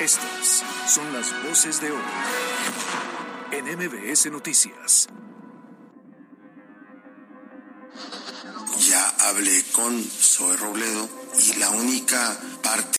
Estas 0.00 0.64
son 0.88 1.12
las 1.12 1.30
voces 1.44 1.80
de 1.82 1.90
hoy 1.90 2.02
en 3.52 3.66
MBS 3.66 4.32
Noticias. 4.32 5.08
Ya 8.88 9.08
hablé 9.28 9.62
con 9.72 10.02
Zoe 10.02 10.56
Robledo 10.56 11.06
y 11.38 11.52
la 11.58 11.68
única 11.68 12.40
parte 12.62 12.96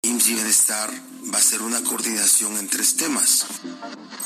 IMSS 0.00 0.28
y 0.28 0.34
Bienestar 0.34 0.90
va 1.34 1.38
a 1.38 1.42
ser 1.42 1.60
una 1.60 1.84
coordinación 1.84 2.56
en 2.56 2.70
tres 2.70 2.96
temas. 2.96 3.44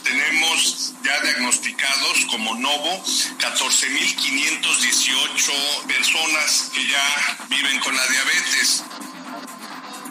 Tenemos 0.05 0.95
ya 1.03 1.21
diagnosticados 1.23 2.25
como 2.31 2.55
Novo 2.55 3.03
14.518 3.39 5.87
personas 5.89 6.71
que 6.73 6.87
ya 6.87 7.37
viven 7.49 7.81
con 7.81 7.97
la 7.97 8.07
diabetes. 8.07 8.85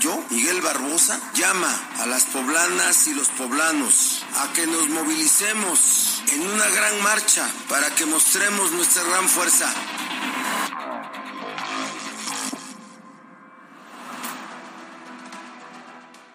Yo, 0.01 0.19
Miguel 0.31 0.61
Barbosa, 0.61 1.21
llama 1.35 1.69
a 1.99 2.07
las 2.07 2.25
poblanas 2.25 3.05
y 3.05 3.13
los 3.13 3.29
poblanos 3.29 4.25
a 4.35 4.51
que 4.51 4.65
nos 4.65 4.89
movilicemos 4.89 6.23
en 6.33 6.41
una 6.41 6.67
gran 6.69 7.03
marcha 7.03 7.47
para 7.69 7.93
que 7.93 8.07
mostremos 8.07 8.71
nuestra 8.71 9.03
gran 9.03 9.29
fuerza. 9.29 9.71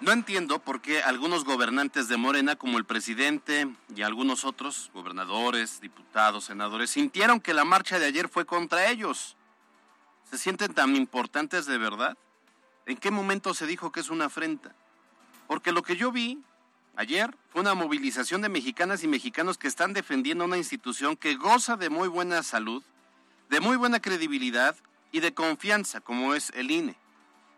No 0.00 0.12
entiendo 0.12 0.60
por 0.60 0.80
qué 0.80 1.02
algunos 1.02 1.42
gobernantes 1.42 2.06
de 2.06 2.16
Morena, 2.16 2.54
como 2.54 2.78
el 2.78 2.84
presidente 2.84 3.66
y 3.96 4.02
algunos 4.02 4.44
otros, 4.44 4.92
gobernadores, 4.94 5.80
diputados, 5.80 6.44
senadores, 6.44 6.90
sintieron 6.90 7.40
que 7.40 7.52
la 7.52 7.64
marcha 7.64 7.98
de 7.98 8.06
ayer 8.06 8.28
fue 8.28 8.46
contra 8.46 8.88
ellos. 8.88 9.36
¿Se 10.30 10.38
sienten 10.38 10.72
tan 10.72 10.94
importantes 10.94 11.66
de 11.66 11.78
verdad? 11.78 12.16
¿En 12.86 12.96
qué 12.96 13.10
momento 13.10 13.52
se 13.52 13.66
dijo 13.66 13.90
que 13.90 14.00
es 14.00 14.10
una 14.10 14.26
afrenta? 14.26 14.72
Porque 15.48 15.72
lo 15.72 15.82
que 15.82 15.96
yo 15.96 16.12
vi 16.12 16.38
ayer 16.94 17.36
fue 17.50 17.60
una 17.60 17.74
movilización 17.74 18.42
de 18.42 18.48
mexicanas 18.48 19.02
y 19.02 19.08
mexicanos 19.08 19.58
que 19.58 19.66
están 19.66 19.92
defendiendo 19.92 20.44
una 20.44 20.56
institución 20.56 21.16
que 21.16 21.34
goza 21.34 21.76
de 21.76 21.90
muy 21.90 22.06
buena 22.06 22.44
salud, 22.44 22.84
de 23.50 23.58
muy 23.58 23.76
buena 23.76 24.00
credibilidad 24.00 24.76
y 25.10 25.18
de 25.18 25.34
confianza, 25.34 26.00
como 26.00 26.34
es 26.34 26.50
el 26.54 26.70
INE. 26.70 26.96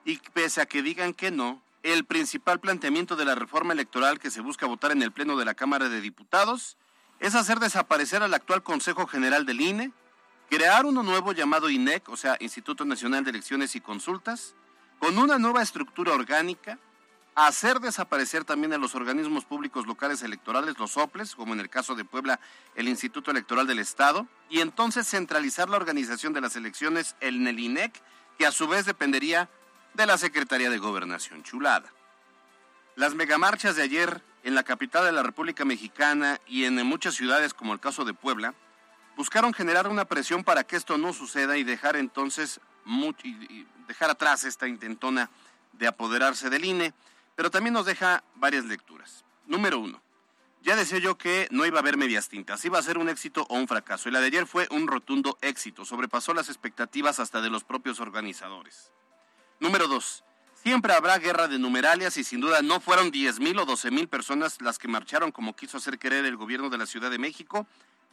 Y 0.06 0.16
pese 0.32 0.62
a 0.62 0.66
que 0.66 0.82
digan 0.82 1.12
que 1.12 1.30
no, 1.30 1.62
el 1.82 2.06
principal 2.06 2.58
planteamiento 2.58 3.14
de 3.14 3.26
la 3.26 3.34
reforma 3.34 3.74
electoral 3.74 4.18
que 4.18 4.30
se 4.30 4.40
busca 4.40 4.64
votar 4.64 4.92
en 4.92 5.02
el 5.02 5.12
Pleno 5.12 5.36
de 5.36 5.44
la 5.44 5.54
Cámara 5.54 5.90
de 5.90 6.00
Diputados 6.00 6.78
es 7.20 7.34
hacer 7.34 7.58
desaparecer 7.58 8.22
al 8.22 8.32
actual 8.32 8.62
Consejo 8.62 9.06
General 9.06 9.44
del 9.44 9.60
INE, 9.60 9.92
crear 10.48 10.86
uno 10.86 11.02
nuevo 11.02 11.32
llamado 11.32 11.68
INEC, 11.68 12.08
o 12.08 12.16
sea, 12.16 12.38
Instituto 12.40 12.86
Nacional 12.86 13.24
de 13.24 13.30
Elecciones 13.30 13.76
y 13.76 13.80
Consultas, 13.82 14.54
con 14.98 15.18
una 15.18 15.38
nueva 15.38 15.62
estructura 15.62 16.12
orgánica, 16.12 16.78
hacer 17.34 17.78
desaparecer 17.78 18.44
también 18.44 18.72
a 18.72 18.78
los 18.78 18.94
organismos 18.94 19.44
públicos 19.44 19.86
locales 19.86 20.22
electorales, 20.22 20.78
los 20.78 20.96
OPLES, 20.96 21.36
como 21.36 21.54
en 21.54 21.60
el 21.60 21.70
caso 21.70 21.94
de 21.94 22.04
Puebla, 22.04 22.40
el 22.74 22.88
Instituto 22.88 23.30
Electoral 23.30 23.66
del 23.66 23.78
Estado, 23.78 24.26
y 24.50 24.60
entonces 24.60 25.08
centralizar 25.08 25.68
la 25.68 25.76
organización 25.76 26.32
de 26.32 26.40
las 26.40 26.56
elecciones 26.56 27.14
el 27.20 27.36
INEC, 27.58 27.92
que 28.38 28.46
a 28.46 28.52
su 28.52 28.66
vez 28.66 28.86
dependería 28.86 29.48
de 29.94 30.06
la 30.06 30.18
Secretaría 30.18 30.70
de 30.70 30.78
Gobernación 30.78 31.42
Chulada. 31.44 31.92
Las 32.96 33.14
megamarchas 33.14 33.76
de 33.76 33.82
ayer 33.82 34.20
en 34.42 34.54
la 34.54 34.64
capital 34.64 35.04
de 35.04 35.12
la 35.12 35.22
República 35.22 35.64
Mexicana 35.64 36.40
y 36.46 36.64
en 36.64 36.74
muchas 36.86 37.14
ciudades 37.14 37.54
como 37.54 37.72
el 37.72 37.80
caso 37.80 38.04
de 38.04 38.14
Puebla, 38.14 38.54
buscaron 39.16 39.52
generar 39.52 39.88
una 39.88 40.04
presión 40.04 40.42
para 40.42 40.64
que 40.64 40.76
esto 40.76 40.98
no 40.98 41.12
suceda 41.12 41.56
y 41.56 41.64
dejar 41.64 41.96
entonces 41.96 42.60
dejar 43.86 44.10
atrás 44.10 44.44
esta 44.44 44.68
intentona 44.68 45.30
de 45.72 45.86
apoderarse 45.86 46.50
del 46.50 46.64
INE, 46.64 46.94
pero 47.36 47.50
también 47.50 47.74
nos 47.74 47.86
deja 47.86 48.24
varias 48.34 48.64
lecturas. 48.64 49.24
Número 49.46 49.78
uno, 49.78 50.02
ya 50.62 50.76
decía 50.76 50.98
yo 50.98 51.16
que 51.16 51.48
no 51.50 51.64
iba 51.66 51.78
a 51.78 51.80
haber 51.80 51.96
medias 51.96 52.28
tintas, 52.28 52.64
iba 52.64 52.78
a 52.78 52.82
ser 52.82 52.98
un 52.98 53.08
éxito 53.08 53.46
o 53.48 53.56
un 53.56 53.68
fracaso, 53.68 54.08
y 54.08 54.12
la 54.12 54.20
de 54.20 54.26
ayer 54.26 54.46
fue 54.46 54.66
un 54.70 54.86
rotundo 54.86 55.38
éxito, 55.40 55.84
sobrepasó 55.84 56.34
las 56.34 56.48
expectativas 56.48 57.20
hasta 57.20 57.40
de 57.40 57.50
los 57.50 57.64
propios 57.64 58.00
organizadores. 58.00 58.92
Número 59.60 59.88
dos, 59.88 60.24
siempre 60.54 60.92
habrá 60.92 61.18
guerra 61.18 61.48
de 61.48 61.58
numeralias 61.58 62.16
y 62.16 62.24
sin 62.24 62.40
duda 62.40 62.62
no 62.62 62.80
fueron 62.80 63.10
10 63.10 63.40
mil 63.40 63.58
o 63.58 63.64
12 63.64 63.90
mil 63.90 64.08
personas 64.08 64.60
las 64.60 64.78
que 64.78 64.88
marcharon 64.88 65.32
como 65.32 65.54
quiso 65.56 65.78
hacer 65.78 65.98
querer 65.98 66.24
el 66.24 66.36
gobierno 66.36 66.70
de 66.70 66.78
la 66.78 66.86
Ciudad 66.86 67.10
de 67.10 67.18
México, 67.18 67.66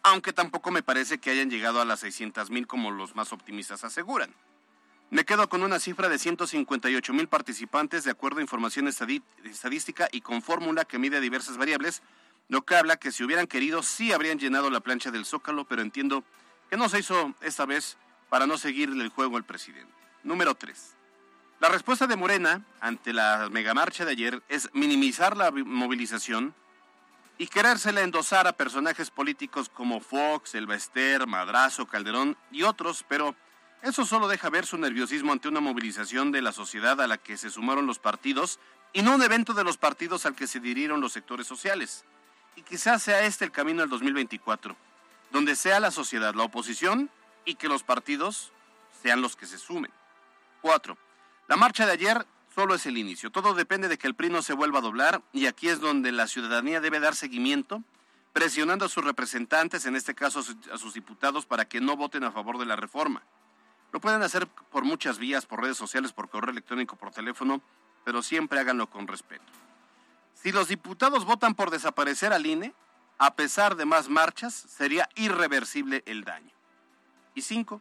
aunque 0.03 0.34
tampoco 0.34 0.72
me 0.72 0.84
parece 0.84 1.18
que 1.18 1.31
hayan 1.31 1.50
llegado 1.50 1.81
a 1.81 1.85
las 1.85 2.02
600 2.02 2.52
mil 2.52 2.68
como 2.68 2.91
los 2.91 3.16
más 3.16 3.34
optimistas 3.34 3.84
aseguran. 3.84 4.34
Me 5.11 5.23
quedo 5.23 5.47
con 5.47 5.63
una 5.63 5.79
cifra 5.79 6.09
de 6.09 6.17
158 6.17 7.13
mil 7.13 7.27
participantes 7.27 8.03
de 8.03 8.11
acuerdo 8.11 8.39
a 8.39 8.41
información 8.41 8.88
estadística 8.88 10.07
y 10.11 10.21
con 10.21 10.41
fórmula 10.41 10.83
que 10.85 10.97
mide 10.97 11.21
diversas 11.21 11.57
variables, 11.57 12.01
lo 12.49 12.63
que 12.63 12.75
habla 12.75 12.97
que 12.97 13.11
si 13.11 13.23
hubieran 13.23 13.47
querido 13.47 13.83
sí 13.83 14.11
habrían 14.11 14.39
llenado 14.39 14.69
la 14.69 14.79
plancha 14.79 15.11
del 15.11 15.25
Zócalo, 15.25 15.66
pero 15.66 15.81
entiendo 15.81 16.23
que 16.69 16.77
no 16.77 16.89
se 16.89 16.99
hizo 16.99 17.33
esta 17.41 17.66
vez 17.66 17.97
para 18.29 18.47
no 18.47 18.57
seguirle 18.57 19.03
el 19.03 19.09
juego 19.09 19.38
al 19.38 19.43
presidente. 19.43 19.93
Número 20.23 20.55
3. 20.55 20.95
La 21.59 21.69
respuesta 21.69 22.07
de 22.07 22.16
Morena 22.16 22.66
ante 22.81 23.13
la 23.13 23.47
megamarcha 23.51 24.05
de 24.05 24.11
ayer 24.11 24.43
es 24.49 24.69
minimizar 24.73 25.37
la 25.37 25.51
movilización 25.51 26.53
y 27.37 27.47
querérsela 27.47 28.01
endosar 28.01 28.47
a 28.47 28.53
personajes 28.53 29.11
políticos 29.11 29.69
como 29.69 29.99
Fox, 29.99 30.55
El 30.55 30.67
Bester, 30.67 31.27
Madrazo, 31.27 31.85
Calderón 31.85 32.35
y 32.51 32.63
otros, 32.63 33.05
pero 33.07 33.35
eso 33.81 34.06
solo 34.06 34.28
deja 34.28 34.50
ver 34.50 34.66
su 34.66 34.78
nerviosismo 34.78 35.31
ante 35.31 35.47
una 35.47 35.59
movilización 35.59 36.31
de 36.31 36.41
la 36.41 36.52
sociedad 36.52 37.00
a 37.02 37.08
la 37.08 37.18
que 37.18 37.38
se 37.38 37.50
sumaron 37.50 37.86
los 37.86 38.00
partidos 38.00 38.59
y 38.94 39.02
no 39.02 39.13
un 39.13 39.22
evento 39.22 39.53
de 39.53 39.63
los 39.63 39.78
partidos 39.78 40.25
al 40.25 40.36
que 40.36 40.47
se 40.47 40.59
dirigieron 40.59 41.02
los 41.02 41.13
sectores 41.13 41.46
sociales. 41.46 42.06
Y 42.56 42.62
quizás 42.62 43.03
sea 43.03 43.25
este 43.25 43.46
el 43.46 43.52
camino 43.52 43.81
del 43.81 43.90
2024, 43.90 44.75
donde 45.31 45.56
sea 45.56 45.80
la 45.80 45.91
sociedad 45.91 46.34
la 46.34 46.44
oposición 46.44 47.09
y 47.44 47.56
que 47.56 47.68
los 47.68 47.84
partidos 47.84 48.52
sean 49.03 49.22
los 49.22 49.35
que 49.35 49.46
se 49.46 49.58
sumen. 49.58 49.91
Cuatro, 50.62 50.97
la 51.47 51.58
marcha 51.58 51.85
de 51.85 51.91
ayer 51.91 52.25
solo 52.56 52.74
es 52.74 52.85
el 52.85 52.97
inicio. 52.97 53.30
Todo 53.30 53.53
depende 53.53 53.88
de 53.88 53.97
que 53.97 54.08
el 54.08 54.16
PRI 54.16 54.30
no 54.30 54.41
se 54.41 54.53
vuelva 54.53 54.80
a 54.80 54.81
doblar 54.81 55.22
y 55.34 55.46
aquí 55.46 55.68
es 55.68 55.80
donde 55.80 56.12
la 56.12 56.28
ciudadanía 56.28 56.80
debe 56.80 57.00
dar 57.00 57.16
seguimiento, 57.16 57.84
presionando 58.34 58.85
a 58.85 58.90
sus 58.90 59.03
representantes, 59.03 59.85
en 59.85 59.96
este 59.96 60.16
caso 60.16 60.40
a 60.72 60.78
sus 60.78 60.94
diputados, 60.94 61.46
para 61.46 61.66
que 61.66 61.81
no 61.81 61.97
voten 61.97 62.24
a 62.24 62.31
favor 62.31 62.58
de 62.58 62.66
la 62.66 62.75
reforma. 62.75 63.24
Lo 63.95 64.01
pueden 64.01 64.23
hacer 64.23 64.45
por 64.45 64.83
muchas 64.83 65.19
vías, 65.19 65.45
por 65.45 65.61
redes 65.61 65.78
sociales, 65.78 66.11
por 66.11 66.28
correo 66.28 66.51
electrónico, 66.51 66.97
por 66.97 67.11
teléfono, 67.11 67.61
pero 68.03 68.22
siempre 68.22 68.59
háganlo 68.59 68.89
con 68.89 69.07
respeto. 69.07 69.45
Si 70.33 70.51
los 70.51 70.67
diputados 70.67 71.23
votan 71.23 71.56
por 71.56 71.72
desaparecer 71.72 72.34
al 72.34 72.45
INE, 72.45 72.73
a 73.19 73.35
pesar 73.35 73.78
de 73.78 73.85
más 73.85 74.09
marchas, 74.09 74.53
sería 74.53 75.07
irreversible 75.16 76.03
el 76.07 76.25
daño. 76.25 76.51
Y 77.35 77.44
cinco, 77.44 77.79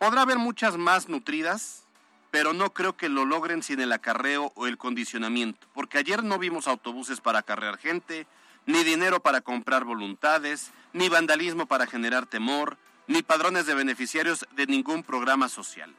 podrá 0.00 0.22
haber 0.22 0.38
muchas 0.38 0.78
más 0.78 1.08
nutridas, 1.08 1.84
pero 2.32 2.52
no 2.52 2.70
creo 2.72 2.96
que 2.96 3.08
lo 3.08 3.24
logren 3.24 3.62
sin 3.62 3.78
el 3.78 3.92
acarreo 3.92 4.50
o 4.56 4.66
el 4.66 4.76
condicionamiento, 4.76 5.68
porque 5.74 5.98
ayer 5.98 6.24
no 6.24 6.40
vimos 6.40 6.66
autobuses 6.66 7.20
para 7.20 7.38
acarrear 7.38 7.78
gente, 7.78 8.26
ni 8.66 8.82
dinero 8.82 9.20
para 9.20 9.42
comprar 9.42 9.84
voluntades, 9.84 10.72
ni 10.92 11.08
vandalismo 11.08 11.66
para 11.66 11.86
generar 11.86 12.26
temor, 12.26 12.78
ni 13.06 13.22
padrones 13.22 13.66
de 13.66 13.74
beneficiarios 13.74 14.46
de 14.52 14.66
ningún 14.66 15.02
programa 15.02 15.48
social. 15.48 15.94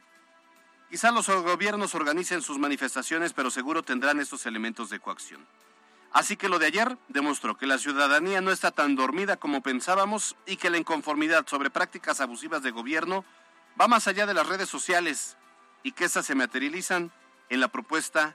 Quizá 0.90 1.10
los 1.10 1.28
gobiernos 1.28 1.94
organicen 1.94 2.42
sus 2.42 2.58
manifestaciones, 2.58 3.32
pero 3.32 3.50
seguro 3.50 3.82
tendrán 3.82 4.20
estos 4.20 4.46
elementos 4.46 4.88
de 4.88 5.00
coacción. 5.00 5.46
Así 6.12 6.36
que 6.36 6.48
lo 6.48 6.58
de 6.58 6.66
ayer 6.66 6.96
demostró 7.08 7.58
que 7.58 7.66
la 7.66 7.76
ciudadanía 7.76 8.40
no 8.40 8.50
está 8.50 8.70
tan 8.70 8.96
dormida 8.96 9.36
como 9.36 9.62
pensábamos 9.62 10.36
y 10.46 10.56
que 10.56 10.70
la 10.70 10.78
inconformidad 10.78 11.46
sobre 11.46 11.70
prácticas 11.70 12.20
abusivas 12.20 12.62
de 12.62 12.70
gobierno 12.70 13.24
va 13.78 13.88
más 13.88 14.08
allá 14.08 14.26
de 14.26 14.32
las 14.32 14.46
redes 14.46 14.70
sociales 14.70 15.36
y 15.82 15.92
que 15.92 16.06
éstas 16.06 16.24
se 16.24 16.34
materializan 16.34 17.12
en 17.50 17.60
la 17.60 17.68
propuesta 17.68 18.34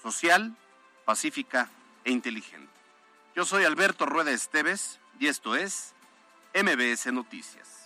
social, 0.00 0.56
pacífica 1.04 1.68
e 2.04 2.12
inteligente. 2.12 2.70
Yo 3.34 3.44
soy 3.44 3.64
Alberto 3.64 4.06
Rueda 4.06 4.30
Esteves 4.30 5.00
y 5.18 5.26
esto 5.26 5.56
es 5.56 5.95
MBS 6.56 7.12
Noticias. 7.12 7.85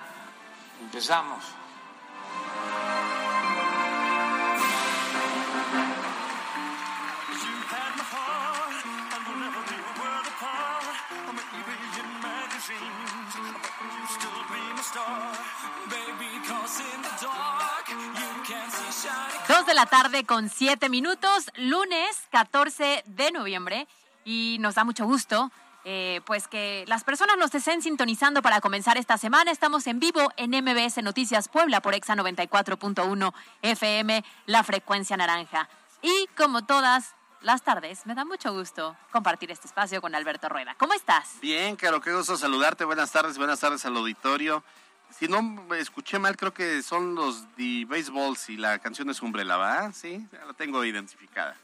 Empezamos. 0.81 1.43
Dos 19.47 19.65
de 19.65 19.73
la 19.73 19.85
tarde 19.85 20.23
con 20.25 20.49
siete 20.49 20.89
minutos, 20.89 21.51
lunes 21.55 22.27
14 22.31 23.03
de 23.05 23.31
noviembre, 23.31 23.87
y 24.25 24.57
nos 24.59 24.75
da 24.75 24.83
mucho 24.83 25.05
gusto. 25.05 25.51
Eh, 25.83 26.21
pues 26.25 26.47
que 26.47 26.85
las 26.87 27.03
personas 27.03 27.37
nos 27.37 27.53
estén 27.53 27.81
sintonizando 27.81 28.41
para 28.41 28.61
comenzar 28.61 28.97
esta 28.97 29.17
semana. 29.17 29.51
Estamos 29.51 29.87
en 29.87 29.99
vivo 29.99 30.31
en 30.37 30.51
MBS 30.51 31.01
Noticias 31.03 31.47
Puebla 31.47 31.81
por 31.81 31.93
Exa 31.93 32.15
94.1 32.15 33.33
FM, 33.61 34.23
la 34.45 34.63
frecuencia 34.63 35.17
naranja. 35.17 35.67
Y 36.01 36.27
como 36.37 36.63
todas 36.65 37.15
las 37.41 37.63
tardes, 37.63 38.05
me 38.05 38.13
da 38.13 38.25
mucho 38.25 38.53
gusto 38.53 38.95
compartir 39.11 39.51
este 39.51 39.67
espacio 39.67 40.01
con 40.01 40.13
Alberto 40.13 40.49
Rueda. 40.49 40.75
¿Cómo 40.77 40.93
estás? 40.93 41.39
Bien, 41.41 41.75
Caro, 41.75 41.99
qué 42.01 42.13
gusto 42.13 42.37
saludarte. 42.37 42.85
Buenas 42.85 43.11
tardes, 43.11 43.37
buenas 43.37 43.59
tardes 43.59 43.85
al 43.85 43.97
auditorio. 43.97 44.63
Si 45.17 45.27
no 45.27 45.41
me 45.41 45.79
escuché 45.79 46.19
mal, 46.19 46.37
creo 46.37 46.53
que 46.53 46.81
son 46.83 47.15
los 47.15 47.45
The 47.55 47.85
Baseballs 47.85 48.49
y 48.49 48.57
la 48.57 48.79
canción 48.79 49.09
es 49.09 49.21
Umbrella, 49.21 49.57
¿va? 49.57 49.91
Sí, 49.91 50.25
ya 50.31 50.45
la 50.45 50.53
tengo 50.53 50.85
identificada. 50.85 51.57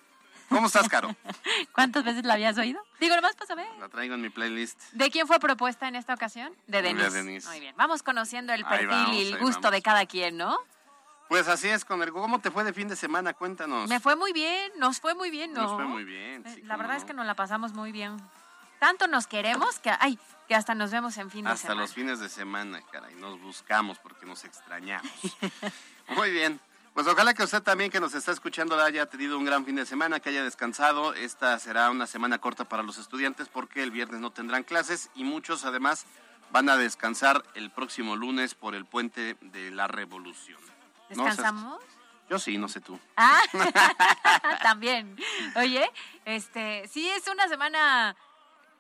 ¿Cómo 0.49 0.67
estás, 0.67 0.87
Caro? 0.87 1.15
¿Cuántas 1.73 2.03
veces 2.03 2.23
la 2.25 2.35
habías 2.35 2.57
oído? 2.57 2.81
Digo, 2.99 3.15
nomás 3.15 3.35
para 3.35 3.47
saber. 3.47 3.67
La 3.79 3.89
traigo 3.89 4.15
en 4.15 4.21
mi 4.21 4.29
playlist. 4.29 4.79
¿De 4.93 5.09
quién 5.11 5.27
fue 5.27 5.39
propuesta 5.39 5.87
en 5.87 5.95
esta 5.95 6.13
ocasión? 6.13 6.53
De 6.67 6.81
De 6.81 6.89
Denise. 6.89 7.11
Denise. 7.11 7.49
Muy 7.49 7.59
bien. 7.59 7.75
Vamos 7.77 8.03
conociendo 8.03 8.53
el 8.53 8.63
perfil 8.65 8.87
vamos, 8.87 9.15
y 9.15 9.27
el 9.27 9.37
gusto 9.39 9.61
vamos. 9.61 9.71
de 9.71 9.81
cada 9.81 10.05
quien, 10.05 10.37
¿no? 10.37 10.57
Pues 11.29 11.49
así 11.49 11.67
es, 11.67 11.83
con 11.83 12.01
el 12.01 12.13
¿cómo 12.13 12.39
te 12.39 12.51
fue 12.51 12.63
de 12.63 12.71
fin 12.71 12.87
de 12.87 12.95
semana? 12.95 13.33
Cuéntanos. 13.33 13.89
Me 13.89 13.99
fue 13.99 14.15
muy 14.15 14.31
bien, 14.31 14.71
nos 14.77 15.01
fue 15.01 15.13
muy 15.13 15.29
bien, 15.29 15.51
¿no? 15.53 15.63
Nos 15.63 15.73
fue 15.73 15.85
muy 15.85 16.05
bien. 16.05 16.45
Eh, 16.45 16.53
sí, 16.55 16.61
la 16.61 16.77
verdad 16.77 16.93
no. 16.93 16.99
es 16.99 17.03
que 17.03 17.13
nos 17.13 17.25
la 17.25 17.35
pasamos 17.35 17.73
muy 17.73 17.91
bien. 17.91 18.15
Tanto 18.79 19.07
nos 19.07 19.27
queremos 19.27 19.79
que, 19.79 19.91
ay, 19.99 20.17
que 20.47 20.55
hasta 20.55 20.75
nos 20.75 20.91
vemos 20.91 21.17
en 21.17 21.29
fin 21.29 21.43
de 21.43 21.49
Hasta 21.51 21.63
semana. 21.63 21.81
los 21.81 21.93
fines 21.93 22.19
de 22.19 22.29
semana, 22.29 22.81
caray. 22.91 23.15
Nos 23.15 23.41
buscamos 23.41 23.97
porque 23.99 24.25
nos 24.25 24.45
extrañamos. 24.45 25.11
Muy 26.09 26.31
bien. 26.31 26.59
Pues 26.97 27.05
ojalá 27.05 27.35
que 27.35 27.43
usted 27.43 27.61
también 27.61 27.91
que 27.91 27.99
nos 27.99 28.15
está 28.15 28.31
escuchando 28.31 28.75
haya 28.81 29.05
tenido 29.05 29.37
un 29.37 29.45
gran 29.45 29.63
fin 29.63 29.75
de 29.75 29.85
semana, 29.85 30.19
que 30.19 30.29
haya 30.29 30.43
descansado. 30.43 31.13
Esta 31.13 31.59
será 31.59 31.91
una 31.91 32.07
semana 32.07 32.39
corta 32.39 32.65
para 32.65 32.81
los 32.81 32.97
estudiantes 32.97 33.49
porque 33.49 33.83
el 33.83 33.91
viernes 33.91 34.19
no 34.19 34.31
tendrán 34.31 34.63
clases 34.63 35.11
y 35.13 35.23
muchos 35.23 35.63
además 35.63 36.07
van 36.49 36.69
a 36.69 36.75
descansar 36.75 37.43
el 37.53 37.69
próximo 37.69 38.15
lunes 38.15 38.55
por 38.55 38.73
el 38.73 38.85
puente 38.85 39.37
de 39.41 39.69
la 39.69 39.85
Revolución. 39.85 40.59
No 41.15 41.25
¿Descansamos? 41.25 41.83
yo 42.31 42.39
sí, 42.39 42.57
no 42.57 42.67
sé 42.67 42.81
tú. 42.81 42.99
Ah, 43.15 43.41
también. 44.63 45.15
Oye, 45.55 45.87
este, 46.25 46.87
sí 46.87 47.07
es 47.09 47.27
una 47.27 47.47
semana 47.47 48.15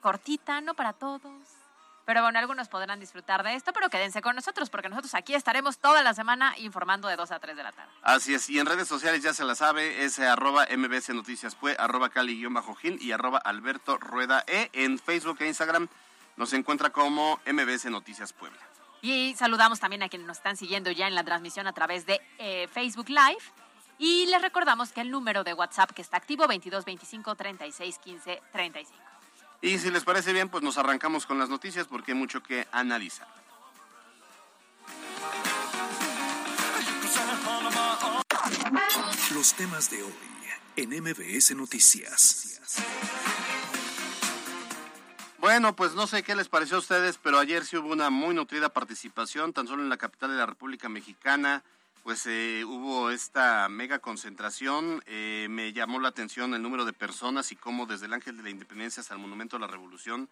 cortita, 0.01 0.59
no 0.61 0.73
para 0.73 0.93
todos. 0.93 1.56
Pero 2.07 2.21
bueno, 2.21 2.39
algunos 2.39 2.69
podrán 2.69 3.01
disfrutar 3.01 3.43
de 3.43 3.53
esto, 3.53 3.73
pero 3.73 3.89
quédense 3.89 4.21
con 4.21 4.33
nosotros 4.33 4.69
porque 4.69 4.87
nosotros 4.87 5.13
aquí 5.13 5.35
estaremos 5.35 5.77
toda 5.77 6.01
la 6.03 6.13
semana 6.13 6.57
informando 6.57 7.09
de 7.09 7.17
2 7.17 7.31
a 7.31 7.39
3 7.39 7.57
de 7.57 7.63
la 7.63 7.73
tarde. 7.73 7.91
Así 8.01 8.33
es, 8.33 8.49
y 8.49 8.59
en 8.59 8.65
redes 8.65 8.87
sociales 8.87 9.21
ya 9.21 9.33
se 9.33 9.43
la 9.43 9.55
sabe, 9.55 10.05
es 10.05 10.17
eh, 10.17 10.25
arroba 10.25 10.65
mbc 10.71 11.09
noticias 11.09 11.55
pue, 11.55 11.75
arroba 11.77 12.07
cali-gil 12.07 12.97
y 13.01 13.11
arroba 13.11 13.39
alberto 13.39 13.97
rueda 13.97 14.41
e. 14.47 14.69
En 14.71 14.99
Facebook 14.99 15.41
e 15.41 15.47
Instagram 15.47 15.89
nos 16.37 16.53
encuentra 16.53 16.91
como 16.91 17.41
mbc 17.45 17.89
noticias 17.89 18.31
puebla. 18.31 18.61
Y 19.01 19.35
saludamos 19.35 19.81
también 19.81 20.01
a 20.01 20.07
quienes 20.07 20.29
nos 20.29 20.37
están 20.37 20.55
siguiendo 20.55 20.91
ya 20.91 21.09
en 21.09 21.15
la 21.15 21.25
transmisión 21.25 21.67
a 21.67 21.73
través 21.73 22.05
de 22.05 22.21
eh, 22.37 22.69
Facebook 22.71 23.09
Live. 23.09 23.43
Y 23.97 24.27
les 24.27 24.41
recordamos 24.41 24.93
que 24.93 25.01
el 25.01 25.11
número 25.11 25.43
de 25.43 25.53
WhatsApp 25.53 25.91
que 25.91 26.03
está 26.03 26.15
activo 26.15 26.47
22 26.47 26.85
25 26.85 27.35
36 27.35 27.99
15 27.99 28.41
35. 28.53 29.06
Y 29.61 29.79
si 29.79 29.89
les 29.91 30.03
parece 30.03 30.33
bien, 30.33 30.49
pues 30.49 30.63
nos 30.63 30.77
arrancamos 30.77 31.25
con 31.25 31.39
las 31.39 31.49
noticias 31.49 31.87
porque 31.87 32.11
hay 32.11 32.17
mucho 32.17 32.43
que 32.43 32.67
analizar. 32.71 33.27
Los 39.33 39.53
temas 39.53 39.89
de 39.89 40.03
hoy 40.03 40.13
en 40.75 40.89
MBS 40.89 41.55
Noticias. 41.55 42.83
Bueno, 45.39 45.75
pues 45.75 45.93
no 45.93 46.07
sé 46.07 46.23
qué 46.23 46.35
les 46.35 46.49
pareció 46.49 46.77
a 46.77 46.79
ustedes, 46.79 47.17
pero 47.17 47.39
ayer 47.39 47.65
sí 47.65 47.77
hubo 47.77 47.89
una 47.89 48.09
muy 48.09 48.35
nutrida 48.35 48.69
participación, 48.69 49.53
tan 49.53 49.67
solo 49.67 49.83
en 49.83 49.89
la 49.89 49.97
capital 49.97 50.31
de 50.31 50.37
la 50.37 50.45
República 50.45 50.89
Mexicana, 50.89 51.63
pues 52.07 52.25
eh, 52.25 52.63
hubo 52.63 53.11
esta 53.11 53.67
mega 53.67 53.99
concentración. 53.99 55.03
Eh, 55.07 55.47
me 55.49 55.73
llamó 55.73 55.99
la 55.99 56.07
atención 56.07 56.53
el 56.53 56.61
número 56.61 56.85
de 56.85 56.93
personas 56.93 57.51
y 57.51 57.57
cómo 57.57 57.85
desde 57.85 58.05
el 58.05 58.13
Ángel 58.13 58.37
de 58.37 58.43
la 58.43 58.49
Independencia 58.49 59.01
hasta 59.01 59.13
el 59.13 59.19
Monumento 59.19 59.57
a 59.57 59.59
la 59.59 59.67
Revolución 59.67 60.29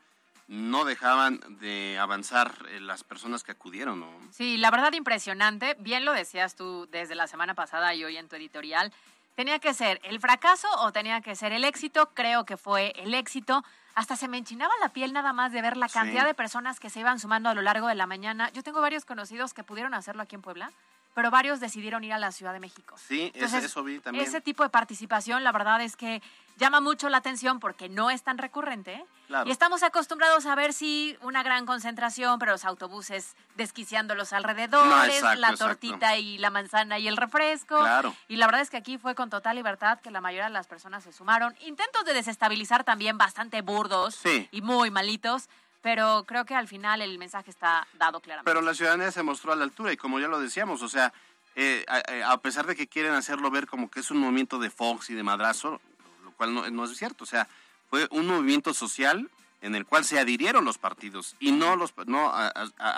no 0.47 0.85
dejaban 0.85 1.41
de 1.59 1.97
avanzar 1.99 2.55
eh, 2.69 2.79
las 2.79 3.03
personas 3.03 3.43
que 3.43 3.51
acudieron, 3.51 3.99
¿no? 3.99 4.09
Sí, 4.31 4.55
la 4.55 4.71
verdad 4.71 4.93
impresionante. 4.93 5.75
Bien 5.77 6.05
lo 6.05 6.13
decías 6.13 6.55
tú 6.55 6.87
desde 6.93 7.13
la 7.13 7.27
semana 7.27 7.55
pasada 7.55 7.93
y 7.93 8.05
hoy 8.05 8.15
en 8.15 8.29
tu 8.29 8.37
editorial. 8.37 8.93
¿Tenía 9.35 9.59
que 9.59 9.73
ser 9.73 9.99
el 10.05 10.21
fracaso 10.21 10.69
o 10.77 10.93
tenía 10.93 11.19
que 11.19 11.35
ser 11.35 11.51
el 11.51 11.65
éxito? 11.65 12.09
Creo 12.13 12.45
que 12.45 12.55
fue 12.55 12.93
el 12.95 13.13
éxito. 13.13 13.65
Hasta 13.95 14.15
se 14.15 14.29
me 14.29 14.37
enchinaba 14.37 14.71
la 14.79 14.93
piel 14.93 15.11
nada 15.11 15.33
más 15.33 15.51
de 15.51 15.61
ver 15.61 15.75
la 15.75 15.89
Sí. 15.89 15.95
cantidad 15.95 16.23
de 16.25 16.33
personas 16.33 16.79
que 16.79 16.89
se 16.89 17.01
iban 17.01 17.19
sumando 17.19 17.49
a 17.49 17.53
lo 17.53 17.61
largo 17.61 17.89
de 17.89 17.95
la 17.95 18.05
mañana. 18.05 18.49
Yo 18.53 18.63
tengo 18.63 18.79
varios 18.79 19.03
conocidos 19.03 19.53
que 19.53 19.65
pudieron 19.65 19.93
hacerlo 19.93 20.21
aquí 20.23 20.35
en 20.35 20.41
Puebla, 20.41 20.71
pero 21.15 21.31
varios 21.31 21.59
decidieron 21.59 22.03
ir 22.03 22.13
a 22.13 22.19
la 22.19 22.31
Ciudad 22.31 22.53
de 22.53 22.59
México. 22.59 22.95
Sí, 22.97 23.31
ese- 23.33 23.39
Entonces, 23.39 23.63
eso 23.63 23.83
vi 23.83 23.99
también. 23.99 24.23
Ese 24.23 24.41
tipo 24.41 24.61
de 24.61 24.69
participación, 24.69 25.43
la 25.43 25.51
verdad 25.51 25.81
es 25.81 25.95
que 25.97 26.21
llama 26.57 26.79
mucho 26.81 27.09
la 27.09 27.17
atención 27.17 27.59
porque 27.59 27.89
no 27.89 28.11
es 28.11 28.21
tan 28.21 28.37
recurrente. 28.37 29.03
Claro. 29.27 29.47
Y 29.49 29.51
estamos 29.51 29.81
acostumbrados 29.81 30.45
a 30.45 30.53
ver 30.55 30.71
sí 30.73 31.17
una 31.21 31.41
gran 31.41 31.65
concentración, 31.65 32.37
pero 32.37 32.51
los 32.51 32.63
autobuses 32.65 33.35
desquiciando 33.55 34.13
los 34.13 34.33
alrededores, 34.33 34.87
No, 34.89 35.03
exacto, 35.05 35.39
la 35.39 35.49
exacto. 35.49 35.65
tortita 35.65 36.17
y 36.17 36.37
la 36.37 36.49
manzana 36.51 36.99
y 36.99 37.07
el 37.07 37.17
refresco. 37.17 37.79
Claro. 37.79 38.13
Y 38.27 38.35
la 38.35 38.45
verdad 38.45 38.61
es 38.61 38.69
que 38.69 38.77
aquí 38.77 38.97
fue 38.97 39.15
con 39.15 39.29
total 39.29 39.55
libertad 39.55 39.99
que 40.01 40.11
la 40.11 40.21
mayoría 40.21 40.45
de 40.45 40.51
las 40.51 40.67
personas 40.67 41.03
se 41.03 41.11
sumaron. 41.11 41.55
Intentos 41.61 42.05
de 42.05 42.13
desestabilizar 42.13 42.83
también 42.83 43.17
bastante 43.17 43.61
burdos 43.61 44.15
Sí. 44.15 44.47
y 44.51 44.61
muy 44.61 44.91
malitos, 44.91 45.49
pero 45.85 46.23
creo 46.25 46.45
que 46.45 46.55
al 46.55 46.67
final 46.67 47.03
el 47.03 47.19
mensaje 47.19 47.51
está 47.51 47.87
dado 47.93 48.19
claramente. 48.19 48.49
Pero 48.49 48.65
la 48.65 48.73
ciudadanía 48.73 49.11
se 49.11 49.21
mostró 49.21 49.53
a 49.53 49.55
la 49.55 49.65
altura 49.65 49.93
y 49.93 49.97
como 49.97 50.19
ya 50.19 50.27
lo 50.27 50.39
decíamos, 50.39 50.81
o 50.81 50.89
sea, 50.89 51.13
eh, 51.55 51.85
a, 51.87 52.31
a 52.31 52.37
pesar 52.39 52.65
de 52.65 52.75
que 52.75 52.87
quieren 52.87 53.13
hacerlo 53.13 53.51
ver 53.51 53.67
como 53.67 53.91
que 53.91 53.99
es 53.99 54.09
un 54.09 54.17
movimiento 54.17 54.57
de 54.57 54.71
Fox 54.71 55.11
y 55.11 55.13
de 55.13 55.21
madrazo, 55.21 55.79
lo 56.23 56.31
cual 56.31 56.55
no, 56.55 56.67
no 56.71 56.85
es 56.85 56.97
cierto, 56.97 57.23
o 57.23 57.27
sea, 57.27 57.47
fue 57.91 58.07
un 58.09 58.25
movimiento 58.25 58.73
social 58.73 59.29
en 59.61 59.75
el 59.75 59.85
cual 59.85 60.05
se 60.05 60.17
adhirieron 60.17 60.65
los 60.65 60.79
partidos 60.79 61.35
y 61.39 61.51
no 61.51 61.75
los 61.75 61.93
no 62.07 62.31
a, 62.33 62.51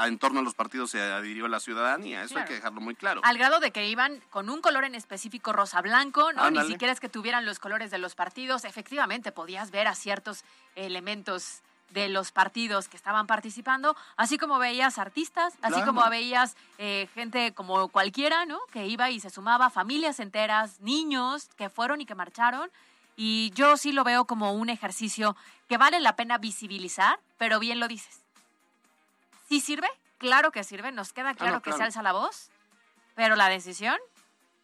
en 0.08 0.18
torno 0.18 0.40
a 0.40 0.44
los 0.44 0.54
partidos 0.54 0.92
se 0.92 1.02
adhirió 1.02 1.50
la 1.50 1.60
ciudadanía, 1.60 2.24
eso 2.24 2.40
hay 2.40 2.46
que 2.46 2.54
dejarlo 2.54 2.80
muy 2.80 2.96
claro. 2.96 3.20
Al 3.26 3.38
grado 3.38 3.60
de 3.60 3.72
que 3.72 3.86
iban 3.90 4.22
con 4.30 4.50
un 4.50 4.62
color 4.62 4.86
en 4.86 4.96
específico 4.96 5.52
rosa 5.52 5.82
blanco, 5.82 6.32
¿no? 6.32 6.42
Ándale. 6.42 6.68
Ni 6.68 6.74
siquiera 6.74 6.94
es 6.94 7.02
que 7.02 7.10
tuvieran 7.10 7.46
los 7.46 7.60
colores 7.60 7.92
de 7.92 7.98
los 7.98 8.16
partidos. 8.16 8.64
Efectivamente, 8.64 9.34
podías 9.34 9.72
ver 9.72 9.88
a 9.88 9.94
ciertos 9.94 10.46
elementos 10.76 11.64
de 11.92 12.10
los 12.10 12.32
partidos 12.32 12.88
que 12.90 12.98
estaban 12.98 13.28
participando, 13.28 13.96
así 14.18 14.38
como 14.38 14.60
veías 14.60 14.98
artistas, 14.98 15.54
así 15.62 15.76
Claro. 15.76 15.94
como 15.94 16.10
veías 16.10 16.56
eh, 16.78 17.08
gente 17.14 17.54
como 17.54 17.88
cualquiera, 17.90 18.46
¿no? 18.46 18.60
Que 18.72 18.86
iba 18.88 19.10
y 19.10 19.20
se 19.20 19.30
sumaba, 19.30 19.70
familias 19.70 20.20
enteras, 20.20 20.80
niños 20.82 21.50
que 21.56 21.70
fueron 21.70 22.02
y 22.02 22.06
que 22.06 22.14
marcharon. 22.16 22.70
Y 23.16 23.52
yo 23.56 23.78
sí 23.78 23.94
lo 23.94 24.04
veo 24.04 24.26
como 24.26 24.52
un 24.54 24.70
ejercicio 24.70 25.36
que 25.68 25.78
vale 25.78 26.00
la 26.00 26.16
pena 26.16 26.38
visibilizar, 26.38 27.20
pero 27.38 27.60
bien 27.60 27.80
lo 27.80 27.88
dices. 27.88 28.20
¿Sí 29.50 29.60
sirve? 29.62 29.88
Claro 30.18 30.52
que 30.52 30.64
sirve, 30.64 30.92
nos 30.92 31.14
queda 31.14 31.34
claro, 31.34 31.54
no, 31.56 31.62
que 31.62 31.70
claro. 31.70 31.78
se 31.78 31.84
alza 31.86 32.02
la 32.04 32.12
voz, 32.12 32.50
pero 33.16 33.36
la 33.36 33.50
decisión 33.50 33.98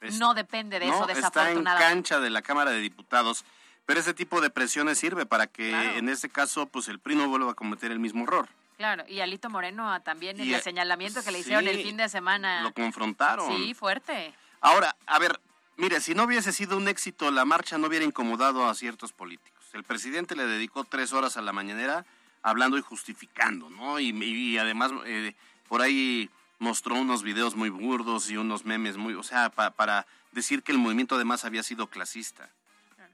Es- 0.01 0.19
no 0.19 0.33
depende 0.33 0.79
de 0.79 0.87
no, 0.87 0.93
eso, 0.93 1.01
está 1.03 1.11
en 1.13 1.17
desafortunadamente. 1.17 1.93
cancha 1.93 2.19
de 2.19 2.29
la 2.29 2.41
Cámara 2.41 2.71
de 2.71 2.79
Diputados, 2.79 3.45
pero 3.85 3.99
ese 3.99 4.13
tipo 4.13 4.41
de 4.41 4.49
presiones 4.49 4.97
sirve 4.97 5.25
para 5.25 5.47
que 5.47 5.69
Claro. 5.69 5.97
en 5.97 6.09
este 6.09 6.29
caso 6.29 6.65
pues 6.67 6.87
el 6.87 6.99
PRI 6.99 7.15
no 7.15 7.27
vuelva 7.27 7.51
a 7.51 7.55
cometer 7.55 7.91
el 7.91 7.99
mismo 7.99 8.23
error. 8.23 8.47
Claro, 8.77 9.03
y 9.07 9.19
Alito 9.19 9.49
Moreno 9.49 9.91
ah, 9.91 9.99
también 9.99 10.39
Y, 10.39 10.53
el 10.53 10.61
señalamiento 10.61 11.23
que 11.23 11.31
le 11.31 11.37
sí, 11.37 11.41
hicieron 11.41 11.67
el 11.67 11.83
fin 11.83 11.95
de 11.95 12.09
semana. 12.09 12.63
Lo 12.63 12.73
confrontaron. 12.73 13.55
Sí, 13.55 13.73
fuerte. 13.73 14.33
Ahora, 14.61 14.95
a 15.05 15.19
ver, 15.19 15.39
mire, 15.77 16.01
si 16.01 16.15
no 16.15 16.23
hubiese 16.23 16.51
sido 16.51 16.77
un 16.77 16.87
éxito, 16.87 17.29
la 17.31 17.45
marcha 17.45 17.77
no 17.77 17.87
hubiera 17.87 18.05
incomodado 18.05 18.67
a 18.67 18.73
ciertos 18.73 19.13
políticos. 19.13 19.63
El 19.73 19.83
presidente 19.83 20.35
le 20.35 20.45
dedicó 20.45 20.83
tres 20.83 21.13
horas 21.13 21.37
a 21.37 21.41
la 21.41 21.53
mañanera 21.53 22.05
hablando 22.41 22.77
y 22.77 22.81
justificando, 22.81 23.69
¿no? 23.69 23.99
Y, 23.99 24.57
además 24.57 24.91
eh, 25.05 25.33
por 25.67 25.81
ahí 25.81 26.29
mostró 26.59 26.95
unos 26.95 27.23
videos 27.23 27.55
muy 27.55 27.69
burdos 27.69 28.29
y 28.29 28.37
unos 28.37 28.65
memes 28.65 28.97
muy, 28.97 29.13
o 29.13 29.23
sea, 29.23 29.49
para 29.49 30.05
decir 30.31 30.63
que 30.63 30.71
el 30.71 30.77
movimiento 30.77 31.15
además 31.15 31.45
había 31.45 31.63
sido 31.63 31.87
clasista. 31.87 32.49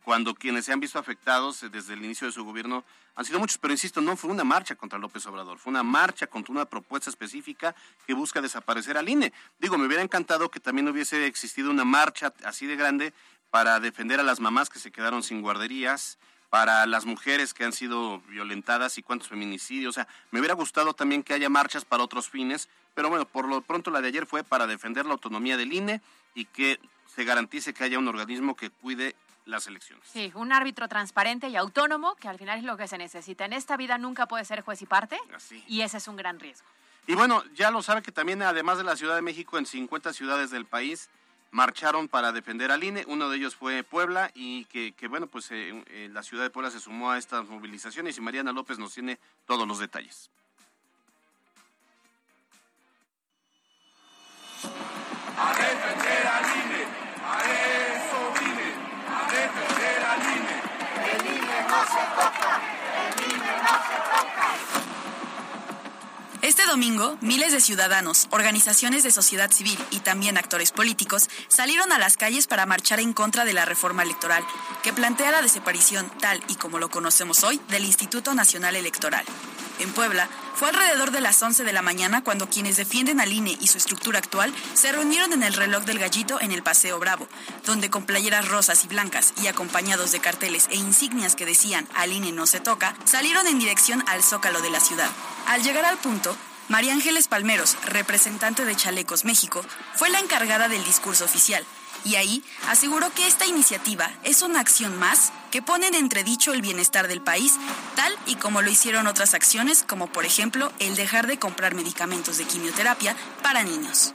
Cuando 0.10 0.34
quienes 0.34 0.66
se 0.66 0.74
han 0.74 0.80
visto 0.80 0.98
afectados 0.98 1.62
eh, 1.62 1.70
desde 1.70 1.94
el 1.94 2.04
inicio 2.04 2.26
de 2.26 2.34
su 2.34 2.44
gobierno 2.44 2.84
han 3.14 3.26
sido 3.26 3.38
muchos, 3.38 3.60
pero 3.60 3.76
insisto, 3.76 4.02
no 4.02 4.18
fue 4.18 4.32
una 4.32 4.44
marcha 4.44 4.74
contra 4.74 4.98
López 4.98 5.24
Obrador, 5.28 5.60
fue 5.60 5.70
una 5.70 5.84
marcha 5.84 6.26
contra 6.26 6.52
una 6.52 6.66
propuesta 6.66 7.12
específica 7.12 7.76
que 8.08 8.16
busca 8.16 8.42
desaparecer 8.42 8.98
al 8.98 9.08
INE. 9.08 9.32
Digo, 9.60 9.78
me 9.78 9.86
hubiera 9.86 10.02
encantado 10.02 10.50
que 10.50 10.60
también 10.60 10.88
hubiese 10.88 11.28
existido 11.28 11.70
una 11.70 11.86
marcha 11.86 12.34
así 12.44 12.66
de 12.66 12.76
grande 12.76 13.14
para 13.52 13.80
defender 13.80 14.20
a 14.20 14.24
las 14.24 14.40
mamás 14.40 14.72
que 14.72 14.80
se 14.80 14.90
quedaron 14.90 15.22
sin 15.22 15.44
guarderías, 15.44 16.18
para 16.50 16.88
las 16.88 17.06
mujeres 17.06 17.54
que 17.54 17.66
han 17.66 17.74
sido 17.74 18.22
violentadas 18.22 18.98
y 18.98 19.04
cuántos 19.04 19.28
feminicidios. 19.28 19.92
O 19.92 19.94
sea, 19.94 20.08
me 20.32 20.40
hubiera 20.40 20.56
gustado 20.56 20.96
también 20.96 21.22
que 21.22 21.36
haya 21.36 21.50
marchas 21.50 21.86
para 21.86 22.02
otros 22.02 22.32
fines, 22.32 22.68
pero 22.96 23.10
bueno, 23.10 23.26
por 23.28 23.48
lo 23.48 23.62
pronto 23.62 23.92
la 23.92 24.02
de 24.02 24.08
ayer 24.08 24.26
fue 24.26 24.44
para 24.44 24.66
defender 24.66 25.06
la 25.06 25.12
autonomía 25.12 25.56
del 25.56 25.72
INE 25.72 26.02
y 26.34 26.46
que 26.46 26.80
se 27.06 27.26
garantice 27.26 27.76
que 27.76 27.84
haya 27.84 28.00
un 28.00 28.08
organismo 28.08 28.56
que 28.56 28.72
cuide 28.72 29.16
las 29.50 29.68
elecciones. 29.68 30.08
Sí, 30.12 30.32
un 30.36 30.52
árbitro 30.52 30.88
transparente 30.88 31.50
y 31.50 31.56
autónomo, 31.56 32.16
que 32.16 32.28
al 32.28 32.38
final 32.38 32.60
es 32.60 32.64
lo 32.64 32.78
que 32.78 32.88
se 32.88 32.98
necesita. 32.98 33.46
En 33.46 33.54
esta 33.54 33.78
vida 33.78 33.98
nunca 33.98 34.28
puede 34.28 34.46
ser 34.46 34.62
juez 34.62 34.82
y 34.82 34.86
parte, 34.86 35.20
y 35.68 35.82
ese 35.82 35.98
es 35.98 36.08
un 36.08 36.16
gran 36.16 36.40
riesgo. 36.40 36.68
Y 37.08 37.16
bueno, 37.16 37.44
ya 37.56 37.72
lo 37.72 37.82
sabe 37.82 38.02
que 38.02 38.12
también, 38.12 38.42
además 38.44 38.78
de 38.78 38.84
la 38.84 38.96
Ciudad 38.96 39.16
de 39.16 39.22
México, 39.22 39.58
en 39.58 39.66
50 39.66 40.14
ciudades 40.14 40.52
del 40.52 40.66
país 40.66 41.10
marcharon 41.52 42.08
para 42.08 42.32
defender 42.32 42.72
al 42.72 42.84
INE. 42.84 43.04
Uno 43.08 43.30
de 43.30 43.38
ellos 43.38 43.56
fue 43.56 43.84
Puebla 43.84 44.32
y 44.34 44.66
que, 44.66 44.94
bueno, 45.08 45.28
pues 45.28 45.50
eh, 45.52 45.84
eh, 45.88 46.10
la 46.12 46.24
ciudad 46.24 46.44
de 46.44 46.50
Puebla 46.50 46.72
se 46.72 46.80
sumó 46.80 47.12
a 47.12 47.18
estas 47.18 47.48
movilizaciones 47.48 48.18
y 48.18 48.22
Mariana 48.22 48.52
López 48.52 48.78
nos 48.78 48.94
tiene 48.94 49.20
todos 49.46 49.68
los 49.68 49.80
detalles. 49.80 50.30
A 55.38 55.54
Este 66.50 66.66
domingo, 66.66 67.16
miles 67.22 67.52
de 67.52 67.62
ciudadanos, 67.62 68.28
organizaciones 68.32 69.04
de 69.04 69.12
sociedad 69.12 69.52
civil 69.52 69.78
y 69.92 70.00
también 70.00 70.36
actores 70.36 70.72
políticos 70.72 71.30
salieron 71.48 71.92
a 71.92 72.00
las 72.00 72.18
calles 72.18 72.48
para 72.48 72.66
marchar 72.66 73.00
en 73.00 73.14
contra 73.14 73.46
de 73.46 73.54
la 73.54 73.66
reforma 73.66 74.02
electoral, 74.02 74.44
que 74.82 74.92
plantea 74.92 75.30
la 75.30 75.44
desaparición, 75.44 76.12
tal 76.20 76.44
y 76.48 76.56
como 76.56 76.80
lo 76.80 76.90
conocemos 76.90 77.44
hoy, 77.44 77.62
del 77.70 77.86
Instituto 77.86 78.34
Nacional 78.34 78.76
Electoral. 78.76 79.26
En 79.80 79.94
Puebla, 79.94 80.28
fue 80.56 80.68
alrededor 80.70 81.12
de 81.12 81.22
las 81.22 81.42
11 81.42 81.64
de 81.64 81.72
la 81.72 81.82
mañana 81.82 82.22
cuando 82.22 82.50
quienes 82.50 82.76
defienden 82.76 83.22
al 83.22 83.32
INE 83.32 83.58
y 83.62 83.68
su 83.68 83.78
estructura 83.78 84.20
actual 84.20 84.54
se 84.74 84.92
reunieron 84.92 85.32
en 85.32 85.42
el 85.42 85.54
reloj 85.54 85.86
del 85.86 86.00
gallito 86.00 86.40
en 86.42 86.52
el 86.52 86.64
Paseo 86.64 87.00
Bravo, 87.00 87.30
donde 87.66 87.90
con 87.90 88.06
playeras 88.06 88.50
rosas 88.50 88.84
y 88.84 88.90
blancas 88.90 89.34
y 89.42 89.48
acompañados 89.48 90.12
de 90.12 90.20
carteles 90.20 90.68
e 90.70 90.76
insignias 90.76 91.38
que 91.38 91.46
decían 91.46 91.88
al 91.96 92.12
INE 92.12 92.34
no 92.34 92.46
se 92.46 92.60
toca, 92.60 92.94
salieron 93.06 93.48
en 93.48 93.58
dirección 93.58 94.04
al 94.08 94.22
zócalo 94.22 94.62
de 94.62 94.70
la 94.70 94.82
ciudad. 94.82 95.10
Al 95.48 95.64
llegar 95.64 95.86
al 95.86 95.98
punto, 95.98 96.36
María 96.68 96.94
Ángeles 96.94 97.30
Palmeros, 97.30 97.78
representante 97.86 98.66
de 98.66 98.76
Chalecos 98.76 99.24
México, 99.24 99.66
fue 99.96 100.10
la 100.10 100.20
encargada 100.20 100.68
del 100.68 100.84
discurso 100.84 101.24
oficial 101.24 101.66
y 102.06 102.16
ahí 102.16 102.44
aseguró 102.68 103.14
que 103.14 103.28
esta 103.28 103.46
iniciativa 103.46 104.12
es 104.24 104.42
una 104.42 104.60
acción 104.60 104.98
más 104.98 105.32
que 105.52 105.62
pone 105.62 105.88
en 105.88 105.96
entredicho 105.96 106.54
el 106.54 106.62
bienestar 106.62 107.08
del 107.08 107.22
país, 107.22 107.58
tal 107.96 108.16
y 108.26 108.36
como 108.36 108.62
lo 108.62 108.70
hicieron 108.70 109.08
otras 109.08 109.34
acciones 109.34 109.84
como 109.88 110.08
por 110.08 110.26
ejemplo 110.26 110.72
el 110.80 110.96
dejar 110.96 111.28
de 111.28 111.40
comprar 111.40 111.76
medicamentos 111.76 112.38
de 112.38 112.46
quimioterapia 112.46 113.16
para 113.42 113.64
niños. 113.64 114.14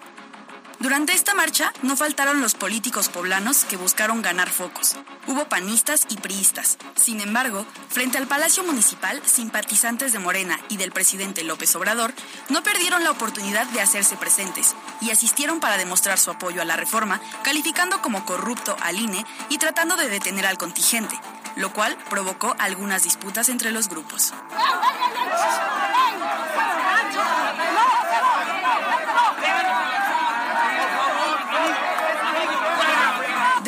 Durante 0.85 1.15
esta 1.15 1.33
marcha 1.33 1.73
no 1.81 1.97
faltaron 1.97 2.43
los 2.43 2.53
políticos 2.53 3.09
poblanos 3.09 3.65
que 3.65 3.79
buscaron 3.79 4.21
ganar 4.21 4.51
focos. 4.51 4.97
Hubo 5.27 5.47
panistas 5.49 6.05
y 6.11 6.19
priistas. 6.19 6.77
Sin 6.95 7.23
embargo, 7.23 7.65
frente 7.89 8.19
al 8.19 8.27
Palacio 8.27 8.63
Municipal, 8.65 9.23
simpatizantes 9.25 10.13
de 10.13 10.19
Morena 10.19 10.61
y 10.69 10.77
del 10.77 10.93
presidente 10.93 11.43
López 11.43 11.75
Obrador 11.75 12.13
no 12.51 12.63
perdieron 12.63 13.03
la 13.03 13.13
oportunidad 13.13 13.67
de 13.69 13.81
hacerse 13.81 14.19
presentes 14.19 14.75
y 15.01 15.11
asistieron 15.11 15.59
para 15.59 15.79
demostrar 15.79 16.19
su 16.19 16.31
apoyo 16.31 16.61
a 16.61 16.67
la 16.67 16.77
reforma, 16.77 17.19
calificando 17.43 18.03
como 18.03 18.27
corrupto 18.27 18.77
al 18.83 18.99
INE 18.99 19.25
y 19.49 19.57
tratando 19.57 19.97
de 19.97 20.11
detener 20.11 20.45
al 20.45 20.59
contingente, 20.59 21.19
lo 21.57 21.73
cual 21.73 21.97
provocó 22.11 22.57
algunas 22.59 23.05
disputas 23.05 23.49
entre 23.49 23.73
los 23.73 23.89
grupos. 23.89 24.35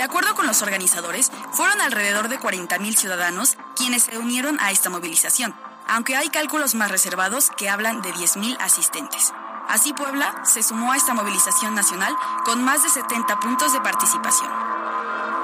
Acuerdo 0.07 0.35
con 0.35 0.47
los 0.47 0.63
organizadores, 0.63 1.31
fueron 1.53 1.81
alrededor 1.81 2.29
de 2.29 2.41
40.000 2.41 2.97
ciudadanos 2.97 3.57
quienes 3.77 4.05
se 4.05 4.19
unieron 4.19 4.59
a 4.61 4.71
esta 4.71 4.91
movilización, 4.91 5.55
aunque 5.89 6.17
hay 6.17 6.29
cálculos 6.29 6.75
más 6.75 6.91
reservados 6.91 7.51
que 7.57 7.69
hablan 7.69 8.03
de 8.03 8.13
10.000 8.15 8.57
asistentes. 8.61 9.33
Así 9.69 9.93
Puebla 9.93 10.43
se 10.45 10.63
sumó 10.63 10.93
a 10.93 10.97
esta 10.97 11.13
movilización 11.13 11.75
nacional 11.75 12.15
con 12.45 12.63
más 12.63 12.83
de 12.83 12.89
70 12.89 13.41
puntos 13.41 13.73
de 13.73 13.81
participación. 13.81 14.51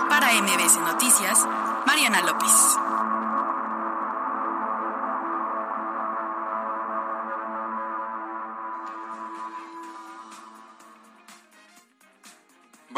Para 0.08 0.32
MBS 0.40 0.76
Noticias, 0.78 1.38
Mariana 1.86 2.22
López. 2.22 2.81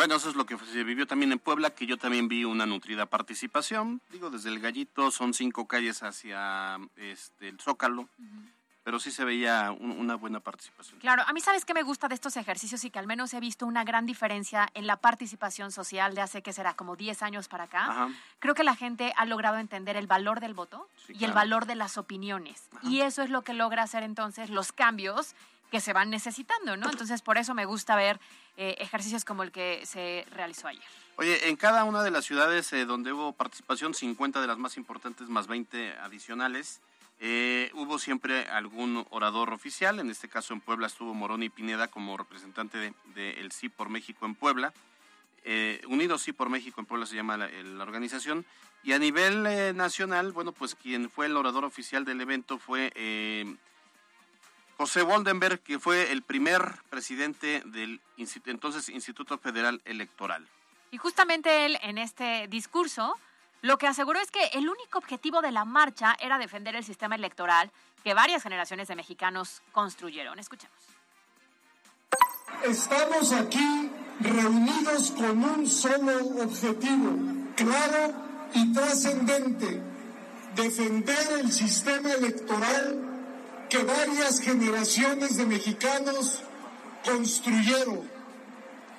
Bueno, 0.04 0.16
eso 0.16 0.28
es 0.28 0.36
lo 0.36 0.44
que 0.44 0.58
se 0.58 0.84
vivió 0.84 1.06
también 1.06 1.32
en 1.32 1.38
Puebla, 1.38 1.70
que 1.70 1.86
yo 1.86 1.96
también 1.96 2.28
vi 2.28 2.44
una 2.44 2.66
nutrida 2.66 3.06
participación. 3.06 4.02
Digo, 4.10 4.28
desde 4.28 4.50
el 4.50 4.60
Gallito 4.60 5.10
son 5.10 5.32
cinco 5.32 5.66
calles 5.66 6.02
hacia 6.02 6.78
este, 6.96 7.48
el 7.48 7.58
Zócalo. 7.58 8.06
Pero 8.82 9.00
sí 9.00 9.10
se 9.10 9.24
veía 9.24 9.70
una 9.70 10.16
buena 10.16 10.40
participación. 10.40 11.00
Claro, 11.00 11.22
a 11.26 11.32
mí 11.32 11.40
sabes 11.40 11.64
qué 11.64 11.72
me 11.72 11.82
gusta 11.82 12.08
de 12.08 12.16
estos 12.16 12.36
ejercicios 12.36 12.84
y 12.84 12.90
que 12.90 12.98
al 12.98 13.06
menos 13.06 13.32
he 13.32 13.40
visto 13.40 13.64
una 13.64 13.82
gran 13.82 14.04
diferencia 14.04 14.68
en 14.74 14.86
la 14.86 14.98
participación 14.98 15.72
social 15.72 16.14
de 16.14 16.20
hace 16.20 16.42
que 16.42 16.52
será 16.52 16.74
como 16.74 16.96
10 16.96 17.22
años 17.22 17.48
para 17.48 17.64
acá. 17.64 18.10
Creo 18.40 18.54
que 18.54 18.62
la 18.62 18.76
gente 18.76 19.14
ha 19.16 19.24
logrado 19.24 19.56
entender 19.56 19.96
el 19.96 20.06
valor 20.06 20.40
del 20.40 20.52
voto 20.52 20.86
y 21.08 21.24
el 21.24 21.32
valor 21.32 21.64
de 21.64 21.76
las 21.76 21.96
opiniones. 21.96 22.68
Y 22.82 23.00
eso 23.00 23.22
es 23.22 23.30
lo 23.30 23.40
que 23.40 23.54
logra 23.54 23.82
hacer 23.82 24.02
entonces 24.02 24.50
los 24.50 24.70
cambios 24.70 25.34
que 25.70 25.80
se 25.80 25.92
van 25.92 26.10
necesitando, 26.10 26.76
¿no? 26.76 26.90
Entonces, 26.90 27.22
por 27.22 27.38
eso 27.38 27.54
me 27.54 27.64
gusta 27.64 27.96
ver 27.96 28.20
eh, 28.56 28.76
ejercicios 28.78 29.24
como 29.24 29.42
el 29.42 29.50
que 29.50 29.84
se 29.84 30.24
realizó 30.30 30.68
ayer. 30.68 30.84
Oye, 31.16 31.48
en 31.48 31.56
cada 31.56 31.82
una 31.82 32.04
de 32.04 32.12
las 32.12 32.24
ciudades 32.24 32.72
eh, 32.72 32.84
donde 32.84 33.12
hubo 33.12 33.32
participación, 33.32 33.94
50 33.94 34.40
de 34.40 34.46
las 34.46 34.58
más 34.58 34.76
importantes 34.76 35.28
más 35.28 35.48
20 35.48 35.94
adicionales, 35.98 36.80
eh, 37.18 37.72
hubo 37.74 37.98
siempre 37.98 38.48
algún 38.48 39.06
orador 39.10 39.52
oficial, 39.52 39.98
en 39.98 40.08
este 40.08 40.28
caso 40.28 40.54
en 40.54 40.60
Puebla 40.60 40.86
estuvo 40.86 41.14
Moroni 41.14 41.48
Pineda 41.48 41.88
como 41.88 42.16
representante 42.16 42.78
del 42.78 42.94
de, 43.14 43.48
Sí 43.50 43.68
por 43.68 43.88
México 43.88 44.24
en 44.24 44.36
Puebla. 44.36 44.72
Unidos 45.88 46.22
Sí 46.22 46.32
por 46.32 46.48
México 46.48 46.80
en 46.80 46.86
Puebla 46.86 47.06
se 47.06 47.16
llama 47.16 47.36
la, 47.36 47.48
la 47.48 47.82
organización. 47.82 48.46
Y 48.82 48.92
a 48.92 48.98
nivel 48.98 49.76
nacional, 49.76 50.32
bueno, 50.32 50.52
pues 50.52 50.74
quien 50.74 51.10
fue 51.10 51.26
el 51.26 51.36
orador 51.36 51.64
oficial 51.64 52.04
del 52.04 52.20
evento 52.20 52.58
fue 52.58 52.92
José 54.76 55.02
Woldenberg, 55.02 55.60
que 55.60 55.78
fue 55.78 56.10
el 56.12 56.22
primer 56.22 56.62
presidente 56.90 57.62
del 57.66 58.00
entonces 58.46 58.88
Instituto 58.88 59.38
Federal 59.38 59.80
Electoral. 59.84 60.46
Y 60.90 60.98
justamente 60.98 61.66
él 61.66 61.78
en 61.82 61.98
este 61.98 62.48
discurso 62.48 63.16
lo 63.62 63.78
que 63.78 63.86
aseguró 63.86 64.20
es 64.20 64.30
que 64.30 64.44
el 64.52 64.68
único 64.68 64.98
objetivo 64.98 65.40
de 65.40 65.50
la 65.50 65.64
marcha 65.64 66.14
era 66.20 66.36
defender 66.36 66.76
el 66.76 66.84
sistema 66.84 67.14
electoral 67.14 67.70
que 68.02 68.12
varias 68.12 68.42
generaciones 68.42 68.88
de 68.88 68.94
mexicanos 68.94 69.62
construyeron. 69.72 70.38
Escuchemos. 70.38 70.76
Estamos 72.62 73.32
aquí 73.32 73.90
reunidos 74.20 75.12
con 75.12 75.42
un 75.42 75.66
solo 75.66 76.42
objetivo, 76.42 77.16
claro 77.56 78.14
y 78.52 78.72
trascendente, 78.72 79.82
defender 80.54 81.40
el 81.40 81.50
sistema 81.50 82.12
electoral 82.12 83.03
que 83.74 83.82
varias 83.82 84.40
generaciones 84.40 85.36
de 85.36 85.46
mexicanos 85.46 86.44
construyeron, 87.04 88.08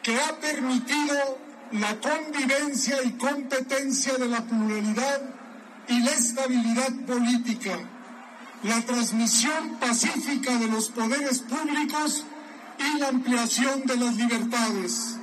que 0.03 0.20
ha 0.20 0.38
permitido 0.41 1.38
la 1.72 1.98
convivencia 2.01 3.01
y 3.05 3.13
competencia 3.13 4.15
de 4.15 4.27
la 4.27 4.44
pluralidad 4.44 5.22
y 5.88 6.00
la 6.01 6.12
estabilidad 6.12 6.91
política, 7.08 7.79
la 8.63 8.82
transmisión 8.82 9.77
pacífica 9.79 10.58
de 10.58 10.67
los 10.67 10.89
poderes 10.89 11.39
públicos 11.39 12.25
y 12.77 13.00
la 13.00 13.08
ampliación 13.08 13.86
de 13.86 13.96
las 13.96 14.17
libertades. 14.17 15.20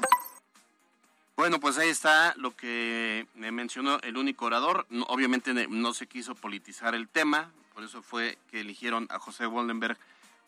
Bueno, 1.36 1.60
pues 1.60 1.76
ahí 1.76 1.90
está 1.90 2.32
lo 2.38 2.56
que 2.56 3.26
me 3.34 3.52
mencionó 3.52 4.00
el 4.00 4.16
único 4.16 4.46
orador. 4.46 4.86
Obviamente 5.08 5.52
no 5.68 5.92
se 5.92 6.06
quiso 6.06 6.34
politizar 6.34 6.94
el 6.94 7.06
tema, 7.10 7.52
por 7.74 7.84
eso 7.84 8.02
fue 8.02 8.38
que 8.50 8.60
eligieron 8.60 9.06
a 9.10 9.18
José 9.18 9.46
Woldenberg 9.46 9.96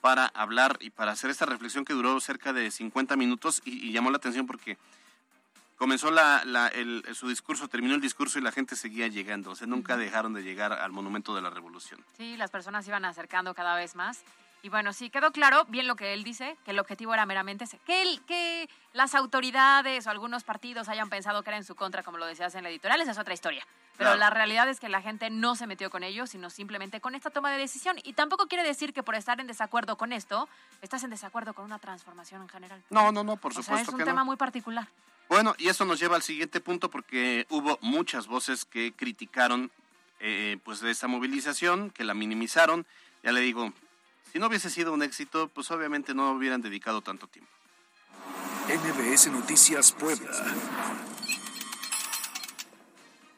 para 0.00 0.26
hablar 0.26 0.76
y 0.80 0.90
para 0.90 1.12
hacer 1.12 1.30
esta 1.30 1.46
reflexión 1.46 1.84
que 1.84 1.94
duró 1.94 2.20
cerca 2.20 2.52
de 2.52 2.70
50 2.70 3.16
minutos 3.16 3.62
y, 3.64 3.88
y 3.88 3.92
llamó 3.92 4.10
la 4.10 4.18
atención 4.18 4.46
porque 4.46 4.76
comenzó 5.76 6.10
la, 6.10 6.42
la, 6.44 6.68
el, 6.68 7.04
su 7.14 7.28
discurso, 7.28 7.68
terminó 7.68 7.94
el 7.94 8.00
discurso 8.00 8.38
y 8.38 8.42
la 8.42 8.52
gente 8.52 8.76
seguía 8.76 9.08
llegando. 9.08 9.50
O 9.50 9.56
sea, 9.56 9.66
nunca 9.66 9.96
dejaron 9.96 10.32
de 10.32 10.42
llegar 10.42 10.72
al 10.72 10.92
Monumento 10.92 11.34
de 11.34 11.42
la 11.42 11.50
Revolución. 11.50 12.00
Sí, 12.16 12.36
las 12.36 12.50
personas 12.50 12.86
iban 12.86 13.04
acercando 13.04 13.54
cada 13.54 13.76
vez 13.76 13.94
más. 13.94 14.22
Y 14.62 14.70
bueno, 14.70 14.94
sí, 14.94 15.10
quedó 15.10 15.30
claro, 15.30 15.66
bien 15.68 15.86
lo 15.86 15.94
que 15.94 16.14
él 16.14 16.24
dice, 16.24 16.56
que 16.64 16.70
el 16.70 16.78
objetivo 16.78 17.12
era 17.12 17.26
meramente 17.26 17.64
ese. 17.64 17.78
Que, 17.80 18.00
el, 18.00 18.22
que 18.22 18.68
las 18.94 19.14
autoridades 19.14 20.06
o 20.06 20.10
algunos 20.10 20.42
partidos 20.42 20.88
hayan 20.88 21.10
pensado 21.10 21.42
que 21.42 21.50
era 21.50 21.58
en 21.58 21.64
su 21.64 21.74
contra, 21.74 22.02
como 22.02 22.16
lo 22.16 22.24
decías 22.24 22.54
en 22.54 22.62
la 22.62 22.70
editorial, 22.70 23.00
esa 23.02 23.10
es 23.10 23.18
otra 23.18 23.34
historia. 23.34 23.66
Pero 23.96 24.10
Claro. 24.10 24.18
la 24.18 24.30
realidad 24.30 24.68
es 24.68 24.80
que 24.80 24.88
la 24.88 25.00
gente 25.00 25.30
no 25.30 25.54
se 25.54 25.66
metió 25.68 25.88
con 25.88 26.02
ellos, 26.02 26.30
sino 26.30 26.50
simplemente 26.50 27.00
con 27.00 27.14
esta 27.14 27.30
toma 27.30 27.50
de 27.52 27.58
decisión. 27.58 27.96
Y 28.02 28.14
tampoco 28.14 28.46
quiere 28.48 28.64
decir 28.64 28.92
que 28.92 29.02
por 29.04 29.14
estar 29.14 29.40
en 29.40 29.46
desacuerdo 29.46 29.96
con 29.96 30.12
esto, 30.12 30.48
estás 30.82 31.04
en 31.04 31.10
desacuerdo 31.10 31.54
con 31.54 31.64
una 31.64 31.78
transformación 31.78 32.42
en 32.42 32.48
general. 32.48 32.82
No, 32.90 33.12
no, 33.12 33.22
no, 33.22 33.36
por 33.36 33.52
o 33.52 33.54
sea, 33.54 33.62
supuesto 33.62 33.90
es 33.90 33.94
un 33.94 33.98
que 33.98 34.04
tema 34.04 34.20
no. 34.20 34.24
muy 34.26 34.36
particular. 34.36 34.88
Bueno, 35.28 35.54
y 35.58 35.68
eso 35.68 35.84
nos 35.84 36.00
lleva 36.00 36.16
al 36.16 36.22
siguiente 36.22 36.60
punto 36.60 36.90
porque 36.90 37.46
hubo 37.50 37.78
muchas 37.82 38.26
voces 38.26 38.64
que 38.64 38.92
criticaron 38.92 39.70
eh, 40.20 40.58
pues 40.64 40.80
de 40.80 40.90
esta 40.90 41.06
movilización, 41.06 41.90
que 41.90 42.02
la 42.04 42.14
minimizaron. 42.14 42.86
Ya 43.22 43.30
le 43.32 43.40
digo, 43.40 43.72
si 44.32 44.38
no 44.38 44.48
hubiese 44.48 44.70
sido 44.70 44.92
un 44.92 45.02
éxito, 45.02 45.48
pues 45.48 45.70
obviamente 45.70 46.14
no 46.14 46.32
hubieran 46.32 46.62
dedicado 46.62 47.00
tanto 47.00 47.26
tiempo. 47.28 47.50
MBS 48.68 49.28
Noticias 49.30 49.92
Puebla. 49.92 50.30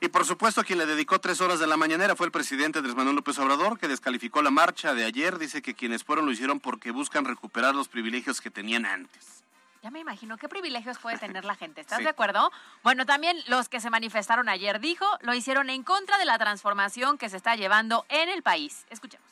Y 0.01 0.09
por 0.09 0.27
supuesto, 0.27 0.63
quien 0.63 0.79
le 0.79 0.87
dedicó 0.87 1.19
tres 1.21 1.41
horas 1.41 1.59
de 1.59 1.67
la 1.67 1.77
mañanera 1.79 2.15
fue 2.17 2.27
el 2.27 2.33
presidente 2.33 2.79
Andrés 2.79 2.95
Manuel 2.95 3.17
López 3.17 3.39
Obrador, 3.39 3.79
que 3.79 3.89
descalificó 3.89 4.43
la 4.43 4.51
marcha 4.51 4.93
de 4.95 5.05
ayer. 5.05 5.39
Dice 5.39 5.63
que 5.63 5.75
quienes 5.75 6.05
fueron 6.05 6.27
lo 6.27 6.33
hicieron 6.33 6.61
porque 6.61 6.91
buscan 6.91 7.25
recuperar 7.25 7.75
los 7.75 7.89
privilegios 7.89 8.41
que 8.43 8.51
tenían 8.51 8.85
antes. 8.85 9.43
Ya 9.83 9.91
me 9.91 10.01
imagino 10.01 10.37
qué 10.37 10.49
privilegios 10.49 10.99
puede 10.99 11.17
tener 11.17 11.45
la 11.45 11.55
gente. 11.55 11.81
¿Estás 11.81 11.99
Sí. 11.99 12.05
de 12.05 12.11
acuerdo? 12.11 12.51
Bueno, 12.83 13.07
también 13.07 13.39
los 13.47 13.69
que 13.69 13.81
se 13.81 13.89
manifestaron 13.89 14.49
ayer, 14.49 14.81
dijo, 14.81 15.07
lo 15.21 15.33
hicieron 15.33 15.71
en 15.71 15.83
contra 15.83 16.19
de 16.19 16.25
la 16.25 16.39
transformación 16.39 17.17
que 17.19 17.31
se 17.31 17.37
está 17.37 17.55
llevando 17.57 18.05
en 18.09 18.29
el 18.29 18.43
país. 18.43 18.85
Escuchemos. 18.91 19.27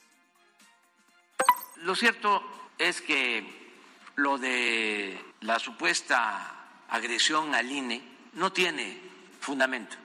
Lo 1.76 1.94
cierto 1.94 2.42
es 2.78 3.02
que 3.02 3.74
lo 4.14 4.38
de 4.38 5.22
la 5.40 5.58
supuesta 5.58 6.52
agresión 6.88 7.54
al 7.54 7.70
INE 7.70 8.02
no 8.34 8.50
tiene 8.52 8.98
fundamento. 9.40 9.96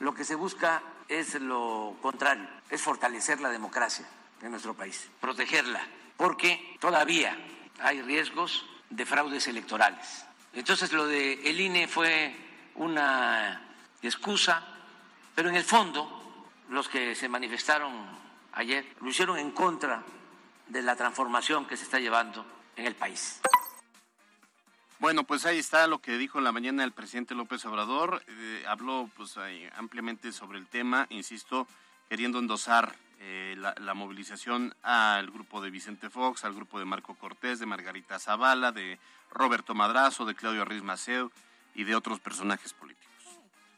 Lo 0.00 0.14
que 0.14 0.24
se 0.24 0.34
busca 0.34 0.82
es 1.08 1.34
lo 1.34 1.96
contrario, 2.00 2.48
es 2.70 2.80
fortalecer 2.80 3.40
la 3.40 3.50
democracia 3.50 4.06
en 4.42 4.50
nuestro 4.50 4.74
país, 4.74 5.08
protegerla, 5.20 5.82
porque 6.16 6.76
todavía 6.80 7.36
hay 7.80 8.00
riesgos 8.02 8.66
de 8.88 9.06
fraudes 9.06 9.46
electorales. 9.46 10.24
Entonces 10.52 10.92
lo 10.92 11.06
de 11.06 11.34
el 11.48 11.60
INE 11.60 11.86
fue 11.86 12.34
una 12.76 13.60
excusa, 14.02 14.66
pero 15.34 15.48
en 15.48 15.56
el 15.56 15.64
fondo 15.64 16.48
los 16.70 16.88
que 16.88 17.14
se 17.14 17.28
manifestaron 17.28 17.92
ayer 18.52 18.96
lo 19.00 19.08
hicieron 19.08 19.38
en 19.38 19.50
contra 19.50 20.02
de 20.66 20.82
la 20.82 20.96
transformación 20.96 21.66
que 21.66 21.76
se 21.76 21.84
está 21.84 21.98
llevando 21.98 22.44
en 22.76 22.86
el 22.86 22.94
país. 22.94 23.40
Bueno, 25.00 25.24
pues 25.24 25.46
ahí 25.46 25.58
está 25.58 25.86
lo 25.86 26.00
que 26.00 26.18
dijo 26.18 26.36
en 26.36 26.44
la 26.44 26.52
mañana 26.52 26.84
el 26.84 26.92
presidente 26.92 27.34
López 27.34 27.64
Obrador. 27.64 28.22
Eh, 28.28 28.64
habló 28.68 29.08
pues 29.16 29.38
ahí 29.38 29.66
ampliamente 29.74 30.30
sobre 30.30 30.58
el 30.58 30.66
tema, 30.66 31.06
insisto, 31.08 31.66
queriendo 32.10 32.38
endosar 32.38 32.94
eh, 33.18 33.54
la, 33.56 33.74
la 33.78 33.94
movilización 33.94 34.74
al 34.82 35.30
grupo 35.30 35.62
de 35.62 35.70
Vicente 35.70 36.10
Fox, 36.10 36.44
al 36.44 36.54
grupo 36.54 36.78
de 36.78 36.84
Marco 36.84 37.14
Cortés, 37.14 37.58
de 37.58 37.64
Margarita 37.64 38.18
Zavala, 38.18 38.72
de 38.72 38.98
Roberto 39.30 39.74
Madrazo, 39.74 40.26
de 40.26 40.34
Claudio 40.34 40.66
Ruiz 40.66 40.82
Maceo 40.82 41.32
y 41.74 41.84
de 41.84 41.96
otros 41.96 42.20
personajes 42.20 42.74
políticos. 42.74 43.08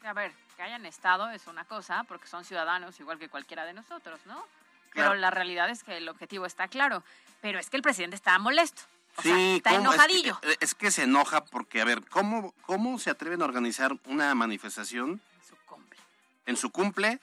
A 0.03 0.11
ver, 0.11 0.33
que 0.57 0.63
hayan 0.63 0.85
estado 0.85 1.29
es 1.29 1.47
una 1.47 1.63
cosa, 1.63 2.03
porque 2.03 2.27
son 2.27 2.43
ciudadanos 2.43 2.99
igual 2.99 3.17
que 3.17 3.29
cualquiera 3.29 3.63
de 3.63 3.71
nosotros, 3.71 4.19
¿no? 4.25 4.45
Pero 4.93 5.15
la 5.15 5.31
realidad 5.31 5.69
es 5.69 5.85
que 5.85 5.95
el 5.95 6.09
objetivo 6.09 6.45
está 6.45 6.67
claro. 6.67 7.01
Pero 7.41 7.59
es 7.59 7.69
que 7.69 7.77
el 7.77 7.81
presidente 7.81 8.17
está 8.17 8.37
molesto. 8.39 8.83
O 9.17 9.21
sea, 9.21 9.35
Sí, 9.35 9.55
está 9.57 9.69
¿cómo? 9.71 9.81
Es 9.81 9.87
que- 9.89 9.93
enojadillo. 9.95 10.39
Es 10.59 10.73
que, 10.75 10.91
se 10.91 11.03
enoja 11.03 11.45
porque, 11.45 11.81
a 11.81 11.85
ver, 11.85 12.03
¿cómo, 12.09 12.53
¿cómo 12.65 12.97
se 12.99 13.09
atreven 13.09 13.41
a 13.41 13.45
organizar 13.45 13.95
una 14.05 14.33
manifestación 14.35 15.21
Su 15.47 15.55
cumple. 15.65 15.99
en 16.47 16.57
su 16.57 16.69
cumple? 16.71 17.19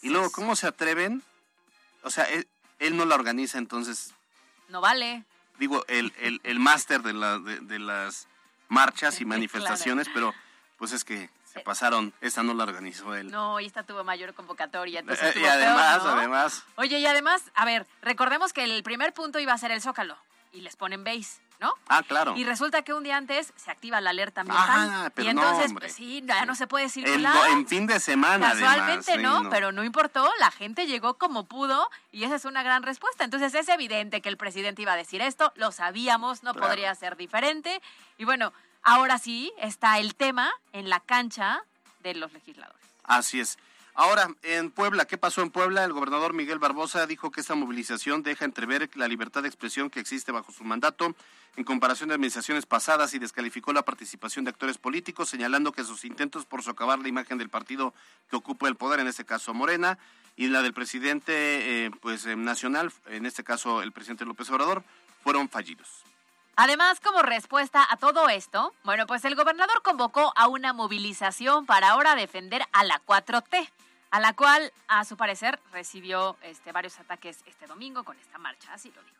¿Qué 0.00 0.06
Y 0.06 0.10
luego, 0.10 0.26
eso? 0.26 0.34
¿cómo 0.34 0.56
se 0.56 0.66
atreven? 0.66 1.22
O 2.02 2.10
sea, 2.10 2.24
él, 2.24 2.46
él 2.78 2.96
no 2.96 3.04
la 3.04 3.14
organiza, 3.14 3.58
entonces, 3.58 4.14
No 4.68 4.80
vale. 4.80 5.24
digo, 5.58 5.84
el, 5.88 6.12
el, 6.18 6.40
el 6.44 6.58
máster 6.60 7.02
de, 7.02 7.12
la, 7.12 7.38
de, 7.38 7.60
de 7.60 7.78
las 7.78 8.26
marchas 8.68 9.14
y 9.16 9.18
Claro. 9.24 9.28
manifestaciones, 9.28 10.08
pero 10.14 10.34
pues 10.78 10.92
es 10.92 11.04
que 11.04 11.28
se 11.44 11.60
pasaron, 11.60 12.12
esta 12.20 12.42
no 12.42 12.52
la 12.54 12.64
organizó 12.64 13.14
él. 13.14 13.30
No, 13.30 13.60
y 13.60 13.66
esta 13.66 13.84
tuvo 13.84 14.02
mayor 14.02 14.34
convocatoria. 14.34 15.00
Eh, 15.00 15.04
y 15.36 15.38
peor, 15.40 15.48
además, 15.50 16.02
¿no? 16.02 16.08
además, 16.10 16.64
Oye, 16.76 16.98
y 16.98 17.06
además, 17.06 17.42
a 17.54 17.64
ver, 17.64 17.86
recordemos 18.02 18.52
que 18.52 18.64
el 18.64 18.82
primer 18.82 19.12
punto 19.14 19.38
iba 19.38 19.52
a 19.52 19.58
ser 19.58 19.70
el 19.70 19.80
Zócalo. 19.80 20.16
Y 20.54 20.60
les 20.60 20.76
ponen 20.76 21.02
base, 21.04 21.40
¿no? 21.60 21.74
ah, 21.88 22.02
claro, 22.04 22.36
Y 22.36 22.44
resulta 22.44 22.82
que 22.82 22.92
un 22.94 23.02
día 23.02 23.16
antes 23.16 23.52
se 23.56 23.70
activa 23.70 24.00
la 24.00 24.10
alerta 24.10 24.42
ambiental. 24.42 24.66
Ah, 24.90 25.10
pero 25.14 25.30
y 25.30 25.34
no, 25.34 25.42
entonces, 25.42 25.72
pues 25.72 25.92
sí, 25.92 26.22
ya 26.24 26.46
no 26.46 26.54
se 26.54 26.66
puede 26.66 26.88
circular. 26.88 27.50
en 27.50 27.66
fin 27.66 27.86
de 27.88 27.98
semana, 28.00 28.52
Casualmente 28.52 29.12
además, 29.12 29.32
no, 29.32 29.40
sí, 29.42 29.46
pero 29.50 29.72
no 29.72 29.82
importó, 29.84 30.30
la 30.38 30.50
gente 30.52 30.86
llegó 30.86 31.14
como 31.14 31.44
pudo 31.44 31.90
y 32.12 32.24
esa 32.24 32.36
es 32.36 32.44
una 32.44 32.62
gran 32.62 32.82
respuesta. 32.84 33.24
Entonces 33.24 33.52
es 33.54 33.68
evidente 33.68 34.20
que 34.20 34.28
el 34.28 34.36
presidente 34.36 34.82
iba 34.82 34.92
a 34.92 34.96
decir 34.96 35.20
esto, 35.22 35.52
lo 35.56 35.72
sabíamos, 35.72 36.42
no 36.44 36.52
Claro. 36.52 36.68
podría 36.68 36.94
ser 36.94 37.16
diferente. 37.16 37.82
Y 38.16 38.24
bueno, 38.24 38.52
ahora 38.82 39.18
sí 39.18 39.52
está 39.58 39.98
el 39.98 40.14
tema 40.14 40.52
en 40.72 40.88
la 40.88 41.00
cancha 41.00 41.62
de 42.00 42.14
los 42.14 42.32
legisladores. 42.32 42.80
Así 43.02 43.40
es. 43.40 43.58
Ahora, 43.96 44.28
en 44.42 44.72
Puebla, 44.72 45.04
¿qué 45.04 45.16
pasó 45.16 45.40
en 45.40 45.50
Puebla? 45.50 45.84
El 45.84 45.92
gobernador 45.92 46.34
Miguel 46.34 46.58
Barbosa 46.58 47.06
dijo 47.06 47.30
que 47.30 47.40
esta 47.40 47.54
movilización 47.54 48.24
deja 48.24 48.44
entrever 48.44 48.90
la 48.96 49.06
libertad 49.06 49.42
de 49.42 49.48
expresión 49.48 49.88
que 49.88 50.00
existe 50.00 50.32
bajo 50.32 50.50
su 50.50 50.64
mandato 50.64 51.14
en 51.54 51.62
comparación 51.62 52.08
de 52.08 52.16
administraciones 52.16 52.66
pasadas 52.66 53.14
y 53.14 53.20
descalificó 53.20 53.72
la 53.72 53.84
participación 53.84 54.44
de 54.44 54.50
actores 54.50 54.78
políticos, 54.78 55.28
señalando 55.28 55.70
que 55.70 55.84
sus 55.84 56.04
intentos 56.04 56.44
por 56.44 56.64
socavar 56.64 56.98
la 56.98 57.06
imagen 57.06 57.38
del 57.38 57.50
partido 57.50 57.94
que 58.28 58.34
ocupa 58.34 58.66
el 58.66 58.74
poder, 58.74 58.98
en 58.98 59.06
este 59.06 59.24
caso 59.24 59.54
Morena, 59.54 59.96
y 60.34 60.48
la 60.48 60.62
del 60.62 60.74
presidente 60.74 61.84
eh, 61.86 61.90
pues 62.02 62.26
eh, 62.26 62.34
nacional, 62.34 62.92
en 63.06 63.26
este 63.26 63.44
caso 63.44 63.80
el 63.80 63.92
presidente 63.92 64.24
López 64.24 64.50
Obrador, 64.50 64.82
fueron 65.22 65.48
fallidos. 65.48 66.04
Además, 66.56 67.00
como 67.00 67.22
respuesta 67.22 67.84
a 67.90 67.96
todo 67.96 68.28
esto, 68.28 68.72
bueno, 68.84 69.06
pues 69.06 69.24
el 69.24 69.34
gobernador 69.34 69.82
convocó 69.82 70.32
a 70.36 70.46
una 70.46 70.72
movilización 70.72 71.66
para 71.66 71.90
ahora 71.90 72.14
defender 72.14 72.62
a 72.72 72.84
la 72.84 73.02
4T, 73.04 73.68
a 74.10 74.20
la 74.20 74.34
cual, 74.34 74.72
a 74.86 75.04
su 75.04 75.16
parecer, 75.16 75.58
recibió 75.72 76.36
este, 76.42 76.70
varios 76.70 76.98
ataques 77.00 77.38
este 77.46 77.66
domingo 77.66 78.04
con 78.04 78.16
esta 78.18 78.38
marcha, 78.38 78.72
así 78.72 78.92
lo 78.94 79.02
dijo. 79.02 79.16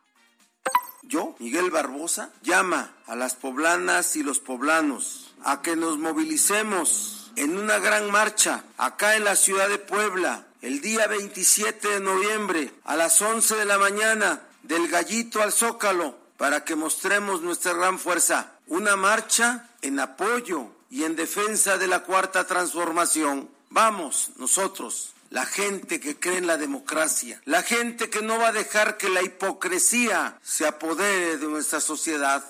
Yo, 1.03 1.35
Miguel 1.41 1.71
Barbosa, 1.71 2.31
llama 2.43 2.93
a 3.07 3.17
las 3.17 3.35
poblanas 3.35 4.15
y 4.15 4.23
los 4.23 4.39
poblanos 4.39 5.35
a 5.45 5.61
que 5.61 5.75
nos 5.75 5.99
movilicemos 5.99 7.33
en 7.37 7.59
una 7.59 7.79
gran 7.79 8.11
marcha 8.13 8.65
acá 8.79 9.17
en 9.17 9.25
la 9.25 9.35
ciudad 9.35 9.69
de 9.69 9.79
Puebla 9.79 10.47
el 10.63 10.81
día 10.81 11.09
27 11.09 11.89
de 11.89 12.01
noviembre 12.01 12.73
a 12.85 12.97
las 12.97 13.21
11 13.21 13.57
de 13.57 13.65
la 13.67 13.77
mañana 13.77 14.41
del 14.63 14.89
gallito 14.89 15.43
al 15.43 15.53
zócalo 15.53 16.24
para 16.45 16.63
que 16.63 16.77
mostremos 16.77 17.41
nuestra 17.41 17.73
gran 17.73 17.99
fuerza. 17.99 18.53
Una 18.67 18.97
marcha 18.97 19.67
en 19.81 19.99
apoyo 19.99 20.69
y 20.91 21.05
en 21.05 21.17
defensa 21.17 21.79
de 21.79 21.87
la 21.87 22.01
cuarta 22.01 22.47
transformación. 22.47 23.49
Vamos, 23.71 24.33
nosotros, 24.37 25.15
la 25.31 25.47
gente 25.47 26.01
que 26.01 26.21
cree 26.21 26.37
en 26.37 26.47
la 26.47 26.59
democracia, 26.59 27.41
la 27.47 27.63
gente 27.63 28.11
que 28.11 28.21
no 28.21 28.39
va 28.39 28.49
a 28.49 28.53
dejar 28.53 28.99
que 28.99 29.09
la 29.09 29.23
hipocresía 29.23 30.39
se 30.43 30.67
apodere 30.67 31.39
de 31.39 31.47
nuestra 31.47 31.81
sociedad. 31.81 32.45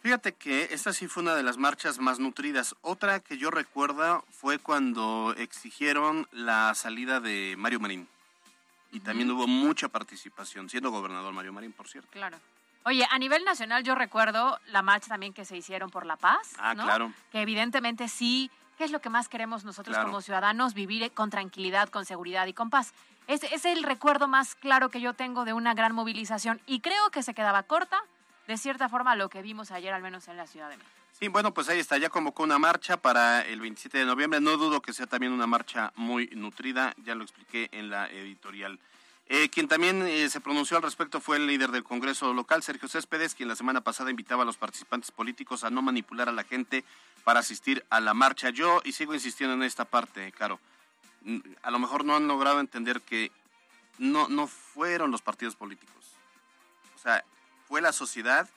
Fíjate 0.00 0.32
que 0.32 0.68
esta 0.70 0.94
sí 0.94 1.08
fue 1.08 1.24
una 1.24 1.34
de 1.34 1.42
las 1.42 1.58
marchas 1.58 1.98
más 1.98 2.18
nutridas. 2.18 2.74
Otra 2.80 3.20
que 3.20 3.36
yo 3.36 3.50
recuerdo 3.50 4.24
fue 4.30 4.58
cuando 4.58 5.34
exigieron 5.36 6.26
la 6.32 6.74
salida 6.74 7.20
de 7.20 7.56
Mario 7.58 7.80
Marín. 7.80 8.08
Y 8.92 9.00
también 9.00 9.30
hubo 9.30 9.46
mucha 9.46 9.88
participación, 9.88 10.68
siendo 10.68 10.90
gobernador 10.90 11.32
Mario 11.32 11.52
Marín, 11.52 11.72
por 11.72 11.88
cierto. 11.88 12.10
Claro. 12.12 12.38
Oye, 12.84 13.06
a 13.10 13.18
nivel 13.18 13.44
nacional 13.44 13.82
yo 13.84 13.94
recuerdo 13.94 14.58
la 14.66 14.82
marcha 14.82 15.08
también 15.08 15.32
que 15.32 15.44
se 15.44 15.56
hicieron 15.56 15.90
por 15.90 16.04
la 16.04 16.16
paz, 16.16 16.52
Ah, 16.58 16.74
¿no? 16.74 16.84
claro. 16.84 17.12
Que 17.30 17.40
evidentemente 17.40 18.08
sí, 18.08 18.50
¿qué 18.76 18.84
es 18.84 18.90
lo 18.90 19.00
que 19.00 19.08
más 19.08 19.28
queremos 19.28 19.64
nosotros 19.64 19.94
Claro. 19.94 20.08
como 20.10 20.20
ciudadanos? 20.20 20.74
Vivir 20.74 21.10
con 21.12 21.30
tranquilidad, 21.30 21.88
con 21.88 22.04
seguridad 22.04 22.46
y 22.46 22.52
con 22.52 22.70
paz. 22.70 22.92
Es, 23.28 23.44
es 23.44 23.64
el 23.64 23.82
recuerdo 23.84 24.28
más 24.28 24.54
claro 24.56 24.90
que 24.90 25.00
yo 25.00 25.14
tengo 25.14 25.44
de 25.44 25.52
una 25.52 25.74
gran 25.74 25.94
movilización 25.94 26.60
y 26.66 26.80
creo 26.80 27.10
que 27.10 27.22
se 27.22 27.34
quedaba 27.34 27.62
corta, 27.62 27.98
de 28.48 28.56
cierta 28.58 28.88
forma, 28.88 29.14
lo 29.16 29.28
que 29.30 29.40
vimos 29.40 29.70
ayer, 29.70 29.94
al 29.94 30.02
menos 30.02 30.26
en 30.28 30.36
la 30.36 30.46
Ciudad 30.48 30.68
de 30.68 30.76
México. 30.76 30.92
Sí, 31.22 31.28
bueno, 31.28 31.54
pues 31.54 31.68
ahí 31.68 31.78
está, 31.78 31.98
ya 31.98 32.08
convocó 32.08 32.42
una 32.42 32.58
marcha 32.58 32.96
para 32.96 33.42
el 33.42 33.60
27 33.60 33.96
de 33.96 34.04
noviembre. 34.04 34.40
No 34.40 34.56
dudo 34.56 34.82
que 34.82 34.92
sea 34.92 35.06
también 35.06 35.32
una 35.32 35.46
marcha 35.46 35.92
muy 35.94 36.26
nutrida, 36.34 36.96
ya 37.04 37.14
lo 37.14 37.22
expliqué 37.22 37.68
en 37.70 37.90
la 37.90 38.08
editorial. 38.08 38.80
Eh, 39.28 39.48
quien 39.48 39.68
también 39.68 40.02
eh, 40.02 40.28
se 40.28 40.40
pronunció 40.40 40.78
al 40.78 40.82
respecto 40.82 41.20
fue 41.20 41.36
el 41.36 41.46
líder 41.46 41.70
del 41.70 41.84
Congreso 41.84 42.34
local, 42.34 42.64
Sergio 42.64 42.88
Céspedes, 42.88 43.36
quien 43.36 43.48
la 43.48 43.54
semana 43.54 43.82
pasada 43.82 44.10
invitaba 44.10 44.42
a 44.42 44.44
los 44.44 44.56
participantes 44.56 45.12
políticos 45.12 45.62
a 45.62 45.70
no 45.70 45.80
manipular 45.80 46.28
a 46.28 46.32
la 46.32 46.42
gente 46.42 46.82
para 47.22 47.38
asistir 47.38 47.84
a 47.88 48.00
la 48.00 48.14
marcha. 48.14 48.50
Yo, 48.50 48.82
y 48.84 48.90
sigo 48.90 49.14
insistiendo 49.14 49.54
en 49.54 49.62
esta 49.62 49.84
parte, 49.84 50.32
Caro, 50.32 50.58
a 51.62 51.70
lo 51.70 51.78
mejor 51.78 52.04
no 52.04 52.16
han 52.16 52.26
logrado 52.26 52.58
entender 52.58 53.00
que 53.00 53.30
no, 53.96 54.26
no 54.26 54.48
fueron 54.48 55.12
los 55.12 55.22
partidos 55.22 55.54
políticos. 55.54 56.16
O 56.96 56.98
sea, 56.98 57.24
fue 57.68 57.80
la 57.80 57.92
sociedad 57.92 58.48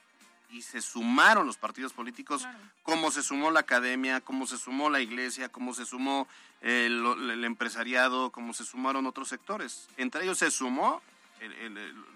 y 0.55 0.61
se 0.61 0.81
sumaron 0.81 1.45
los 1.45 1.57
partidos 1.57 1.91
políticos, 1.91 2.47
como 2.83 3.11
se 3.11 3.21
sumó 3.21 3.51
la 3.51 3.59
academia, 3.59 4.21
como 4.21 4.47
se 4.47 4.57
sumó 4.57 4.89
la 4.89 5.01
iglesia, 5.01 5.49
como 5.49 5.73
se 5.73 5.85
sumó 5.85 6.29
el, 6.61 7.43
empresariado, 7.43 8.31
como 8.31 8.53
se 8.53 8.63
sumaron 8.63 9.05
otros 9.05 9.27
sectores. 9.27 9.89
Entre 9.97 10.23
ellos 10.23 10.37
se 10.37 10.49
sumó 10.49 11.01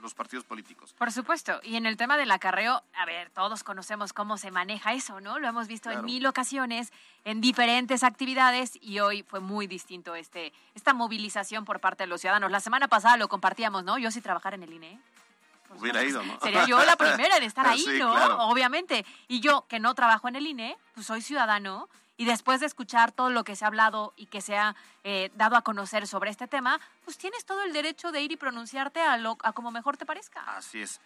los 0.01 0.13
partidos 0.13 0.45
políticos. 0.45 0.95
Por 0.97 1.11
supuesto. 1.11 1.59
Y 1.63 1.75
en 1.75 1.85
el 1.85 1.97
tema 1.97 2.15
del 2.15 2.31
acarreo, 2.31 2.81
a 2.93 3.05
ver, 3.05 3.29
todos 3.31 3.65
conocemos 3.65 4.13
cómo 4.13 4.37
se 4.37 4.51
maneja 4.51 4.93
eso, 4.93 5.19
¿no? 5.19 5.37
Lo 5.37 5.49
hemos 5.49 5.67
visto 5.67 5.91
en 5.91 6.05
mil 6.05 6.25
ocasiones, 6.25 6.93
en 7.25 7.41
diferentes 7.41 8.03
actividades, 8.03 8.79
y 8.81 8.99
hoy 8.99 9.23
fue 9.23 9.41
muy 9.41 9.67
distinto 9.67 10.15
este, 10.15 10.53
esta 10.75 10.93
movilización 10.93 11.65
por 11.65 11.81
parte 11.81 12.03
de 12.03 12.07
los 12.07 12.21
ciudadanos. 12.21 12.49
La 12.51 12.61
semana 12.61 12.87
pasada 12.87 13.17
lo 13.17 13.27
compartíamos, 13.27 13.83
¿no? 13.83 13.97
Yo 13.97 14.09
sí 14.11 14.21
trabajar 14.21 14.53
en 14.53 14.63
el 14.63 14.71
INE. 14.71 14.97
Hubiera 15.75 16.03
ido, 16.03 16.23
¿no? 16.23 16.39
Sería 16.39 16.65
yo 16.65 16.83
la 16.83 16.95
primera 16.95 17.37
en 17.37 17.43
estar 17.43 17.67
ahí, 17.67 17.85
¿no? 17.97 18.13
Obviamente. 18.49 19.05
Y 19.27 19.39
yo, 19.39 19.65
que 19.67 19.79
no 19.79 19.93
trabajo 19.93 20.27
en 20.27 20.35
el 20.35 20.47
INE, 20.47 20.77
pues 20.93 21.07
soy 21.07 21.21
ciudadano, 21.21 21.89
y 22.19 22.25
después 22.25 22.59
de 22.59 22.65
escuchar 22.65 23.13
todo 23.13 23.29
lo 23.29 23.45
que 23.45 23.55
se 23.55 23.63
ha 23.63 23.69
hablado 23.69 24.13
y 24.17 24.25
que 24.25 24.41
se 24.41 24.57
ha 24.57 24.75
eh, 25.05 25.31
dado 25.35 25.55
a 25.55 25.61
conocer 25.61 26.05
sobre 26.05 26.29
este 26.29 26.47
tema, 26.47 26.81
pues 27.05 27.17
tienes 27.17 27.45
todo 27.45 27.63
el 27.63 27.71
derecho 27.71 28.11
de 28.11 28.21
ir 28.21 28.33
y 28.33 28.35
pronunciarte 28.35 28.99
a, 28.99 29.15
lo, 29.15 29.37
a 29.41 29.53
como 29.53 29.71
mejor 29.71 29.95
te 29.95 30.05
parezca. 30.05 30.41
Así 30.57 30.81
es. 30.81 30.99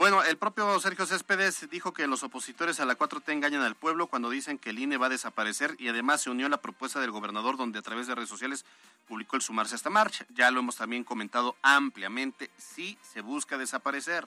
Bueno, 0.00 0.22
el 0.22 0.38
propio 0.38 0.80
Sergio 0.80 1.04
Céspedes 1.04 1.68
dijo 1.68 1.92
que 1.92 2.06
los 2.06 2.22
opositores 2.22 2.80
a 2.80 2.86
la 2.86 2.96
4T 2.96 3.34
engañan 3.34 3.60
al 3.60 3.74
pueblo 3.74 4.06
cuando 4.06 4.30
dicen 4.30 4.56
que 4.56 4.70
el 4.70 4.78
INE 4.78 4.96
va 4.96 5.08
a 5.08 5.10
desaparecer 5.10 5.76
y 5.78 5.88
además 5.88 6.22
se 6.22 6.30
unió 6.30 6.46
a 6.46 6.48
la 6.48 6.62
propuesta 6.62 7.00
del 7.00 7.10
gobernador 7.10 7.58
donde 7.58 7.78
a 7.78 7.82
través 7.82 8.06
de 8.06 8.14
redes 8.14 8.30
sociales 8.30 8.64
publicó 9.06 9.36
el 9.36 9.42
sumarse 9.42 9.74
a 9.74 9.76
esta 9.76 9.90
marcha. 9.90 10.24
Ya 10.30 10.50
lo 10.50 10.60
hemos 10.60 10.76
también 10.76 11.04
comentado 11.04 11.54
ampliamente, 11.60 12.48
sí 12.56 12.96
se 13.02 13.20
busca 13.20 13.58
desaparecer, 13.58 14.26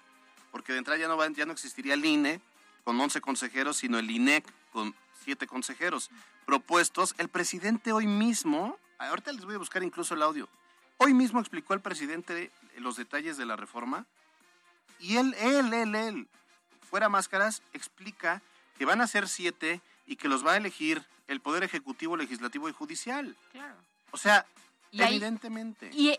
porque 0.52 0.74
de 0.74 0.78
entrada 0.78 1.00
ya 1.00 1.08
no, 1.08 1.28
ya 1.30 1.48
no 1.48 1.54
existiría 1.54 1.96
el 1.96 2.06
INE 2.06 2.40
con 2.84 3.02
11 3.02 3.20
consejeros, 3.22 3.78
sino 3.78 3.98
el 3.98 4.12
INEC 4.12 4.46
con 4.72 4.94
7 5.24 5.48
consejeros 5.48 6.12
propuestos. 6.46 7.16
El 7.18 7.30
presidente 7.30 7.92
hoy 7.92 8.06
mismo, 8.06 8.78
ahorita 9.00 9.32
les 9.32 9.44
voy 9.44 9.56
a 9.56 9.58
buscar 9.58 9.82
incluso 9.82 10.14
el 10.14 10.22
audio, 10.22 10.48
hoy 10.98 11.16
mismo 11.16 11.40
explicó 11.40 11.74
el 11.74 11.82
presidente 11.82 12.52
los 12.78 12.96
detalles 12.96 13.38
de 13.38 13.48
la 13.48 13.56
reforma 13.56 14.06
y 15.00 15.18
él, 15.18 15.36
él, 15.40 15.74
él, 15.74 15.96
él, 15.96 16.28
fuera 16.90 17.10
máscaras, 17.10 17.62
explica 17.74 18.42
que 18.78 18.86
van 18.86 19.02
a 19.02 19.08
ser 19.08 19.28
siete 19.28 19.82
y 20.06 20.16
que 20.16 20.28
los 20.28 20.46
va 20.46 20.54
a 20.54 20.58
elegir 20.58 21.04
el 21.28 21.40
Poder 21.40 21.64
Ejecutivo, 21.64 22.18
Legislativo 22.18 22.70
y 22.70 22.74
Judicial. 22.74 23.36
Claro. 23.52 23.76
O 24.12 24.18
sea, 24.18 24.46
evidentemente. 24.92 25.90
y 25.94 26.18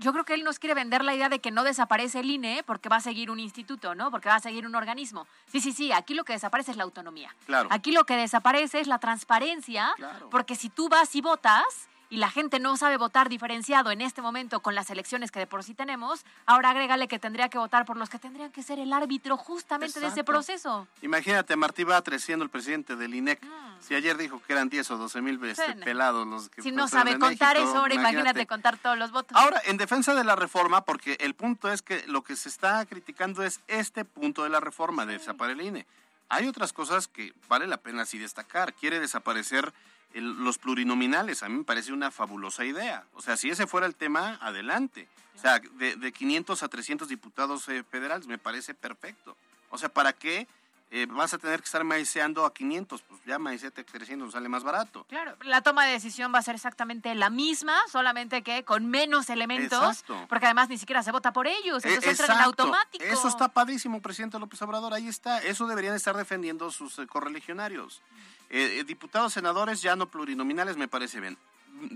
yo 0.00 0.12
creo 0.12 0.24
que 0.24 0.34
él 0.34 0.44
nos 0.44 0.58
quiere 0.58 0.74
vender 0.74 1.04
la 1.04 1.14
idea 1.14 1.28
de 1.28 1.40
que 1.40 1.50
no 1.50 1.62
desaparece 1.62 2.20
el 2.20 2.30
INE 2.30 2.62
porque 2.64 2.88
va 2.88 2.96
a 2.96 3.00
seguir 3.00 3.30
un 3.30 3.38
instituto, 3.38 3.94
¿no? 3.94 4.10
Porque 4.10 4.30
va 4.30 4.36
a 4.36 4.40
seguir 4.40 4.66
un 4.66 4.74
organismo. 4.74 5.26
Sí, 5.52 5.60
sí, 5.60 5.72
sí, 5.72 5.92
aquí 5.92 6.14
lo 6.14 6.24
que 6.24 6.32
desaparece 6.32 6.70
es 6.70 6.78
la 6.78 6.84
autonomía. 6.84 7.34
Claro. 7.44 7.68
Aquí 7.70 7.92
lo 7.92 8.04
que 8.04 8.16
desaparece 8.16 8.80
es 8.80 8.86
la 8.86 8.98
transparencia, 8.98 9.94
porque 10.30 10.56
si 10.56 10.70
tú 10.70 10.88
vas 10.88 11.14
y 11.14 11.20
votas, 11.20 11.64
y 12.10 12.16
la 12.16 12.28
gente 12.28 12.58
no 12.58 12.76
sabe 12.76 12.96
votar 12.96 13.28
diferenciado 13.28 13.92
en 13.92 14.00
este 14.00 14.20
momento 14.20 14.60
con 14.60 14.74
las 14.74 14.90
elecciones 14.90 15.30
que 15.30 15.38
de 15.38 15.46
por 15.46 15.62
sí 15.62 15.74
tenemos, 15.74 16.24
ahora 16.44 16.70
agrégale 16.70 17.06
que 17.06 17.20
tendría 17.20 17.48
que 17.48 17.56
votar 17.56 17.86
por 17.86 17.96
los 17.96 18.10
que 18.10 18.18
tendrían 18.18 18.50
que 18.50 18.64
ser 18.64 18.80
el 18.80 18.92
árbitro 18.92 19.36
justamente 19.36 20.00
de 20.00 20.08
ese 20.08 20.24
proceso. 20.24 20.88
Imagínate, 21.02 21.54
Martí 21.54 21.84
Batres 21.84 22.24
siendo 22.24 22.44
el 22.44 22.50
presidente 22.50 22.96
del 22.96 23.14
INEC. 23.14 23.40
Ah. 23.44 23.76
Si 23.80 23.94
ayer 23.94 24.16
dijo 24.18 24.42
que 24.44 24.52
eran 24.52 24.68
10 24.68 24.90
o 24.90 24.98
12 24.98 25.22
mil 25.22 25.42
este, 25.44 25.74
pelados 25.76 26.26
los 26.26 26.48
que... 26.50 26.62
Si 26.62 26.72
no 26.72 26.88
sabe 26.88 27.16
contar 27.18 27.56
eso, 27.56 27.78
ahora 27.78 27.94
imagínate. 27.94 28.46
contar 28.46 28.76
todos 28.76 28.98
los 28.98 29.12
votos. 29.12 29.36
Ahora, 29.38 29.62
en 29.64 29.76
defensa 29.76 30.14
de 30.14 30.24
la 30.24 30.34
reforma, 30.34 30.84
porque 30.84 31.16
el 31.20 31.34
punto 31.34 31.70
es 31.70 31.80
que 31.80 32.04
lo 32.08 32.22
que 32.22 32.34
se 32.34 32.48
está 32.48 32.84
criticando 32.86 33.44
es 33.44 33.60
este 33.68 34.04
punto 34.04 34.42
de 34.42 34.50
la 34.50 34.58
reforma, 34.58 35.06
de 35.06 35.18
desaparecer 35.18 35.60
el 35.60 35.66
INE. 35.66 35.86
Hay 36.28 36.46
otras 36.46 36.72
cosas 36.72 37.08
que 37.08 37.32
vale 37.48 37.66
la 37.66 37.76
pena 37.76 38.02
así 38.02 38.18
destacar. 38.18 38.74
Quiere 38.74 39.00
desaparecer 39.00 39.72
los 40.14 40.58
plurinominales. 40.58 41.42
A 41.42 41.48
mí 41.48 41.58
me 41.58 41.64
parece 41.64 41.92
una 41.92 42.10
fabulosa 42.10 42.64
idea. 42.64 43.04
O 43.14 43.22
sea, 43.22 43.36
si 43.36 43.50
ese 43.50 43.66
fuera 43.66 43.86
el 43.86 43.94
tema, 43.94 44.38
adelante. 44.40 45.08
O 45.36 45.38
sea, 45.40 45.58
de, 45.58 45.96
de 45.96 46.12
500 46.12 46.62
a 46.62 46.68
300 46.68 47.08
diputados 47.08 47.68
eh, 47.68 47.82
federales 47.82 48.26
me 48.26 48.38
parece 48.38 48.74
perfecto. 48.74 49.36
O 49.70 49.78
sea, 49.78 49.88
¿para 49.88 50.12
qué 50.12 50.46
eh, 50.92 51.06
vas 51.06 51.32
a 51.32 51.38
tener 51.38 51.60
que 51.60 51.66
estar 51.66 51.84
maiceando 51.84 52.44
a 52.44 52.52
500? 52.52 53.02
Pues 53.02 53.20
ya 53.24 53.38
maicete 53.38 53.82
a 53.82 53.84
300 53.84 54.32
sale 54.32 54.48
más 54.48 54.64
barato. 54.64 55.04
Claro, 55.08 55.36
la 55.42 55.62
toma 55.62 55.86
de 55.86 55.92
decisión 55.92 56.34
va 56.34 56.38
a 56.38 56.42
ser 56.42 56.56
exactamente 56.56 57.14
la 57.14 57.30
misma, 57.30 57.74
solamente 57.90 58.42
que 58.42 58.64
con 58.64 58.86
menos 58.86 59.30
elementos. 59.30 60.04
Porque 60.28 60.46
además 60.46 60.68
ni 60.68 60.78
siquiera 60.78 61.02
se 61.02 61.12
vota 61.12 61.32
por 61.32 61.46
ellos, 61.46 61.84
entonces 61.84 62.18
eh, 62.18 62.22
entran 62.22 62.38
en 62.38 62.44
automático. 62.44 63.04
Eso 63.04 63.28
está 63.28 63.48
padrísimo, 63.48 64.02
presidente 64.02 64.38
López 64.38 64.60
Obrador, 64.62 64.92
ahí 64.92 65.06
está. 65.06 65.38
Eso 65.38 65.66
deberían 65.66 65.94
estar 65.94 66.16
defendiendo 66.16 66.70
sus 66.72 66.96
correligionarios. 67.08 68.02
Eh, 68.48 68.82
diputados, 68.84 69.32
senadores 69.32 69.80
ya 69.82 69.94
no 69.94 70.10
plurinominales 70.10 70.76
me 70.76 70.88
parece 70.88 71.20
bien. 71.20 71.38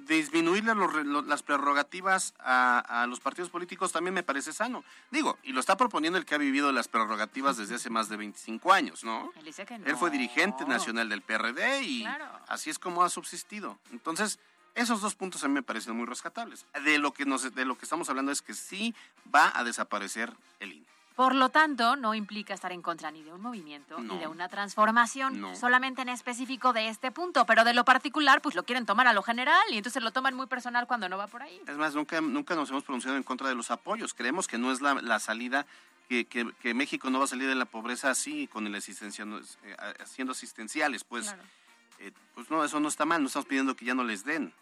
Disminuirle 0.07 0.75
las 1.27 1.43
prerrogativas 1.43 2.35
a, 2.39 3.07
los 3.09 3.21
partidos 3.21 3.51
políticos 3.51 3.93
también 3.93 4.15
me 4.15 4.23
parece 4.23 4.53
sano. 4.53 4.85
Digo, 5.11 5.39
y 5.43 5.53
lo 5.53 5.61
está 5.61 5.77
proponiendo 5.77 6.19
el 6.19 6.25
que 6.25 6.35
ha 6.35 6.39
vivido 6.39 6.73
las 6.73 6.89
prerrogativas 6.89 7.57
desde 7.57 7.75
hace 7.75 7.91
más 7.91 8.09
de 8.09 8.17
25 8.17 8.73
años, 8.73 9.05
¿no? 9.05 9.33
Él, 9.85 9.97
fue 9.97 10.11
dirigente 10.11 10.65
nacional 10.65 11.09
del 11.09 11.23
PRD 11.23 11.83
y 11.83 12.07
así 12.49 12.71
es 12.71 12.79
como 12.79 13.03
ha 13.03 13.11
subsistido. 13.11 13.79
Entonces, 13.93 14.39
esos 14.75 15.01
dos 15.01 15.15
puntos 15.15 15.45
a 15.45 15.49
mí 15.49 15.55
me 15.55 15.63
parecen 15.63 15.97
muy 15.97 16.07
rescatables. 16.07 16.67
De 16.85 16.99
lo 16.99 17.13
que, 17.13 17.25
nos, 17.25 17.55
de 17.55 17.65
lo 17.65 17.77
que 17.79 17.85
estamos 17.85 18.09
hablando 18.09 18.33
es 18.33 18.43
que 18.43 18.55
sí 18.55 18.95
va 19.33 19.53
a 19.55 19.65
desaparecer 19.65 20.33
el 20.61 20.73
INE. 20.73 20.94
Por 21.15 21.37
lo 21.37 21.49
tanto, 21.49 21.95
no 21.95 22.15
implica 22.15 22.55
estar 22.55 22.73
en 22.73 22.83
contra 22.83 23.13
ni 23.13 23.23
de 23.23 23.33
un 23.33 23.41
movimiento 23.41 23.99
ni 24.01 24.19
de 24.19 24.27
una 24.27 24.49
transformación, 24.49 25.55
solamente 25.55 26.03
en 26.03 26.09
específico 26.09 26.73
de 26.73 26.89
este 26.89 27.13
punto, 27.13 27.47
pero 27.47 27.63
de 27.63 27.73
lo 27.73 27.85
particular, 27.85 28.43
pues 28.43 28.57
lo 28.57 28.65
quieren 28.65 28.85
tomar 28.85 29.07
a 29.07 29.13
lo 29.13 29.23
general 29.23 29.63
y 29.71 29.77
entonces 29.77 30.03
lo 30.03 30.11
toman 30.11 30.35
muy 30.35 30.47
personal 30.47 30.89
cuando 30.89 31.09
no 31.09 31.17
va 31.17 31.29
por 31.29 31.43
ahí. 31.43 31.61
Es 31.69 31.77
más, 31.77 31.95
nunca, 31.95 32.21
nunca 32.21 32.57
nos 32.57 32.71
hemos 32.71 32.83
pronunciado 32.83 33.17
en 33.17 33.23
contra 33.23 33.49
de 33.49 33.55
los 33.55 33.71
apoyos. 33.71 34.13
Creemos 34.13 34.49
que 34.49 34.59
no 34.59 34.73
es 34.73 34.81
la, 34.81 35.21
salida, 35.21 35.67
que, 36.09 36.25
que, 36.27 36.75
México 36.75 37.09
no 37.11 37.21
va 37.21 37.27
a 37.27 37.29
salir 37.29 37.47
de 37.47 37.55
la 37.55 37.67
pobreza 37.67 38.11
así, 38.11 38.49
con 38.49 38.67
el 38.67 38.75
asistencia, 38.75 39.25
eh, 39.25 39.77
haciendo 40.01 40.33
asistenciales, 40.33 41.05
pues, 41.05 41.33
eh, 42.01 42.11
pues 42.35 42.51
no, 42.51 42.65
eso 42.65 42.81
no 42.81 42.89
está 42.89 43.05
mal, 43.05 43.23
no 43.23 43.29
estamos 43.29 43.47
pidiendo 43.47 43.77
que 43.77 43.85
ya 43.85 43.95
no 43.95 44.03
les 44.03 44.25
den. 44.25 44.53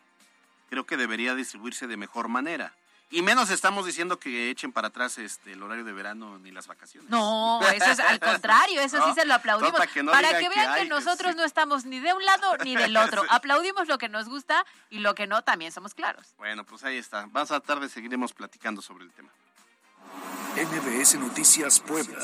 Creo 0.68 0.84
que 0.84 0.98
debería 0.98 1.34
distribuirse 1.34 1.86
de 1.86 1.96
mejor 1.96 2.28
manera. 2.28 2.74
Y 3.12 3.20
menos 3.20 3.50
estamos 3.50 3.84
diciendo 3.84 4.18
que 4.18 4.48
echen 4.48 4.72
para 4.72 4.88
atrás 4.88 5.18
este 5.18 5.52
el 5.52 5.62
horario 5.62 5.84
de 5.84 5.92
verano 5.92 6.38
ni 6.38 6.50
las 6.50 6.66
vacaciones. 6.66 7.10
No, 7.10 7.60
eso 7.60 7.90
es 7.90 8.00
al 8.00 8.18
contrario, 8.20 8.80
eso 8.80 9.04
sí 9.06 9.12
se 9.14 9.26
lo 9.26 9.34
aplaudimos. 9.34 9.72
Para 9.72 9.86
que, 9.86 10.48
vean 10.48 10.74
que, 10.76 10.86
nosotros 10.86 11.36
no 11.36 11.44
estamos 11.44 11.84
ni 11.84 12.00
de 12.00 12.14
un 12.14 12.24
lado 12.24 12.56
ni 12.64 12.74
del 12.76 12.96
otro. 12.96 13.22
Aplaudimos 13.28 13.86
lo 13.86 13.98
que 13.98 14.08
nos 14.08 14.30
gusta 14.30 14.64
y 14.88 15.00
lo 15.00 15.14
que 15.14 15.26
no 15.26 15.42
también 15.42 15.72
somos 15.72 15.92
claros. 15.92 16.28
Bueno, 16.38 16.64
pues 16.64 16.84
ahí 16.84 16.96
está. 16.96 17.26
Más 17.26 17.50
a 17.50 17.60
tarde 17.60 17.90
seguiremos 17.90 18.32
platicando 18.32 18.80
sobre 18.80 19.04
el 19.04 19.10
tema. 19.12 19.28
NBS 20.56 21.16
Noticias 21.16 21.80
Puebla. 21.80 22.18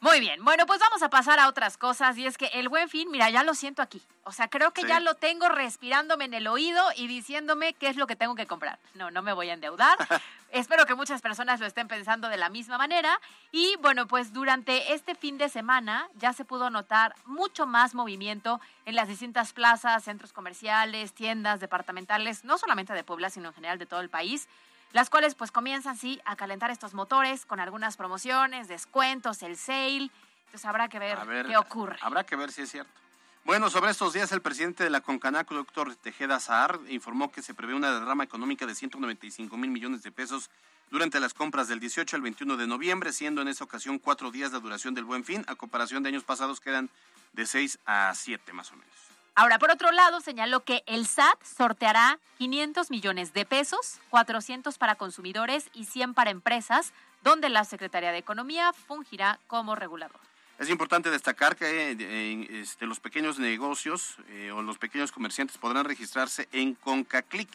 Muy 0.00 0.20
bien, 0.20 0.44
bueno, 0.44 0.64
pues 0.64 0.78
vamos 0.78 1.02
a 1.02 1.10
pasar 1.10 1.40
a 1.40 1.48
otras 1.48 1.76
cosas 1.76 2.16
y 2.18 2.24
es 2.24 2.38
que 2.38 2.46
el 2.54 2.68
buen 2.68 2.88
fin, 2.88 3.10
mira, 3.10 3.30
ya 3.30 3.42
lo 3.42 3.54
siento 3.54 3.82
aquí. 3.82 4.00
O 4.22 4.30
sea, 4.30 4.46
creo 4.46 4.72
que 4.72 4.86
ya 4.86 5.00
lo 5.00 5.14
tengo 5.14 5.48
respirándome 5.48 6.26
en 6.26 6.34
el 6.34 6.46
oído 6.46 6.84
y 6.94 7.08
diciéndome 7.08 7.72
qué 7.72 7.88
es 7.88 7.96
lo 7.96 8.06
que 8.06 8.14
tengo 8.14 8.36
que 8.36 8.46
comprar. 8.46 8.78
No, 8.94 9.10
no 9.10 9.22
me 9.22 9.32
voy 9.32 9.50
a 9.50 9.54
endeudar. 9.54 9.96
Espero 10.52 10.86
que 10.86 10.94
muchas 10.94 11.20
personas 11.20 11.58
lo 11.58 11.66
estén 11.66 11.88
pensando 11.88 12.28
de 12.28 12.36
la 12.36 12.48
misma 12.48 12.78
manera. 12.78 13.20
Y 13.50 13.74
bueno, 13.80 14.06
pues 14.06 14.32
durante 14.32 14.92
este 14.92 15.16
fin 15.16 15.36
de 15.36 15.48
semana 15.48 16.08
ya 16.14 16.32
se 16.32 16.44
pudo 16.44 16.70
notar 16.70 17.16
mucho 17.24 17.66
más 17.66 17.94
movimiento 17.96 18.60
en 18.86 18.94
las 18.94 19.08
distintas 19.08 19.52
plazas, 19.52 20.04
centros 20.04 20.32
comerciales, 20.32 21.12
tiendas 21.12 21.58
departamentales, 21.58 22.44
no 22.44 22.56
solamente 22.56 22.92
de 22.92 23.02
Puebla, 23.02 23.30
sino 23.30 23.48
en 23.48 23.54
general 23.54 23.78
de 23.78 23.86
todo 23.86 24.00
el 24.00 24.10
país 24.10 24.48
las 24.92 25.10
cuales 25.10 25.34
pues 25.34 25.50
comienzan 25.50 25.96
sí 25.96 26.20
a 26.24 26.36
calentar 26.36 26.70
estos 26.70 26.94
motores 26.94 27.44
con 27.44 27.60
algunas 27.60 27.96
promociones, 27.96 28.68
descuentos, 28.68 29.42
el 29.42 29.56
sale. 29.56 30.10
Entonces 30.46 30.64
habrá 30.64 30.88
que 30.88 30.98
ver, 30.98 31.18
qué 31.46 31.56
ocurre. 31.56 31.96
Habrá 32.00 32.24
que 32.24 32.36
ver 32.36 32.52
si 32.52 32.62
es 32.62 32.70
cierto. 32.70 32.90
Bueno, 33.44 33.70
sobre 33.70 33.90
estos 33.90 34.12
días, 34.12 34.30
el 34.32 34.42
presidente 34.42 34.84
de 34.84 34.90
la 34.90 35.00
Concanaco, 35.00 35.54
doctor 35.54 35.94
Tejeda 35.96 36.38
Saar, 36.38 36.80
informó 36.88 37.32
que 37.32 37.40
se 37.40 37.54
prevé 37.54 37.74
una 37.74 37.92
derrama 37.92 38.24
económica 38.24 38.66
de 38.66 38.74
195 38.74 39.56
mil 39.56 39.70
millones 39.70 40.02
de 40.02 40.12
pesos 40.12 40.50
durante 40.90 41.20
las 41.20 41.34
compras 41.34 41.68
del 41.68 41.80
18 41.80 42.16
al 42.16 42.22
21 42.22 42.56
de 42.56 42.66
noviembre, 42.66 43.12
siendo 43.12 43.40
en 43.40 43.48
esa 43.48 43.64
ocasión 43.64 43.98
cuatro 43.98 44.30
días 44.30 44.52
la 44.52 44.60
duración 44.60 44.94
del 44.94 45.04
buen 45.04 45.24
fin, 45.24 45.44
a 45.48 45.54
comparación 45.54 46.02
de 46.02 46.10
años 46.10 46.24
pasados 46.24 46.60
que 46.60 46.70
eran 46.70 46.90
de 47.32 47.46
6 47.46 47.78
a 47.86 48.12
7 48.14 48.52
más 48.52 48.70
o 48.70 48.76
menos. 48.76 49.07
Ahora, 49.38 49.60
por 49.60 49.70
otro 49.70 49.92
lado, 49.92 50.20
señaló 50.20 50.64
que 50.64 50.82
el 50.86 51.06
SAT 51.06 51.40
sorteará 51.44 52.18
500 52.38 52.90
millones 52.90 53.32
de 53.34 53.46
pesos, 53.46 54.00
400 54.10 54.76
para 54.78 54.96
consumidores 54.96 55.70
y 55.72 55.84
100 55.84 56.14
para 56.14 56.32
empresas, 56.32 56.92
donde 57.22 57.48
la 57.48 57.62
Secretaría 57.62 58.10
de 58.10 58.18
Economía 58.18 58.72
fungirá 58.72 59.38
como 59.46 59.76
regulador. 59.76 60.18
Es 60.58 60.68
importante 60.70 61.08
destacar 61.08 61.54
que 61.54 61.92
eh, 61.92 62.48
este, 62.50 62.86
los 62.86 62.98
pequeños 62.98 63.38
negocios 63.38 64.16
eh, 64.26 64.50
o 64.50 64.60
los 64.60 64.76
pequeños 64.76 65.12
comerciantes 65.12 65.56
podrán 65.56 65.84
registrarse 65.84 66.48
en 66.50 66.74
ConcaClick 66.74 67.50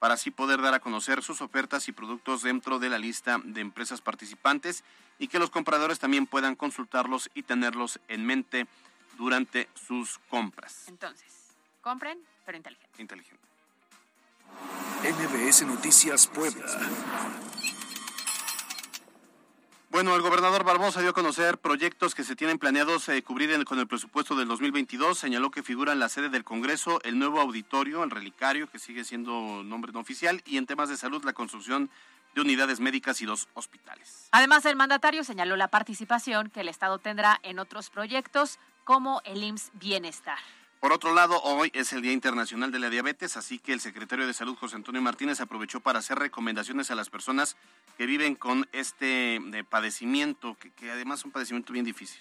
para 0.00 0.14
así 0.14 0.30
poder 0.30 0.60
dar 0.60 0.74
a 0.74 0.80
conocer 0.80 1.22
sus 1.22 1.40
ofertas 1.40 1.88
y 1.88 1.92
productos 1.92 2.42
dentro 2.42 2.78
de 2.78 2.90
la 2.90 2.98
lista 2.98 3.40
de 3.42 3.62
empresas 3.62 4.02
participantes 4.02 4.84
y 5.18 5.28
que 5.28 5.38
los 5.38 5.48
compradores 5.48 5.98
también 5.98 6.26
puedan 6.26 6.56
consultarlos 6.56 7.30
y 7.34 7.44
tenerlos 7.44 8.00
en 8.08 8.26
mente 8.26 8.66
durante 9.16 9.68
sus 9.74 10.18
compras. 10.28 10.88
Entonces, 10.88 11.32
compren, 11.80 12.18
pero 12.44 12.56
inteligente. 12.56 13.02
Inteligente. 13.02 13.42
MBS 15.02 15.66
Noticias 15.66 16.26
Puebla. 16.26 16.66
Bueno, 19.92 20.16
el 20.16 20.22
gobernador 20.22 20.64
Barbosa 20.64 21.02
dio 21.02 21.10
a 21.10 21.12
conocer 21.12 21.58
proyectos 21.58 22.14
que 22.14 22.24
se 22.24 22.34
tienen 22.34 22.58
planeados 22.58 23.10
eh, 23.10 23.22
cubrir 23.22 23.62
con 23.66 23.78
el 23.78 23.86
presupuesto 23.86 24.34
del 24.34 24.48
2022. 24.48 25.18
Señaló 25.18 25.50
que 25.50 25.62
figura 25.62 25.92
en 25.92 25.98
la 25.98 26.08
sede 26.08 26.30
del 26.30 26.44
Congreso 26.44 26.98
el 27.02 27.18
nuevo 27.18 27.40
auditorio, 27.42 28.02
el 28.02 28.10
relicario, 28.10 28.70
que 28.70 28.78
sigue 28.78 29.04
siendo 29.04 29.62
nombre 29.62 29.92
no 29.92 30.00
oficial, 30.00 30.40
y 30.46 30.56
en 30.56 30.64
temas 30.64 30.88
de 30.88 30.96
salud 30.96 31.22
la 31.24 31.34
construcción 31.34 31.90
de 32.34 32.40
unidades 32.40 32.80
médicas 32.80 33.20
y 33.20 33.26
dos 33.26 33.48
hospitales. 33.52 34.28
Además, 34.30 34.64
el 34.64 34.76
mandatario 34.76 35.24
señaló 35.24 35.56
la 35.56 35.68
participación 35.68 36.48
que 36.48 36.60
el 36.60 36.68
Estado 36.68 36.98
tendrá 36.98 37.38
en 37.42 37.58
otros 37.58 37.90
proyectos 37.90 38.58
como 38.84 39.20
el 39.24 39.42
IMSS 39.42 39.70
Bienestar. 39.74 40.38
Por 40.82 40.92
otro 40.92 41.14
lado, 41.14 41.40
hoy 41.42 41.70
es 41.74 41.92
el 41.92 42.02
Día 42.02 42.10
Internacional 42.10 42.72
de 42.72 42.80
la 42.80 42.90
Diabetes, 42.90 43.36
así 43.36 43.60
que 43.60 43.72
el 43.72 43.78
secretario 43.78 44.26
de 44.26 44.34
Salud, 44.34 44.56
José 44.56 44.74
Antonio 44.74 45.00
Martínez, 45.00 45.40
aprovechó 45.40 45.78
para 45.78 46.00
hacer 46.00 46.18
recomendaciones 46.18 46.90
a 46.90 46.96
las 46.96 47.08
personas 47.08 47.56
que 47.96 48.04
viven 48.06 48.34
con 48.34 48.68
este 48.72 49.36
eh, 49.36 49.64
padecimiento, 49.64 50.56
que, 50.76 50.90
además 50.90 51.20
es 51.20 51.26
un 51.26 51.30
padecimiento 51.30 51.72
bien 51.72 51.84
difícil. 51.84 52.20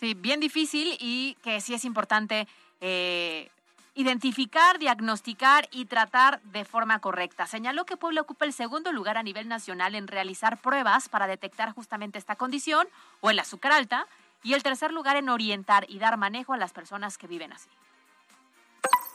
Sí, 0.00 0.14
bien 0.14 0.40
difícil 0.40 0.96
y 0.98 1.36
que 1.44 1.60
sí 1.60 1.74
es 1.74 1.84
importante 1.84 2.48
eh, 2.80 3.48
identificar, 3.94 4.80
diagnosticar 4.80 5.68
y 5.70 5.84
tratar 5.84 6.40
de 6.42 6.64
forma 6.64 6.98
correcta. 6.98 7.46
Señaló 7.46 7.84
que 7.84 7.96
Puebla 7.96 8.22
ocupa 8.22 8.46
el 8.46 8.52
segundo 8.52 8.90
lugar 8.90 9.16
a 9.16 9.22
nivel 9.22 9.46
nacional 9.46 9.94
en 9.94 10.08
realizar 10.08 10.60
pruebas 10.60 11.08
para 11.08 11.28
detectar 11.28 11.72
justamente 11.72 12.18
esta 12.18 12.34
condición 12.34 12.88
o 13.20 13.30
el 13.30 13.38
azúcar 13.38 13.70
alta 13.70 14.08
y 14.42 14.54
el 14.54 14.62
tercer 14.62 14.92
lugar 14.92 15.16
en 15.16 15.28
orientar 15.28 15.86
y 15.88 15.98
dar 15.98 16.16
manejo 16.16 16.52
a 16.52 16.56
las 16.56 16.72
personas 16.72 17.18
que 17.18 17.26
viven 17.26 17.52
así 17.52 17.68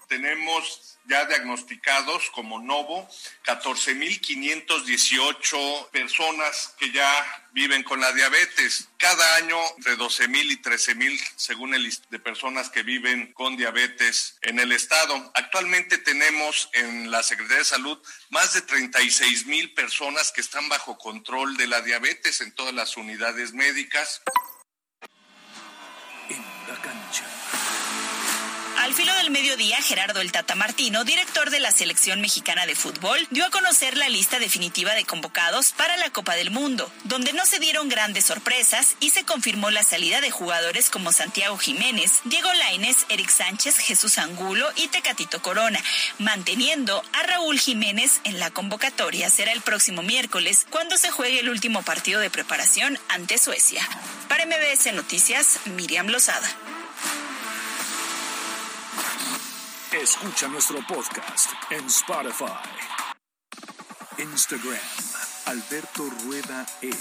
tenemos 0.07 0.97
ya 1.05 1.25
diagnosticados 1.25 2.29
como 2.31 2.59
Novo 2.61 3.07
14.518 3.45 5.89
personas 5.89 6.75
que 6.77 6.91
ya 6.91 7.09
viven 7.51 7.83
con 7.83 8.01
la 8.01 8.11
diabetes. 8.11 8.89
Cada 8.97 9.35
año 9.35 9.57
entre 9.77 9.97
12.000 9.97 10.51
y 10.51 10.61
13.000 10.61 11.17
según 11.35 11.73
el 11.73 11.89
de 12.09 12.19
personas 12.19 12.69
que 12.69 12.83
viven 12.83 13.31
con 13.33 13.57
diabetes 13.57 14.37
en 14.41 14.59
el 14.59 14.71
estado. 14.71 15.31
Actualmente 15.35 15.97
tenemos 15.97 16.69
en 16.73 17.09
la 17.11 17.23
Secretaría 17.23 17.57
de 17.59 17.65
Salud 17.65 17.97
más 18.29 18.53
de 18.53 18.65
36.000 18.65 19.73
personas 19.73 20.31
que 20.31 20.41
están 20.41 20.69
bajo 20.69 20.97
control 20.97 21.57
de 21.57 21.67
la 21.67 21.81
diabetes 21.81 22.39
en 22.41 22.53
todas 22.53 22.73
las 22.73 22.95
unidades 22.97 23.53
médicas. 23.53 24.21
Al 28.87 28.93
filo 28.93 29.13
del 29.15 29.31
mediodía, 29.31 29.81
Gerardo 29.81 30.21
El 30.21 30.31
Tata 30.31 30.55
Martino, 30.55 31.03
director 31.03 31.49
de 31.49 31.59
la 31.59 31.71
selección 31.71 32.21
mexicana 32.21 32.65
de 32.65 32.73
fútbol, 32.73 33.19
dio 33.31 33.45
a 33.45 33.49
conocer 33.49 33.97
la 33.97 34.07
lista 34.07 34.39
definitiva 34.39 34.93
de 34.93 35.03
convocados 35.03 35.73
para 35.73 35.97
la 35.97 36.09
Copa 36.11 36.35
del 36.35 36.51
Mundo, 36.51 36.89
donde 37.03 37.33
no 37.33 37.45
se 37.45 37.59
dieron 37.59 37.89
grandes 37.89 38.23
sorpresas 38.23 38.95
y 39.01 39.09
se 39.09 39.25
confirmó 39.25 39.71
la 39.71 39.83
salida 39.83 40.21
de 40.21 40.31
jugadores 40.31 40.89
como 40.89 41.11
Santiago 41.11 41.57
Jiménez, 41.57 42.21
Diego 42.23 42.53
Lainez, 42.53 42.97
Eric 43.09 43.29
Sánchez, 43.29 43.77
Jesús 43.77 44.17
Angulo 44.19 44.69
y 44.77 44.87
Tecatito 44.87 45.41
Corona, 45.41 45.83
manteniendo 46.17 47.03
a 47.11 47.23
Raúl 47.23 47.59
Jiménez 47.59 48.21
en 48.23 48.39
la 48.39 48.51
convocatoria. 48.51 49.29
Será 49.29 49.51
el 49.51 49.59
próximo 49.59 50.01
miércoles 50.01 50.65
cuando 50.69 50.97
se 50.97 51.11
juegue 51.11 51.41
el 51.41 51.49
último 51.49 51.81
partido 51.81 52.21
de 52.21 52.29
preparación 52.29 52.97
ante 53.09 53.37
Suecia. 53.37 53.85
Para 54.29 54.45
MBS 54.45 54.93
Noticias, 54.93 55.59
Miriam 55.65 56.07
Lozada. 56.07 56.47
Escucha 59.91 60.49
nuestro 60.49 60.79
podcast 60.85 61.49
en 61.71 61.85
Spotify. 61.85 62.45
Instagram, 64.17 64.77
Alberto 65.45 66.09
Rueda 66.25 66.65
E. 66.81 66.91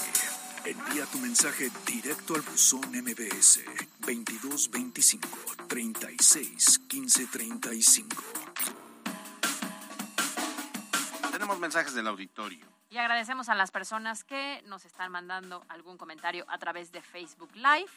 Envía 0.64 1.04
tu 1.06 1.18
mensaje 1.18 1.68
directo 1.84 2.36
al 2.36 2.42
buzón 2.42 2.82
MBS 2.92 3.64
2225 3.98 5.28
36 5.66 6.78
15 6.88 7.26
35. 7.26 8.16
Tenemos 11.32 11.58
mensajes 11.58 11.92
del 11.92 12.06
auditorio. 12.06 12.66
Y 12.88 12.98
agradecemos 12.98 13.48
a 13.48 13.56
las 13.56 13.72
personas 13.72 14.22
que 14.22 14.62
nos 14.66 14.84
están 14.84 15.10
mandando 15.10 15.64
algún 15.68 15.98
comentario 15.98 16.44
a 16.48 16.58
través 16.58 16.92
de 16.92 17.02
Facebook 17.02 17.50
Live 17.54 17.90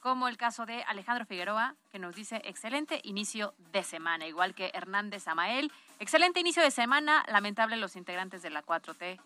como 0.00 0.28
el 0.28 0.36
caso 0.36 0.66
de 0.66 0.82
Alejandro 0.84 1.26
Figueroa, 1.26 1.74
que 1.90 1.98
nos 1.98 2.14
dice 2.14 2.40
excelente 2.44 3.00
inicio 3.04 3.54
de 3.72 3.82
semana, 3.82 4.26
igual 4.26 4.54
que 4.54 4.70
Hernández 4.74 5.28
Amael. 5.28 5.72
Excelente 5.98 6.40
inicio 6.40 6.62
de 6.62 6.70
semana, 6.70 7.24
lamentable 7.28 7.76
los 7.76 7.96
integrantes 7.96 8.42
de 8.42 8.50
la 8.50 8.64
4T 8.64 9.18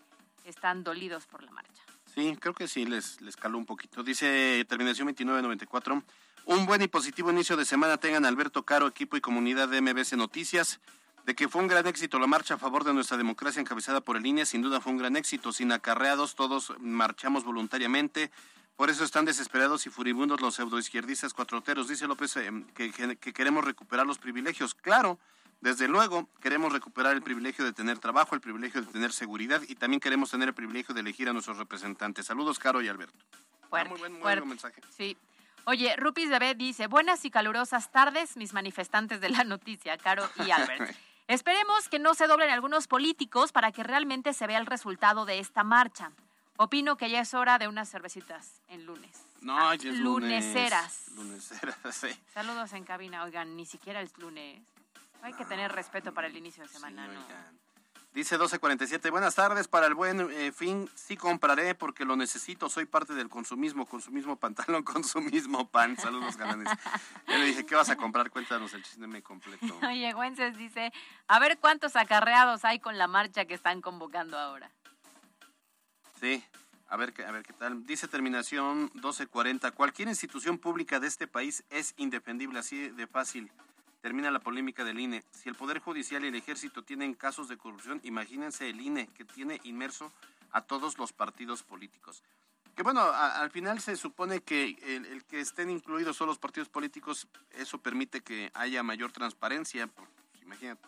están 0.45 0.83
dolidos 0.83 1.27
por 1.27 1.43
la 1.43 1.51
marcha. 1.51 1.83
Sí, 2.13 2.35
creo 2.39 2.53
que 2.53 2.67
sí, 2.67 2.85
les, 2.85 3.21
les 3.21 3.35
caló 3.35 3.57
un 3.57 3.65
poquito. 3.65 4.03
Dice 4.03 4.65
terminación 4.67 5.07
2994. 5.07 6.03
Un 6.45 6.65
buen 6.65 6.81
y 6.81 6.87
positivo 6.87 7.31
inicio 7.31 7.55
de 7.55 7.65
semana 7.65 7.97
tengan 7.97 8.25
Alberto 8.25 8.63
Caro, 8.63 8.87
equipo 8.87 9.15
y 9.15 9.21
comunidad 9.21 9.69
de 9.69 9.81
MBC 9.81 10.13
Noticias. 10.13 10.79
De 11.25 11.35
que 11.35 11.47
fue 11.47 11.61
un 11.61 11.67
gran 11.67 11.85
éxito 11.87 12.17
la 12.19 12.27
marcha 12.27 12.55
a 12.55 12.57
favor 12.57 12.83
de 12.83 12.93
nuestra 12.93 13.17
democracia 13.17 13.59
encabezada 13.59 14.01
por 14.01 14.17
el 14.17 14.25
INE, 14.25 14.45
sin 14.45 14.61
duda 14.61 14.81
fue 14.81 14.91
un 14.91 14.97
gran 14.97 15.15
éxito. 15.15 15.51
Sin 15.51 15.71
acarreados, 15.71 16.35
todos 16.35 16.73
marchamos 16.79 17.43
voluntariamente. 17.43 18.31
Por 18.75 18.89
eso 18.89 19.03
están 19.03 19.25
desesperados 19.25 19.85
y 19.85 19.91
furibundos 19.91 20.41
los 20.41 20.55
pseudoizquierdistas 20.55 21.33
cuatroteros. 21.33 21.87
Dice 21.87 22.07
López 22.07 22.35
eh, 22.37 22.51
que, 22.73 22.91
queremos 23.33 23.63
recuperar 23.63 24.07
los 24.07 24.17
privilegios. 24.17 24.73
Claro, 24.73 25.19
desde 25.59 25.87
luego, 25.87 26.27
queremos 26.41 26.73
recuperar 26.73 27.13
el 27.13 27.21
privilegio 27.21 27.63
de 27.63 27.73
tener 27.73 27.99
trabajo, 27.99 28.33
el 28.33 28.41
privilegio 28.41 28.81
de 28.81 28.91
tener 28.91 29.13
seguridad 29.13 29.61
y 29.67 29.75
también 29.75 29.99
queremos 29.99 30.31
tener 30.31 30.47
el 30.47 30.55
privilegio 30.55 30.95
de 30.95 31.01
elegir 31.01 31.29
a 31.29 31.33
nuestros 31.33 31.57
representantes. 31.57 32.25
Saludos, 32.25 32.57
Caro 32.57 32.81
y 32.81 32.87
Alberto. 32.87 33.23
Fuerte, 33.69 33.89
muy 33.89 33.99
buen, 33.99 34.13
muy 34.13 34.21
buen 34.21 34.47
mensaje. 34.47 34.81
Sí. 34.97 35.15
Oye, 35.65 35.95
Rupis 35.95 36.31
David 36.31 36.55
dice, 36.55 36.87
buenas 36.87 37.23
y 37.23 37.29
calurosas 37.29 37.91
tardes, 37.91 38.35
mis 38.35 38.53
manifestantes 38.53 39.21
de 39.21 39.29
la 39.29 39.43
noticia, 39.43 39.95
Caro 39.97 40.27
y 40.43 40.49
Albert. 40.51 40.95
Esperemos 41.27 41.87
que 41.89 41.99
no 41.99 42.13
se 42.13 42.27
doblen 42.27 42.49
algunos 42.49 42.87
políticos 42.87 43.51
para 43.51 43.71
que 43.71 43.83
realmente 43.83 44.33
se 44.33 44.47
vea 44.47 44.57
el 44.57 44.65
resultado 44.65 45.25
de 45.25 45.39
esta 45.39 45.63
marcha. 45.63 46.11
Opino 46.57 46.97
que 46.97 47.09
ya 47.09 47.21
es 47.21 47.33
hora 47.33 47.57
de 47.57 47.67
unas 47.67 47.89
cervecitas 47.89 48.61
en 48.67 48.85
lunes. 48.85 49.25
No, 49.41 49.73
ya 49.73 49.89
es 49.89 49.97
lunes. 49.97 50.43
Luneseras. 50.43 51.07
Luneseras, 51.15 51.77
sí. 51.91 52.09
Saludos 52.33 52.73
en 52.73 52.83
cabina. 52.83 53.23
Oigan, 53.23 53.55
ni 53.55 53.65
siquiera 53.65 54.01
es 54.01 54.17
lunes. 54.17 54.61
Hay 55.23 55.33
que 55.33 55.45
tener 55.45 55.71
respeto 55.71 56.13
para 56.13 56.27
el 56.27 56.37
inicio 56.37 56.63
de 56.63 56.69
semana, 56.69 57.07
¿no? 57.07 57.21
Dice 58.13 58.35
1247, 58.35 59.09
buenas 59.09 59.35
tardes, 59.35 59.69
para 59.69 59.87
el 59.87 59.93
buen 59.93 60.19
eh, 60.31 60.51
fin 60.51 60.89
sí 60.95 61.15
compraré 61.15 61.75
porque 61.75 62.03
lo 62.03 62.17
necesito, 62.17 62.69
soy 62.69 62.85
parte 62.85 63.13
del 63.13 63.29
consumismo, 63.29 63.85
consumismo 63.85 64.35
pantalón, 64.35 64.83
consumismo 64.83 65.69
pan, 65.69 65.95
saludos 65.95 66.35
galanes. 66.35 66.67
Yo 67.25 67.37
le 67.37 67.45
dije, 67.45 67.65
¿qué 67.65 67.73
vas 67.73 67.89
a 67.89 67.95
comprar? 67.95 68.29
Cuéntanos 68.29 68.73
el 68.73 68.83
chisme 68.83 69.21
completo. 69.21 69.79
Oye, 69.87 70.11
Güences 70.11 70.57
dice, 70.57 70.91
a 71.29 71.39
ver 71.39 71.57
cuántos 71.59 71.95
acarreados 71.95 72.65
hay 72.65 72.79
con 72.79 72.97
la 72.97 73.07
marcha 73.07 73.45
que 73.45 73.53
están 73.53 73.79
convocando 73.79 74.37
ahora. 74.37 74.69
Sí, 76.19 76.43
a 76.89 76.97
ver, 76.97 77.13
a 77.25 77.31
ver 77.31 77.43
qué 77.43 77.53
tal. 77.53 77.85
Dice 77.85 78.09
terminación 78.09 78.91
1240. 78.95 79.71
Cualquier 79.71 80.09
institución 80.09 80.57
pública 80.57 80.99
de 80.99 81.07
este 81.07 81.27
país 81.27 81.63
es 81.69 81.93
indefendible, 81.95 82.59
así 82.59 82.89
de 82.89 83.07
fácil. 83.07 83.49
Termina 84.01 84.31
la 84.31 84.39
polémica 84.39 84.83
del 84.83 84.99
INE. 84.99 85.23
Si 85.31 85.47
el 85.47 85.55
Poder 85.55 85.79
Judicial 85.79 86.23
y 86.25 86.27
el 86.27 86.35
Ejército 86.35 86.83
tienen 86.83 87.13
casos 87.13 87.47
de 87.47 87.57
corrupción, 87.57 87.99
imagínense 88.03 88.67
el 88.67 88.81
INE, 88.81 89.07
que 89.07 89.25
tiene 89.25 89.61
inmerso 89.63 90.11
a 90.51 90.61
todos 90.61 90.97
los 90.97 91.13
partidos 91.13 91.61
políticos. 91.63 92.23
Que 92.75 92.83
bueno, 92.83 93.01
al 93.01 93.51
final 93.51 93.79
se 93.79 93.95
supone 93.95 94.41
que 94.41 94.77
el, 94.81 95.23
que 95.25 95.39
estén 95.39 95.69
incluidos 95.69 96.17
son 96.17 96.27
los 96.27 96.39
partidos 96.39 96.69
políticos, 96.69 97.27
eso 97.51 97.77
permite 97.77 98.21
que 98.21 98.49
haya 98.53 98.81
mayor 98.81 99.11
transparencia, 99.11 99.87
pues, 99.87 100.09
imagínate. 100.41 100.81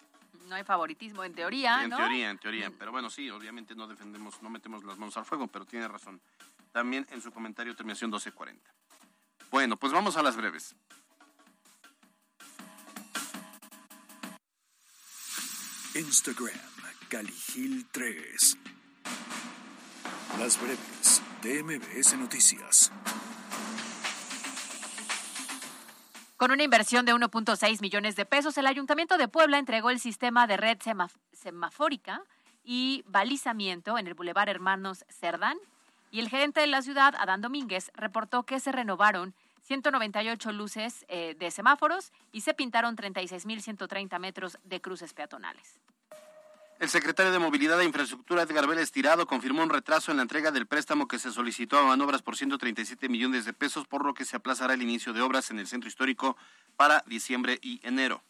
No 0.47 0.55
hay 0.55 0.63
favoritismo 0.63 1.23
en 1.23 1.33
teoría, 1.33 1.83
En 1.83 1.89
teoría, 1.89 2.29
en 2.29 2.37
teoría, 2.37 2.71
pero 2.77 2.91
bueno, 2.91 3.09
sí, 3.09 3.29
obviamente 3.29 3.75
no 3.75 3.87
defendemos, 3.87 4.41
no 4.41 4.49
metemos 4.49 4.83
las 4.83 4.97
manos 4.97 5.15
al 5.17 5.25
fuego, 5.25 5.47
pero 5.47 5.65
tiene 5.65 5.87
razón. 5.87 6.19
También 6.71 7.05
en 7.11 7.21
su 7.21 7.31
comentario 7.31 7.75
terminación 7.75 8.09
1240. 8.09 8.73
Bueno, 9.51 9.77
pues 9.77 9.93
vamos 9.93 10.17
a 10.17 10.23
las 10.23 10.35
breves. 10.35 10.75
Instagram, 15.95 16.49
Caligil 17.07 17.85
3. 17.91 18.57
Las 20.39 20.59
breves 20.59 21.21
de 21.43 22.17
Noticias. 22.17 22.91
Con 26.35 26.49
una 26.49 26.63
inversión 26.63 27.05
de 27.05 27.13
1.6 27.13 27.81
millones 27.81 28.15
de 28.15 28.25
pesos, 28.25 28.57
el 28.57 28.65
Ayuntamiento 28.65 29.19
de 29.19 29.27
Puebla 29.27 29.59
entregó 29.59 29.91
el 29.91 29.99
sistema 29.99 30.47
de 30.47 30.57
red 30.57 30.79
semafórica 31.31 32.23
y 32.63 33.03
balizamiento 33.05 33.99
en 33.99 34.07
el 34.07 34.15
Boulevard 34.15 34.49
Hermanos 34.49 35.05
Cerdán. 35.09 35.57
Y 36.09 36.21
el 36.21 36.29
gerente 36.29 36.61
de 36.61 36.67
la 36.67 36.81
ciudad, 36.81 37.13
Adán 37.19 37.41
Domínguez, 37.41 37.91
reportó 37.93 38.43
que 38.43 38.59
se 38.59 38.71
renovaron 38.71 39.35
198 39.63 40.51
luces 40.51 41.05
eh, 41.07 41.35
de 41.39 41.51
semáforos 41.51 42.11
y 42.31 42.41
se 42.41 42.53
pintaron 42.53 42.95
36.130 42.95 44.19
metros 44.19 44.57
de 44.63 44.81
cruces 44.81 45.13
peatonales. 45.13 45.79
El 46.79 46.89
secretario 46.89 47.31
de 47.31 47.39
Movilidad 47.39 47.79
e 47.79 47.85
Infraestructura, 47.85 48.41
Edgar 48.41 48.67
Vélez 48.67 48.91
Tirado, 48.91 49.25
confirmó 49.25 49.63
un 49.63 49.69
retraso 49.69 50.11
en 50.11 50.17
la 50.17 50.23
entrega 50.23 50.51
del 50.51 50.67
préstamo 50.67 51.07
que 51.07 51.17
se 51.17 51.31
solicitó 51.31 51.77
a 51.77 51.83
Manobras 51.83 52.21
por 52.21 52.35
137 52.35 53.07
millones 53.07 53.45
de 53.45 53.53
pesos, 53.53 53.87
por 53.87 54.05
lo 54.05 54.13
que 54.13 54.25
se 54.25 54.35
aplazará 54.35 54.73
el 54.73 54.81
inicio 54.81 55.13
de 55.13 55.21
obras 55.21 55.49
en 55.49 55.59
el 55.59 55.67
centro 55.67 55.87
histórico 55.87 56.35
para 56.75 57.03
diciembre 57.07 57.57
y 57.61 57.79
enero. 57.87 58.21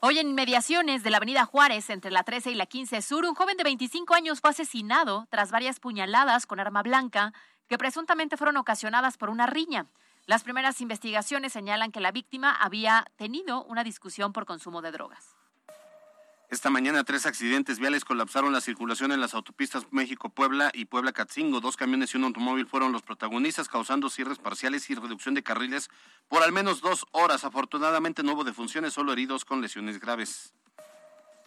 Hoy 0.00 0.18
en 0.18 0.28
inmediaciones 0.28 1.02
de 1.02 1.10
la 1.10 1.18
avenida 1.18 1.46
Juárez, 1.46 1.88
entre 1.88 2.10
la 2.10 2.24
13 2.24 2.50
y 2.50 2.54
la 2.54 2.66
15 2.66 3.00
Sur, 3.00 3.24
un 3.24 3.34
joven 3.34 3.56
de 3.56 3.64
25 3.64 4.14
años 4.14 4.40
fue 4.40 4.50
asesinado 4.50 5.26
tras 5.30 5.50
varias 5.50 5.78
puñaladas 5.78 6.46
con 6.46 6.58
arma 6.58 6.82
blanca 6.82 7.32
que 7.68 7.78
presuntamente 7.78 8.36
fueron 8.36 8.56
ocasionadas 8.56 9.16
por 9.16 9.30
una 9.30 9.46
riña. 9.46 9.86
Las 10.30 10.44
primeras 10.44 10.80
investigaciones 10.80 11.52
señalan 11.52 11.90
que 11.90 11.98
la 11.98 12.12
víctima 12.12 12.54
había 12.54 13.04
tenido 13.16 13.64
una 13.64 13.82
discusión 13.82 14.32
por 14.32 14.46
consumo 14.46 14.80
de 14.80 14.92
drogas. 14.92 15.34
Esta 16.48 16.70
mañana 16.70 17.02
tres 17.02 17.26
accidentes 17.26 17.80
viales 17.80 18.04
colapsaron 18.04 18.52
la 18.52 18.60
circulación 18.60 19.10
en 19.10 19.20
las 19.20 19.34
autopistas 19.34 19.88
México-Puebla 19.90 20.70
y 20.72 20.84
Puebla-Catzingo. 20.84 21.58
Dos 21.58 21.76
camiones 21.76 22.14
y 22.14 22.18
un 22.18 22.22
automóvil 22.22 22.68
fueron 22.68 22.92
los 22.92 23.02
protagonistas, 23.02 23.68
causando 23.68 24.08
cierres 24.08 24.38
parciales 24.38 24.88
y 24.88 24.94
reducción 24.94 25.34
de 25.34 25.42
carriles 25.42 25.90
por 26.28 26.44
al 26.44 26.52
menos 26.52 26.80
dos 26.80 27.06
horas. 27.10 27.42
Afortunadamente 27.42 28.22
no 28.22 28.34
hubo 28.34 28.44
defunciones, 28.44 28.92
solo 28.92 29.12
heridos 29.12 29.44
con 29.44 29.60
lesiones 29.60 29.98
graves. 29.98 30.54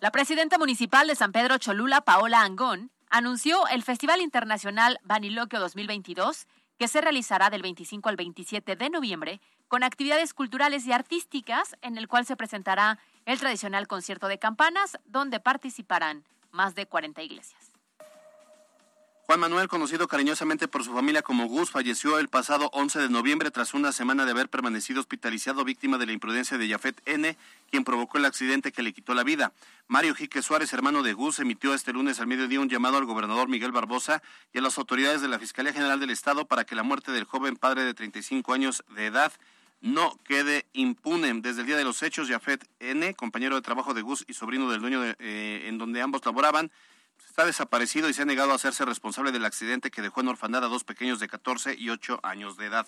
La 0.02 0.12
presidenta 0.12 0.58
municipal 0.58 1.08
de 1.08 1.16
San 1.16 1.32
Pedro 1.32 1.58
Cholula, 1.58 2.02
Paola 2.02 2.42
Angón, 2.42 2.92
anunció 3.10 3.66
el 3.68 3.82
Festival 3.84 4.20
Internacional 4.20 5.00
Baniloquio 5.04 5.62
2022 5.62 6.48
que 6.84 6.90
se 6.90 7.00
realizará 7.00 7.50
del 7.50 7.62
25 7.62 8.10
al 8.10 8.18
27 8.18 8.76
de 8.76 8.90
noviembre 8.90 9.40
con 9.70 9.84
actividades 9.84 10.34
culturales 10.34 10.86
y 10.86 10.92
artísticas 10.92 11.78
en 11.82 11.98
el 11.98 12.10
cual 12.10 12.26
se 12.26 12.36
presentará 12.36 13.00
el 13.26 13.40
tradicional 13.40 13.88
concierto 13.88 14.28
de 14.28 14.38
campanas 14.38 15.00
donde 15.06 15.40
participarán 15.40 16.26
más 16.52 16.76
de 16.76 16.86
40 16.86 17.24
iglesias. 17.24 17.73
Juan 19.26 19.40
Manuel, 19.40 19.70
conocido 19.70 20.10
cariñosamente 20.10 20.68
por 20.68 20.84
su 20.84 20.94
familia 20.94 21.22
como 21.22 21.46
Gus, 21.48 21.72
falleció 21.72 22.20
el 22.20 22.28
pasado 22.28 22.70
11 22.74 23.00
de 23.00 23.10
noviembre 23.10 23.52
tras 23.52 23.74
una 23.74 23.94
semana 23.94 24.26
de 24.26 24.32
haber 24.32 24.50
permanecido 24.50 25.00
hospitalizado 25.00 25.64
víctima 25.64 25.98
de 25.98 26.06
la 26.06 26.12
imprudencia 26.12 26.58
de 26.58 26.68
Jafet 26.68 27.02
N., 27.06 27.38
quien 27.72 27.86
provocó 27.86 28.18
el 28.18 28.26
accidente 28.26 28.74
que 28.74 28.84
le 28.84 28.92
quitó 28.92 29.14
la 29.14 29.24
vida. 29.24 29.54
Mario 29.88 30.14
Jique 30.14 30.42
Suárez, 30.42 30.74
hermano 30.74 31.04
de 31.04 31.14
Gus, 31.14 31.40
emitió 31.40 31.74
este 31.74 31.94
lunes 31.94 32.20
al 32.20 32.28
mediodía 32.28 32.60
un 32.60 32.68
llamado 32.68 32.98
al 32.98 33.06
gobernador 33.06 33.48
Miguel 33.48 33.72
Barbosa 33.72 34.22
y 34.52 34.58
a 34.58 34.62
las 34.62 34.78
autoridades 34.78 35.22
de 35.22 35.30
la 35.30 35.40
Fiscalía 35.40 35.72
General 35.72 36.02
del 36.02 36.10
Estado 36.10 36.44
para 36.46 36.66
que 36.66 36.76
la 36.76 36.84
muerte 36.84 37.14
del 37.14 37.24
joven 37.24 37.56
padre 37.56 37.86
de 37.86 37.94
35 37.94 38.54
años 38.54 38.84
de 38.94 39.06
edad 39.06 39.32
no 39.80 40.18
quede 40.26 40.66
impune. 40.74 41.34
Desde 41.36 41.62
el 41.62 41.68
día 41.68 41.78
de 41.78 41.86
los 41.86 42.04
hechos, 42.04 42.28
Jafet 42.28 42.68
N., 42.82 43.14
compañero 43.14 43.56
de 43.56 43.62
trabajo 43.62 43.94
de 43.94 44.02
Gus 44.02 44.26
y 44.28 44.34
sobrino 44.34 44.70
del 44.70 44.82
dueño 44.82 45.00
de, 45.00 45.16
eh, 45.20 45.64
en 45.68 45.78
donde 45.78 46.02
ambos 46.02 46.26
laboraban, 46.26 46.72
está 47.34 47.46
desaparecido 47.46 48.10
y 48.10 48.14
se 48.14 48.22
ha 48.22 48.26
negado 48.26 48.52
a 48.52 48.56
hacerse 48.56 48.86
responsable 48.86 49.32
del 49.32 49.46
accidente 49.46 49.90
que 49.90 50.02
dejó 50.02 50.22
en 50.22 50.28
orfandad 50.28 50.64
a 50.64 50.68
dos 50.68 50.84
pequeños 50.84 51.20
de 51.20 51.28
14 51.28 51.76
y 51.78 51.90
8 51.90 52.20
años 52.22 52.58
de 52.58 52.68
edad. 52.68 52.88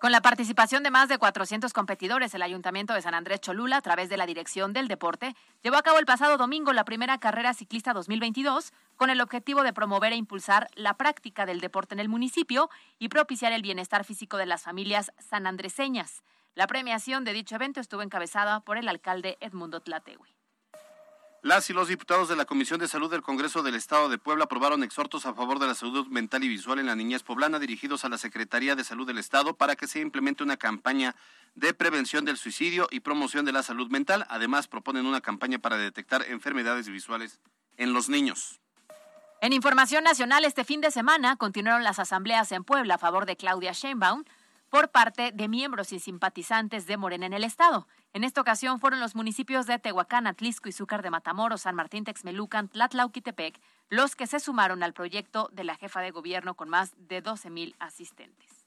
Con 0.00 0.12
la 0.12 0.22
participación 0.22 0.84
de 0.84 0.92
más 0.92 1.08
de 1.08 1.18
400 1.18 1.72
competidores, 1.72 2.32
el 2.32 2.42
Ayuntamiento 2.42 2.94
de 2.94 3.02
San 3.02 3.14
Andrés 3.14 3.40
Cholula, 3.40 3.78
a 3.78 3.82
través 3.82 4.08
de 4.08 4.16
la 4.16 4.26
Dirección 4.26 4.72
del 4.72 4.86
Deporte, 4.86 5.34
llevó 5.62 5.76
a 5.76 5.82
cabo 5.82 5.98
el 5.98 6.06
pasado 6.06 6.36
domingo 6.36 6.72
la 6.72 6.84
primera 6.84 7.18
carrera 7.18 7.52
ciclista 7.52 7.92
2022 7.92 8.72
con 8.94 9.10
el 9.10 9.20
objetivo 9.20 9.64
de 9.64 9.72
promover 9.72 10.12
e 10.12 10.16
impulsar 10.16 10.68
la 10.76 10.94
práctica 10.94 11.46
del 11.46 11.60
deporte 11.60 11.94
en 11.94 12.00
el 12.00 12.08
municipio 12.08 12.70
y 13.00 13.08
propiciar 13.08 13.52
el 13.52 13.62
bienestar 13.62 14.04
físico 14.04 14.36
de 14.36 14.46
las 14.46 14.62
familias 14.62 15.10
sanandreseñas. 15.18 16.22
La 16.54 16.68
premiación 16.68 17.24
de 17.24 17.32
dicho 17.32 17.56
evento 17.56 17.80
estuvo 17.80 18.02
encabezada 18.02 18.60
por 18.60 18.78
el 18.78 18.88
alcalde 18.88 19.36
Edmundo 19.40 19.80
Tlategui. 19.80 20.37
Las 21.42 21.70
y 21.70 21.72
los 21.72 21.86
diputados 21.86 22.28
de 22.28 22.34
la 22.34 22.46
Comisión 22.46 22.80
de 22.80 22.88
Salud 22.88 23.08
del 23.08 23.22
Congreso 23.22 23.62
del 23.62 23.76
Estado 23.76 24.08
de 24.08 24.18
Puebla 24.18 24.44
aprobaron 24.44 24.82
exhortos 24.82 25.24
a 25.24 25.34
favor 25.34 25.60
de 25.60 25.68
la 25.68 25.76
salud 25.76 26.08
mental 26.08 26.42
y 26.42 26.48
visual 26.48 26.80
en 26.80 26.86
la 26.86 26.96
niñez 26.96 27.22
poblana 27.22 27.60
dirigidos 27.60 28.04
a 28.04 28.08
la 28.08 28.18
Secretaría 28.18 28.74
de 28.74 28.82
Salud 28.82 29.06
del 29.06 29.18
Estado 29.18 29.54
para 29.54 29.76
que 29.76 29.86
se 29.86 30.00
implemente 30.00 30.42
una 30.42 30.56
campaña 30.56 31.14
de 31.54 31.74
prevención 31.74 32.24
del 32.24 32.38
suicidio 32.38 32.88
y 32.90 33.00
promoción 33.00 33.44
de 33.44 33.52
la 33.52 33.62
salud 33.62 33.88
mental. 33.88 34.26
Además, 34.28 34.66
proponen 34.66 35.06
una 35.06 35.20
campaña 35.20 35.60
para 35.60 35.76
detectar 35.76 36.24
enfermedades 36.28 36.88
visuales 36.88 37.38
en 37.76 37.92
los 37.92 38.08
niños. 38.08 38.60
En 39.40 39.52
información 39.52 40.02
nacional, 40.02 40.44
este 40.44 40.64
fin 40.64 40.80
de 40.80 40.90
semana 40.90 41.36
continuaron 41.36 41.84
las 41.84 42.00
asambleas 42.00 42.50
en 42.50 42.64
Puebla 42.64 42.96
a 42.96 42.98
favor 42.98 43.26
de 43.26 43.36
Claudia 43.36 43.70
Sheinbaum 43.70 44.24
por 44.70 44.90
parte 44.90 45.32
de 45.32 45.48
miembros 45.48 45.92
y 45.92 45.98
simpatizantes 45.98 46.86
de 46.86 46.96
Morena 46.96 47.26
en 47.26 47.32
el 47.32 47.44
Estado. 47.44 47.86
En 48.12 48.24
esta 48.24 48.40
ocasión 48.40 48.80
fueron 48.80 49.00
los 49.00 49.14
municipios 49.14 49.66
de 49.66 49.78
Tehuacán, 49.78 50.26
Atlisco 50.26 50.68
y 50.68 50.72
Zúcar 50.72 51.02
de 51.02 51.10
Matamoros, 51.10 51.62
San 51.62 51.74
Martín, 51.74 52.04
Texmelucan, 52.04 52.68
Tlatlauquitepec, 52.68 53.60
los 53.88 54.16
que 54.16 54.26
se 54.26 54.40
sumaron 54.40 54.82
al 54.82 54.94
proyecto 54.94 55.48
de 55.52 55.64
la 55.64 55.76
jefa 55.76 56.00
de 56.00 56.10
gobierno 56.10 56.54
con 56.54 56.68
más 56.68 56.94
de 56.96 57.20
12 57.20 57.50
mil 57.50 57.76
asistentes. 57.78 58.57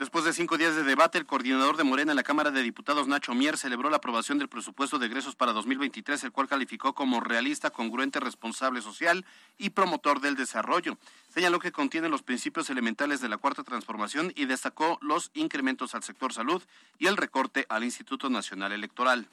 Después 0.00 0.24
de 0.24 0.32
cinco 0.32 0.56
días 0.56 0.74
de 0.74 0.82
debate, 0.82 1.18
el 1.18 1.26
coordinador 1.26 1.76
de 1.76 1.84
Morena 1.84 2.12
en 2.12 2.16
la 2.16 2.22
Cámara 2.22 2.50
de 2.50 2.62
Diputados, 2.62 3.06
Nacho 3.06 3.34
Mier, 3.34 3.58
celebró 3.58 3.90
la 3.90 3.98
aprobación 3.98 4.38
del 4.38 4.48
presupuesto 4.48 4.98
de 4.98 5.04
egresos 5.04 5.36
para 5.36 5.52
2023, 5.52 6.24
el 6.24 6.32
cual 6.32 6.48
calificó 6.48 6.94
como 6.94 7.20
realista, 7.20 7.68
congruente, 7.68 8.18
responsable 8.18 8.80
social 8.80 9.26
y 9.58 9.68
promotor 9.68 10.22
del 10.22 10.36
desarrollo. 10.36 10.96
Señaló 11.28 11.58
que 11.58 11.70
contiene 11.70 12.08
los 12.08 12.22
principios 12.22 12.70
elementales 12.70 13.20
de 13.20 13.28
la 13.28 13.36
cuarta 13.36 13.62
transformación 13.62 14.32
y 14.34 14.46
destacó 14.46 14.98
los 15.02 15.30
incrementos 15.34 15.94
al 15.94 16.02
sector 16.02 16.32
salud 16.32 16.62
y 16.98 17.06
el 17.06 17.18
recorte 17.18 17.66
al 17.68 17.84
Instituto 17.84 18.30
Nacional 18.30 18.72
Electoral. 18.72 19.28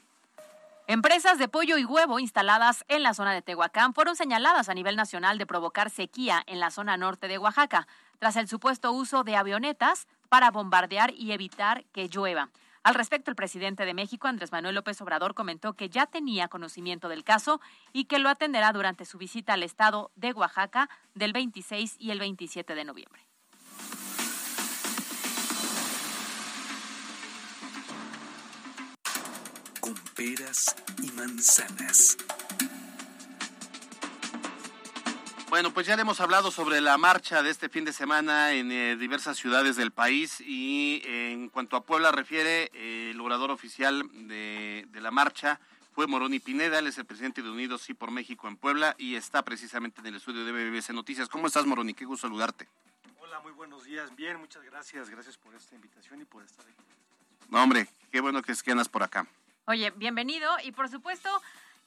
Empresas 0.89 1.37
de 1.37 1.49
pollo 1.49 1.77
y 1.77 1.83
huevo 1.83 2.17
instaladas 2.17 2.85
en 2.87 3.03
la 3.03 3.13
zona 3.13 3.33
de 3.33 3.41
Tehuacán 3.41 3.93
fueron 3.93 4.15
señaladas 4.15 4.69
a 4.69 4.73
nivel 4.73 4.95
nacional 4.95 5.37
de 5.37 5.45
provocar 5.45 5.89
sequía 5.89 6.41
en 6.47 6.61
la 6.61 6.71
zona 6.71 6.95
norte 6.95 7.27
de 7.27 7.37
Oaxaca, 7.37 7.89
tras 8.19 8.37
el 8.37 8.47
supuesto 8.47 8.93
uso 8.93 9.25
de 9.25 9.35
avionetas 9.35 10.07
para 10.29 10.49
bombardear 10.49 11.13
y 11.13 11.33
evitar 11.33 11.83
que 11.91 12.07
llueva. 12.07 12.51
Al 12.83 12.95
respecto, 12.95 13.29
el 13.29 13.35
presidente 13.35 13.83
de 13.83 13.93
México, 13.93 14.29
Andrés 14.29 14.53
Manuel 14.53 14.75
López 14.75 15.01
Obrador, 15.01 15.33
comentó 15.33 15.73
que 15.73 15.89
ya 15.89 16.05
tenía 16.05 16.47
conocimiento 16.47 17.09
del 17.09 17.25
caso 17.25 17.59
y 17.91 18.05
que 18.05 18.19
lo 18.19 18.29
atenderá 18.29 18.71
durante 18.71 19.03
su 19.03 19.17
visita 19.17 19.55
al 19.55 19.63
estado 19.63 20.11
de 20.15 20.31
Oaxaca 20.31 20.89
del 21.13 21.33
26 21.33 21.97
y 21.99 22.11
el 22.11 22.19
27 22.19 22.75
de 22.75 22.85
noviembre. 22.85 23.27
Con 29.87 29.95
peras 30.17 30.75
y 31.01 31.09
manzanas. 31.11 32.17
Bueno, 35.47 35.73
pues 35.73 35.87
ya 35.87 35.95
le 35.95 36.01
hemos 36.01 36.19
hablado 36.19 36.51
sobre 36.51 36.81
la 36.81 36.97
marcha 36.97 37.41
de 37.41 37.51
este 37.51 37.69
fin 37.69 37.85
de 37.85 37.93
semana 37.93 38.51
en 38.51 38.69
eh, 38.69 38.97
diversas 38.97 39.37
ciudades 39.37 39.77
del 39.77 39.91
país 39.91 40.41
y 40.41 41.01
en 41.05 41.47
cuanto 41.47 41.77
a 41.77 41.85
Puebla 41.85 42.11
refiere, 42.11 42.69
el 42.73 43.21
orador 43.21 43.49
oficial 43.49 44.03
de, 44.27 44.85
la 44.91 45.09
marcha 45.09 45.61
fue 45.95 46.05
Moroni 46.05 46.39
Pineda, 46.39 46.79
él 46.79 46.87
es 46.87 46.97
el 46.97 47.05
presidente 47.05 47.41
de 47.41 47.49
Unidos 47.49 47.89
y 47.89 47.93
por 47.93 48.11
México 48.11 48.49
en 48.49 48.57
Puebla 48.57 48.93
y 48.97 49.15
está 49.15 49.45
precisamente 49.45 50.01
en 50.01 50.07
el 50.07 50.15
estudio 50.15 50.43
de 50.43 50.51
BBC 50.51 50.89
Noticias. 50.89 51.29
¿Cómo 51.29 51.47
estás, 51.47 51.65
Moroni? 51.65 51.93
Qué 51.93 52.03
gusto 52.03 52.27
saludarte. 52.27 52.67
Hola, 53.21 53.39
muy 53.39 53.53
buenos 53.53 53.85
días. 53.85 54.13
Bien, 54.17 54.35
muchas 54.37 54.63
gracias. 54.63 55.09
Gracias 55.09 55.37
por 55.37 55.55
esta 55.55 55.75
invitación 55.75 56.21
y 56.21 56.25
por 56.25 56.43
estar 56.43 56.65
aquí. 56.65 56.83
No, 57.47 57.63
hombre, 57.63 57.87
qué 58.11 58.19
bueno 58.19 58.41
que 58.41 58.53
andas 58.69 58.89
por 58.89 59.01
acá. 59.01 59.25
Oye, 59.69 59.91
bienvenido 59.91 60.49
y 60.63 60.71
por 60.71 60.87
supuesto 60.87 61.29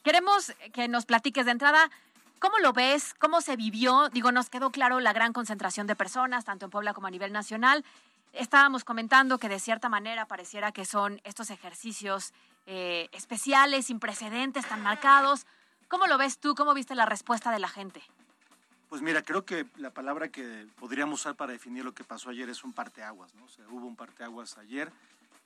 queremos 0.03 0.53
que 0.75 0.87
nos 0.87 1.07
platiques 1.07 1.47
de 1.47 1.53
entrada 1.53 1.91
¿Cómo 2.39 2.59
lo 2.59 2.73
ves? 2.73 3.15
¿Cómo 3.19 3.43
se 3.43 3.55
vivió? 3.55 4.09
Digo, 4.09 4.33
nos 4.33 4.49
quedó 4.49 4.71
claro 4.71 4.99
la 4.99 5.13
gran 5.13 5.35
concentración 5.35 5.87
de 5.87 5.95
personas, 5.95 6.47
tanto 6.47 6.65
en 6.65 6.71
Puebla 6.71 6.95
como 6.95 7.07
a 7.07 7.11
nivel 7.11 7.35
nacional. 7.35 7.85
Estábamos 8.33 8.83
comentando 8.83 9.37
que 9.37 9.51
de 9.51 9.61
cierta 9.61 9.91
manera 9.91 10.25
pareciera 10.25 10.73
que 10.73 10.87
son 10.87 11.21
estos 11.25 11.51
ejercicios 11.51 12.33
eh, 12.67 13.11
especiales, 13.13 13.87
sin 13.87 14.01
precedentes, 14.01 14.67
tan 14.67 14.83
marcados. 14.83 15.47
¿Cómo 15.89 16.07
lo 16.07 16.17
ves 16.17 16.39
tú? 16.39 16.55
¿Cómo 16.55 16.73
viste 16.73 16.95
la 16.95 17.05
respuesta 17.05 17.51
de 17.51 17.59
la 17.59 17.69
gente? 17.69 18.03
Pues 18.89 19.03
mira, 19.03 19.21
creo 19.21 19.45
que 19.45 19.67
la 19.77 19.91
palabra 19.91 20.29
que 20.29 20.67
podríamos 20.79 21.21
usar 21.21 21.35
para 21.35 21.53
definir 21.53 21.85
lo 21.85 21.93
que 21.93 22.05
pasó 22.05 22.31
ayer 22.31 22.49
es 22.49 22.65
un 22.65 22.73
parteaguas, 22.73 23.35
¿no? 23.35 23.45
Hubo 23.69 23.87
un 23.87 23.97
parteaguas 23.97 24.57
ayer, 24.57 24.91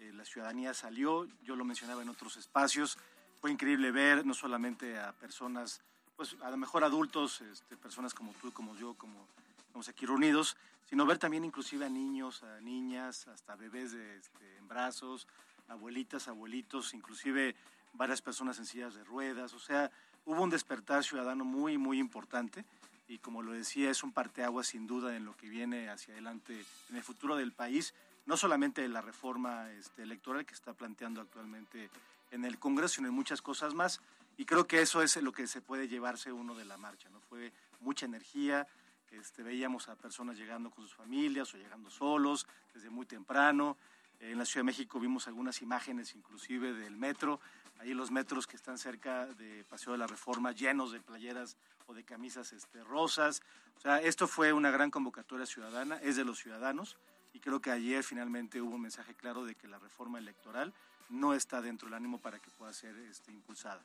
eh, 0.05 0.13
la 0.13 0.25
ciudadanía 0.25 0.75
salió, 0.75 1.27
yo 1.43 1.57
lo 1.57 1.65
mencionaba 1.65 2.03
en 2.03 2.09
otros 2.09 2.37
espacios, 2.37 2.99
fue 3.41 3.51
increíble 3.51 3.91
ver 3.91 4.27
no 4.27 4.35
solamente 4.35 4.99
a 4.99 5.13
personas, 5.13 5.81
pues 6.17 6.37
a 6.43 6.51
lo 6.51 6.57
mejor 6.57 6.85
adultos, 6.85 7.41
este, 7.41 7.77
personas 7.77 8.13
como 8.13 8.33
tú, 8.35 8.53
como 8.53 8.77
yo, 8.77 8.95
como 8.95 9.27
estamos 9.59 9.89
aquí 9.89 10.07
reunidos, 10.07 10.57
sino 10.89 11.07
ver 11.07 11.19
también 11.19 11.45
inclusive 11.45 11.87
a 11.87 11.89
niños, 11.89 12.43
a 12.43 12.61
niñas, 12.61 13.27
hasta 13.29 13.57
bebés 13.57 13.93
este, 13.95 14.57
en 14.59 14.69
brazos, 14.69 15.27
abuelitas, 15.69 16.29
abuelitos, 16.29 16.93
inclusive 16.93 17.55
varias 17.95 18.21
personas 18.21 18.59
en 18.59 18.67
sillas 18.67 18.95
de 18.95 19.05
ruedas, 19.05 19.55
o 19.55 19.59
sea, 19.59 19.91
hubo 20.27 20.43
un 20.43 20.51
despertar 20.51 21.03
ciudadano 21.03 21.45
muy, 21.45 21.79
muy 21.79 21.99
importante 21.99 22.65
y 23.09 23.19
como 23.19 23.43
lo 23.43 23.53
decía, 23.53 23.91
es 23.91 24.03
un 24.03 24.13
parteaguas 24.13 24.67
sin 24.67 24.87
duda 24.87 25.17
en 25.17 25.25
lo 25.25 25.37
que 25.37 25.49
viene 25.49 25.89
hacia 25.89 26.13
adelante 26.13 26.65
en 26.91 26.97
el 26.97 27.03
futuro 27.03 27.37
del 27.37 27.53
país, 27.53 27.95
no 28.27 28.37
solamente 28.37 28.89
la 28.89 29.03
reforma 29.03 29.71
este, 29.73 30.03
electoral 30.03 30.47
que 30.47 30.55
está 30.55 30.73
planteando 30.73 31.21
actualmente 31.21 31.91
en 32.31 32.45
el 32.45 32.59
Congreso, 32.59 32.97
sino 32.97 33.09
en 33.09 33.15
muchas 33.15 33.43
cosas 33.43 33.75
más. 33.75 34.01
Y 34.37 34.47
creo 34.47 34.67
que 34.67 34.81
eso 34.81 35.03
es 35.03 35.17
lo 35.17 35.33
que 35.33 35.47
se 35.47 35.61
puede 35.61 35.89
llevarse 35.89 36.33
uno 36.33 36.55
de 36.55 36.65
la 36.65 36.77
marcha, 36.77 37.09
¿no? 37.11 37.21
Fue 37.21 37.53
mucha 37.81 38.07
energía, 38.07 38.67
este, 39.13 39.43
veíamos 39.43 39.89
a 39.89 39.95
personas 39.95 40.37
llegando 40.37 40.71
con 40.71 40.83
sus 40.85 40.95
familias 40.95 41.55
o 41.55 41.59
llegando 41.59 41.91
solos 41.91 42.47
desde 42.73 42.91
muy 42.91 43.07
temprano. 43.07 43.77
En 44.19 44.39
la 44.39 44.45
Ciudad 44.45 44.61
de 44.61 44.67
México 44.67 44.99
vimos 44.99 45.29
algunas 45.29 45.61
imágenes 45.61 46.15
inclusive 46.15 46.73
del 46.73 46.97
metro, 46.97 47.41
ahí 47.79 47.93
los 47.95 48.11
metros 48.11 48.47
que 48.47 48.57
están 48.57 48.79
cerca 48.79 49.27
de 49.27 49.65
Paseo 49.65 49.93
de 49.93 49.99
la 49.99 50.07
Reforma 50.07 50.53
llenos 50.53 50.93
de 50.93 51.01
playeras 51.01 51.57
o 51.87 51.95
de 51.95 52.05
camisas 52.05 52.53
este, 52.53 52.83
rosas. 52.83 53.43
O 53.77 53.81
sea, 53.81 54.01
esto 54.01 54.27
fue 54.27 54.53
una 54.53 54.71
gran 54.71 54.91
convocatoria 54.91 55.47
ciudadana, 55.47 55.99
es 55.99 56.17
de 56.17 56.25
los 56.25 56.39
ciudadanos 56.39 56.97
y 57.35 57.41
creo 57.41 57.61
que 57.61 57.71
ayer 57.71 58.03
finalmente 58.03 58.63
hubo 58.63 58.77
un 58.77 58.83
mensaje 58.83 59.13
claro 59.15 59.45
de 59.45 59.55
que 59.55 59.69
la 59.69 59.79
reforma 59.79 60.19
electoral 60.19 60.73
no 61.11 61.35
está 61.35 61.61
dentro 61.61 61.87
del 61.87 61.95
ánimo 61.95 62.19
para 62.19 62.39
que 62.39 62.51
pueda 62.53 62.73
ser 62.73 62.97
este, 63.11 63.33
impulsada. 63.33 63.83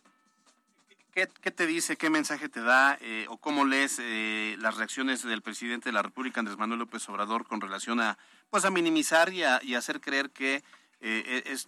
¿Qué, 1.11 1.25
te 1.25 1.65
dice, 1.65 1.97
qué 1.97 2.09
mensaje 2.09 2.47
te 2.47 2.61
da 2.61 2.97
eh, 3.01 3.25
o 3.27 3.37
cómo 3.37 3.65
lees 3.65 3.97
eh, 3.99 4.55
las 4.59 4.77
reacciones 4.77 5.23
del 5.23 5.41
presidente 5.41 5.89
de 5.89 5.93
la 5.93 6.03
República, 6.03 6.39
Andrés 6.39 6.57
Manuel 6.57 6.79
López 6.79 7.09
Obrador, 7.09 7.45
con 7.45 7.59
relación 7.59 7.99
a, 7.99 8.17
pues, 8.49 8.63
a 8.63 8.69
minimizar 8.69 9.33
y, 9.33 9.43
a, 9.43 9.59
hacer 9.75 9.99
creer 9.99 10.29
que 10.29 10.63
eh, 11.01 11.43
es, 11.45 11.67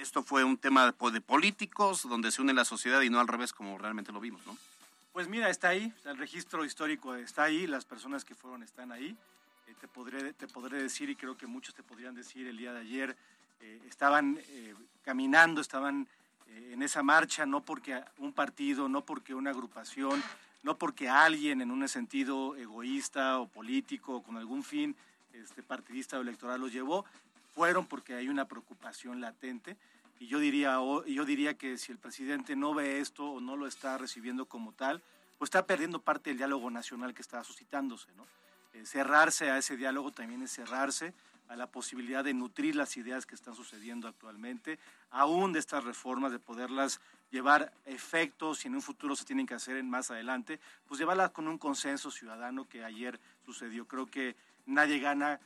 esto 0.00 0.22
fue 0.22 0.42
un 0.42 0.56
tema 0.56 0.86
de, 0.86 1.20
políticos 1.20 2.08
donde 2.08 2.32
se 2.32 2.42
une 2.42 2.54
la 2.54 2.64
sociedad 2.64 3.02
y 3.02 3.10
no 3.10 3.20
al 3.20 3.28
revés 3.28 3.52
como 3.52 3.78
realmente 3.78 4.10
lo 4.10 4.20
vimos, 4.20 4.44
¿no? 4.46 4.56
Pues 5.12 5.28
mira, 5.28 5.50
está 5.50 5.68
ahí, 5.68 5.92
el 6.04 6.16
registro 6.16 6.64
histórico 6.64 7.14
está 7.14 7.44
ahí, 7.44 7.66
las 7.66 7.84
personas 7.84 8.24
que 8.24 8.34
fueron 8.34 8.62
están 8.62 8.90
ahí. 8.90 9.16
Te, 9.74 9.88
podré, 9.88 10.32
te 10.32 10.48
podré 10.48 10.82
decir, 10.82 11.10
y 11.10 11.16
creo 11.16 11.36
que 11.36 11.46
muchos 11.46 11.74
te 11.74 11.82
podrían 11.82 12.14
decir 12.14 12.46
el 12.46 12.56
día 12.56 12.72
de 12.72 12.80
ayer, 12.80 13.16
estaban 13.86 14.38
caminando, 15.02 15.60
estaban 15.60 16.06
eh, 16.48 16.70
en 16.72 16.82
esa 16.82 17.02
marcha, 17.02 17.46
no 17.46 17.62
porque 17.62 18.02
un 18.18 18.32
partido, 18.32 18.88
no 18.88 19.04
porque 19.04 19.34
una 19.34 19.50
agrupación, 19.50 20.22
no 20.62 20.76
porque 20.76 21.08
alguien 21.08 21.60
en 21.60 21.70
un 21.70 21.86
sentido 21.88 22.56
egoísta 22.56 23.38
o 23.38 23.48
político 23.48 24.16
o 24.16 24.22
con 24.22 24.36
algún 24.36 24.62
fin 24.62 24.96
este, 25.32 25.62
partidista 25.62 26.18
o 26.18 26.22
electoral 26.22 26.60
los 26.60 26.72
llevó, 26.72 27.04
fueron 27.54 27.86
porque 27.86 28.14
hay 28.14 28.28
una 28.28 28.46
preocupación 28.46 29.20
latente. 29.20 29.76
Y 30.20 30.26
yo 30.26 30.38
diría, 30.40 30.78
yo 31.06 31.24
diría 31.24 31.54
que 31.54 31.78
si 31.78 31.92
el 31.92 31.98
presidente 31.98 32.56
no 32.56 32.74
ve 32.74 33.00
esto 33.00 33.30
o 33.30 33.40
no 33.40 33.56
lo 33.56 33.66
está 33.66 33.98
recibiendo 33.98 34.46
como 34.46 34.72
tal, 34.72 35.00
pues 35.38 35.48
está 35.48 35.64
perdiendo 35.64 36.00
parte 36.00 36.30
del 36.30 36.38
diálogo 36.38 36.70
nacional 36.70 37.14
que 37.14 37.22
está 37.22 37.44
suscitándose. 37.44 38.08
¿no? 38.16 38.26
Cerrarse 38.84 39.50
a 39.50 39.58
ese 39.58 39.76
diálogo 39.76 40.12
también 40.12 40.42
es 40.42 40.52
cerrarse 40.52 41.12
a 41.48 41.56
la 41.56 41.66
posibilidad 41.66 42.22
de 42.22 42.34
nutrir 42.34 42.76
las 42.76 42.96
ideas 42.96 43.26
que 43.26 43.34
están 43.34 43.54
sucediendo 43.54 44.06
actualmente, 44.06 44.78
aún 45.10 45.52
de 45.52 45.58
estas 45.58 45.82
reformas, 45.84 46.30
de 46.30 46.38
poderlas 46.38 47.00
llevar 47.30 47.72
efectos 47.86 48.64
y 48.64 48.68
en 48.68 48.74
un 48.74 48.82
futuro 48.82 49.16
se 49.16 49.24
tienen 49.24 49.46
que 49.46 49.54
hacer 49.54 49.76
en 49.76 49.88
más 49.88 50.10
adelante, 50.10 50.60
pues 50.86 51.00
llevarlas 51.00 51.30
con 51.30 51.48
un 51.48 51.58
consenso 51.58 52.10
ciudadano 52.10 52.68
que 52.68 52.84
ayer 52.84 53.18
sucedió. 53.44 53.86
Creo 53.86 54.06
que 54.06 54.36
nadie 54.66 54.98
gana, 54.98 55.40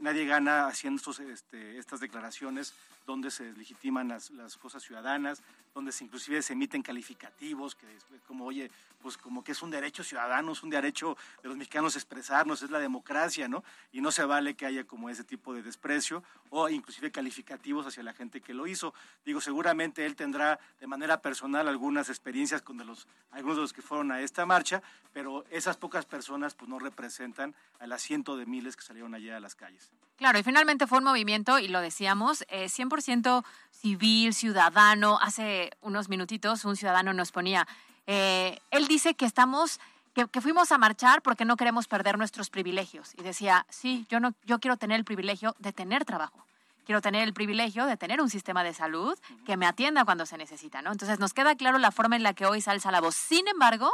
nadie 0.00 0.26
gana 0.26 0.66
haciendo 0.66 1.00
este, 1.32 1.78
estas 1.78 2.00
declaraciones 2.00 2.74
donde 3.06 3.30
se 3.30 3.52
legitiman 3.52 4.08
las, 4.08 4.30
las, 4.30 4.56
cosas 4.56 4.82
ciudadanas, 4.82 5.42
donde 5.74 5.92
se 5.92 6.04
inclusive 6.04 6.42
se 6.42 6.54
emiten 6.54 6.82
calificativos, 6.82 7.74
que 7.74 7.86
como, 8.26 8.46
oye, 8.46 8.70
pues 9.00 9.16
como 9.16 9.44
que 9.44 9.52
es 9.52 9.62
un 9.62 9.70
derecho 9.70 10.02
ciudadano, 10.02 10.52
es 10.52 10.62
un 10.62 10.70
derecho 10.70 11.16
de 11.42 11.48
los 11.48 11.56
mexicanos 11.56 11.94
expresarnos, 11.94 12.62
es 12.62 12.70
la 12.70 12.80
democracia, 12.80 13.46
¿no? 13.46 13.62
Y 13.92 14.00
no 14.00 14.10
se 14.10 14.24
vale 14.24 14.54
que 14.54 14.66
haya 14.66 14.84
como 14.84 15.08
ese 15.08 15.22
tipo 15.22 15.54
de 15.54 15.62
desprecio 15.62 16.24
o 16.50 16.68
inclusive 16.68 17.12
calificativos 17.12 17.86
hacia 17.86 18.02
la 18.02 18.12
gente 18.12 18.40
que 18.40 18.54
lo 18.54 18.66
hizo. 18.66 18.94
Digo, 19.24 19.40
seguramente 19.40 20.04
él 20.04 20.16
tendrá 20.16 20.58
de 20.80 20.86
manera 20.86 21.22
personal 21.22 21.68
algunas 21.68 22.08
experiencias 22.08 22.62
con 22.62 22.84
los, 22.84 23.06
algunos 23.30 23.56
de 23.56 23.62
los 23.62 23.72
que 23.72 23.82
fueron 23.82 24.10
a 24.10 24.20
esta 24.20 24.44
marcha, 24.46 24.82
pero 25.12 25.44
esas 25.50 25.76
pocas 25.76 26.04
personas 26.04 26.54
pues 26.54 26.68
no 26.68 26.78
representan 26.78 27.54
al 27.78 27.92
asiento 27.92 28.36
de 28.36 28.46
miles 28.46 28.76
que 28.76 28.82
salieron 28.82 29.14
allá 29.14 29.36
a 29.36 29.40
las 29.40 29.54
calles. 29.54 29.92
Claro, 30.16 30.38
y 30.38 30.42
finalmente 30.42 30.86
fue 30.86 30.98
un 30.98 31.04
movimiento, 31.04 31.58
y 31.58 31.68
lo 31.68 31.80
decíamos, 31.80 32.44
eh, 32.48 32.68
100% 32.68 33.44
civil, 33.70 34.32
ciudadano. 34.32 35.18
Hace 35.20 35.70
unos 35.82 36.08
minutitos 36.08 36.64
un 36.64 36.76
ciudadano 36.76 37.12
nos 37.12 37.32
ponía, 37.32 37.68
eh, 38.06 38.58
él 38.70 38.88
dice 38.88 39.14
que 39.14 39.26
estamos, 39.26 39.78
que, 40.14 40.40
fuimos 40.40 40.72
a 40.72 40.78
marchar 40.78 41.20
porque 41.20 41.44
no 41.44 41.56
queremos 41.56 41.86
perder 41.86 42.16
nuestros 42.16 42.48
privilegios. 42.48 43.12
Y 43.18 43.22
decía, 43.22 43.66
sí, 43.68 44.06
yo, 44.08 44.18
no, 44.18 44.34
yo 44.44 44.58
quiero 44.58 44.78
tener 44.78 44.96
el 44.96 45.04
privilegio 45.04 45.54
de 45.58 45.72
tener 45.72 46.06
trabajo. 46.06 46.46
Quiero 46.86 47.02
tener 47.02 47.22
el 47.22 47.34
privilegio 47.34 47.84
de 47.84 47.96
tener 47.96 48.20
un 48.20 48.30
sistema 48.30 48.62
de 48.64 48.72
salud 48.72 49.18
que 49.44 49.56
me 49.56 49.66
atienda 49.66 50.04
cuando 50.04 50.24
se 50.24 50.38
necesita, 50.38 50.82
¿no? 50.82 50.92
Entonces 50.92 51.18
nos 51.18 51.34
queda 51.34 51.56
claro 51.56 51.78
la 51.78 51.90
forma 51.90 52.16
en 52.16 52.22
la 52.22 52.32
que 52.32 52.46
hoy 52.46 52.60
se 52.60 52.72
la 52.90 53.00
voz. 53.00 53.16
Sin 53.16 53.48
embargo, 53.48 53.92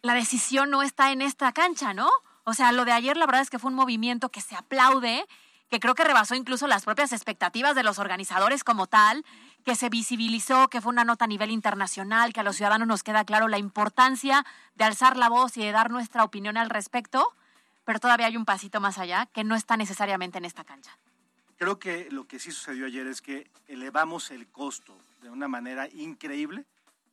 la 0.00 0.14
decisión 0.14 0.70
no 0.70 0.82
está 0.82 1.12
en 1.12 1.20
esta 1.20 1.52
cancha, 1.52 1.92
¿no? 1.92 2.08
O 2.48 2.54
sea, 2.54 2.70
lo 2.70 2.84
de 2.84 2.92
ayer 2.92 3.16
la 3.16 3.26
verdad 3.26 3.42
es 3.42 3.50
que 3.50 3.58
fue 3.58 3.70
un 3.70 3.76
movimiento 3.76 4.28
que 4.28 4.40
se 4.40 4.54
aplaude, 4.54 5.26
que 5.68 5.80
creo 5.80 5.96
que 5.96 6.04
rebasó 6.04 6.36
incluso 6.36 6.68
las 6.68 6.84
propias 6.84 7.12
expectativas 7.12 7.74
de 7.74 7.82
los 7.82 7.98
organizadores 7.98 8.62
como 8.62 8.86
tal, 8.86 9.24
que 9.64 9.74
se 9.74 9.88
visibilizó, 9.88 10.68
que 10.68 10.80
fue 10.80 10.92
una 10.92 11.02
nota 11.02 11.24
a 11.24 11.28
nivel 11.28 11.50
internacional, 11.50 12.32
que 12.32 12.38
a 12.38 12.44
los 12.44 12.54
ciudadanos 12.54 12.86
nos 12.86 13.02
queda 13.02 13.24
claro 13.24 13.48
la 13.48 13.58
importancia 13.58 14.46
de 14.76 14.84
alzar 14.84 15.16
la 15.16 15.28
voz 15.28 15.56
y 15.56 15.64
de 15.64 15.72
dar 15.72 15.90
nuestra 15.90 16.22
opinión 16.22 16.56
al 16.56 16.70
respecto, 16.70 17.34
pero 17.84 17.98
todavía 17.98 18.26
hay 18.26 18.36
un 18.36 18.44
pasito 18.44 18.80
más 18.80 18.98
allá 18.98 19.26
que 19.26 19.42
no 19.42 19.56
está 19.56 19.76
necesariamente 19.76 20.38
en 20.38 20.44
esta 20.44 20.62
cancha. 20.62 20.96
Creo 21.56 21.80
que 21.80 22.06
lo 22.12 22.28
que 22.28 22.38
sí 22.38 22.52
sucedió 22.52 22.86
ayer 22.86 23.08
es 23.08 23.22
que 23.22 23.50
elevamos 23.66 24.30
el 24.30 24.46
costo 24.46 24.96
de 25.20 25.30
una 25.30 25.48
manera 25.48 25.88
increíble 25.88 26.64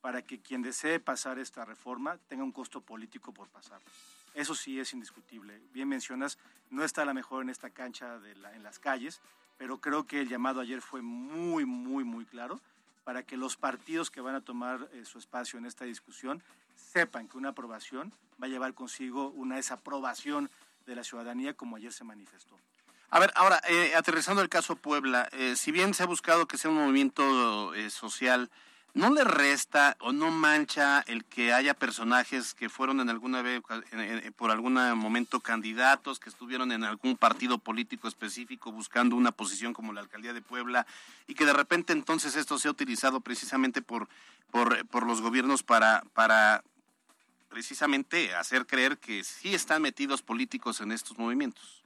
para 0.04 0.22
que 0.22 0.41
quien 0.41 0.62
desee 0.62 0.99
pasar 0.99 1.39
esta 1.39 1.64
reforma 1.64 2.18
tenga 2.28 2.43
un 2.43 2.51
costo 2.51 2.82
político 2.82 3.34
por 3.34 3.47
pasarlo. 3.47 3.88
Eso 4.34 4.54
sí 4.54 4.78
es 4.78 4.91
indiscutible. 4.91 5.62
Bien 5.72 5.88
mencionas, 5.88 6.38
no 6.70 6.84
está 6.84 7.06
la 7.06 7.14
mejor 7.14 7.41
en 7.41 7.49
esta 7.49 7.70
cancha 7.70 8.20
en 8.54 8.64
las 8.64 8.80
calles, 8.80 9.22
pero 9.58 9.80
creo 9.80 10.06
que 10.06 10.20
el 10.20 10.28
llamado 10.28 10.60
ayer 10.60 10.82
fue 10.82 11.01
muy, 11.01 11.64
muy, 11.64 12.04
muy 12.04 12.26
claro 12.26 12.60
para 13.06 13.24
que 13.24 13.38
los 13.38 13.56
partidos 13.56 14.12
que 14.12 14.20
van 14.20 14.36
a 14.36 14.41
tomar 14.41 14.89
eh, 14.91 15.06
su 15.06 15.20
espacio 15.20 15.58
en 15.58 15.66
esta 15.66 15.86
discusión 15.86 16.43
sepan 16.76 17.30
que 17.30 17.38
una 17.38 17.49
aprobación 17.49 18.12
va 18.41 18.47
a 18.47 18.49
llevar 18.49 18.74
consigo 18.74 19.30
una 19.30 19.56
desaprobación 19.56 20.51
de 20.86 20.97
la 20.97 21.06
ciudadanía 21.06 21.54
como 21.54 21.78
ayer 21.78 21.93
se 21.93 22.04
manifestó. 22.04 22.60
A 23.10 23.20
ver, 23.20 23.32
ahora, 23.36 23.62
eh, 23.70 23.95
aterrizando 23.95 24.41
el 24.41 24.49
caso 24.49 24.76
Puebla, 24.76 25.30
eh, 25.32 25.56
si 25.56 25.72
bien 25.72 25.93
se 25.93 26.04
ha 26.04 26.08
buscado 26.08 26.45
que 26.45 26.58
sea 26.58 26.72
un 26.72 26.78
movimiento 26.78 27.72
social, 27.89 28.51
¿No 28.94 29.10
le 29.10 29.24
resta 29.24 29.98
o 30.00 30.12
no 30.12 30.30
mancha 30.30 31.04
el 31.08 31.26
que 31.26 31.52
haya 31.52 31.74
personajes 31.74 32.54
que 32.54 32.70
fueron 32.70 33.00
en 33.00 33.10
alguna 33.10 33.41
vez, 33.41 33.64
por 34.36 34.52
algún 34.52 34.74
momento 34.96 35.39
candidatos, 35.39 36.20
que 36.20 36.30
estuvieron 36.30 36.72
en 36.72 36.84
algún 36.84 37.18
partido 37.18 37.58
político 37.58 38.08
específico 38.08 38.72
buscando 38.72 39.16
una 39.16 39.32
posición 39.32 39.74
como 39.74 39.94
la 39.94 40.02
alcaldía 40.02 40.32
de 40.34 40.44
Puebla 40.44 40.86
y 41.26 41.34
que 41.34 41.46
de 41.46 41.54
repente 41.54 41.91
entonces 41.91 42.36
esto 42.36 42.60
sea 42.60 42.70
utilizado 42.70 43.20
precisamente 43.20 43.82
por, 43.82 44.08
por, 44.52 44.86
por 44.88 45.08
los 45.08 45.22
gobiernos 45.22 45.64
para, 45.64 46.04
para 46.14 46.64
precisamente 47.54 48.34
hacer 48.36 48.66
creer 48.66 48.98
que 48.98 49.24
sí 49.24 49.54
están 49.54 49.82
metidos 49.82 50.24
políticos 50.24 50.82
en 50.82 50.91
estos 50.91 51.18
movimientos? 51.20 51.84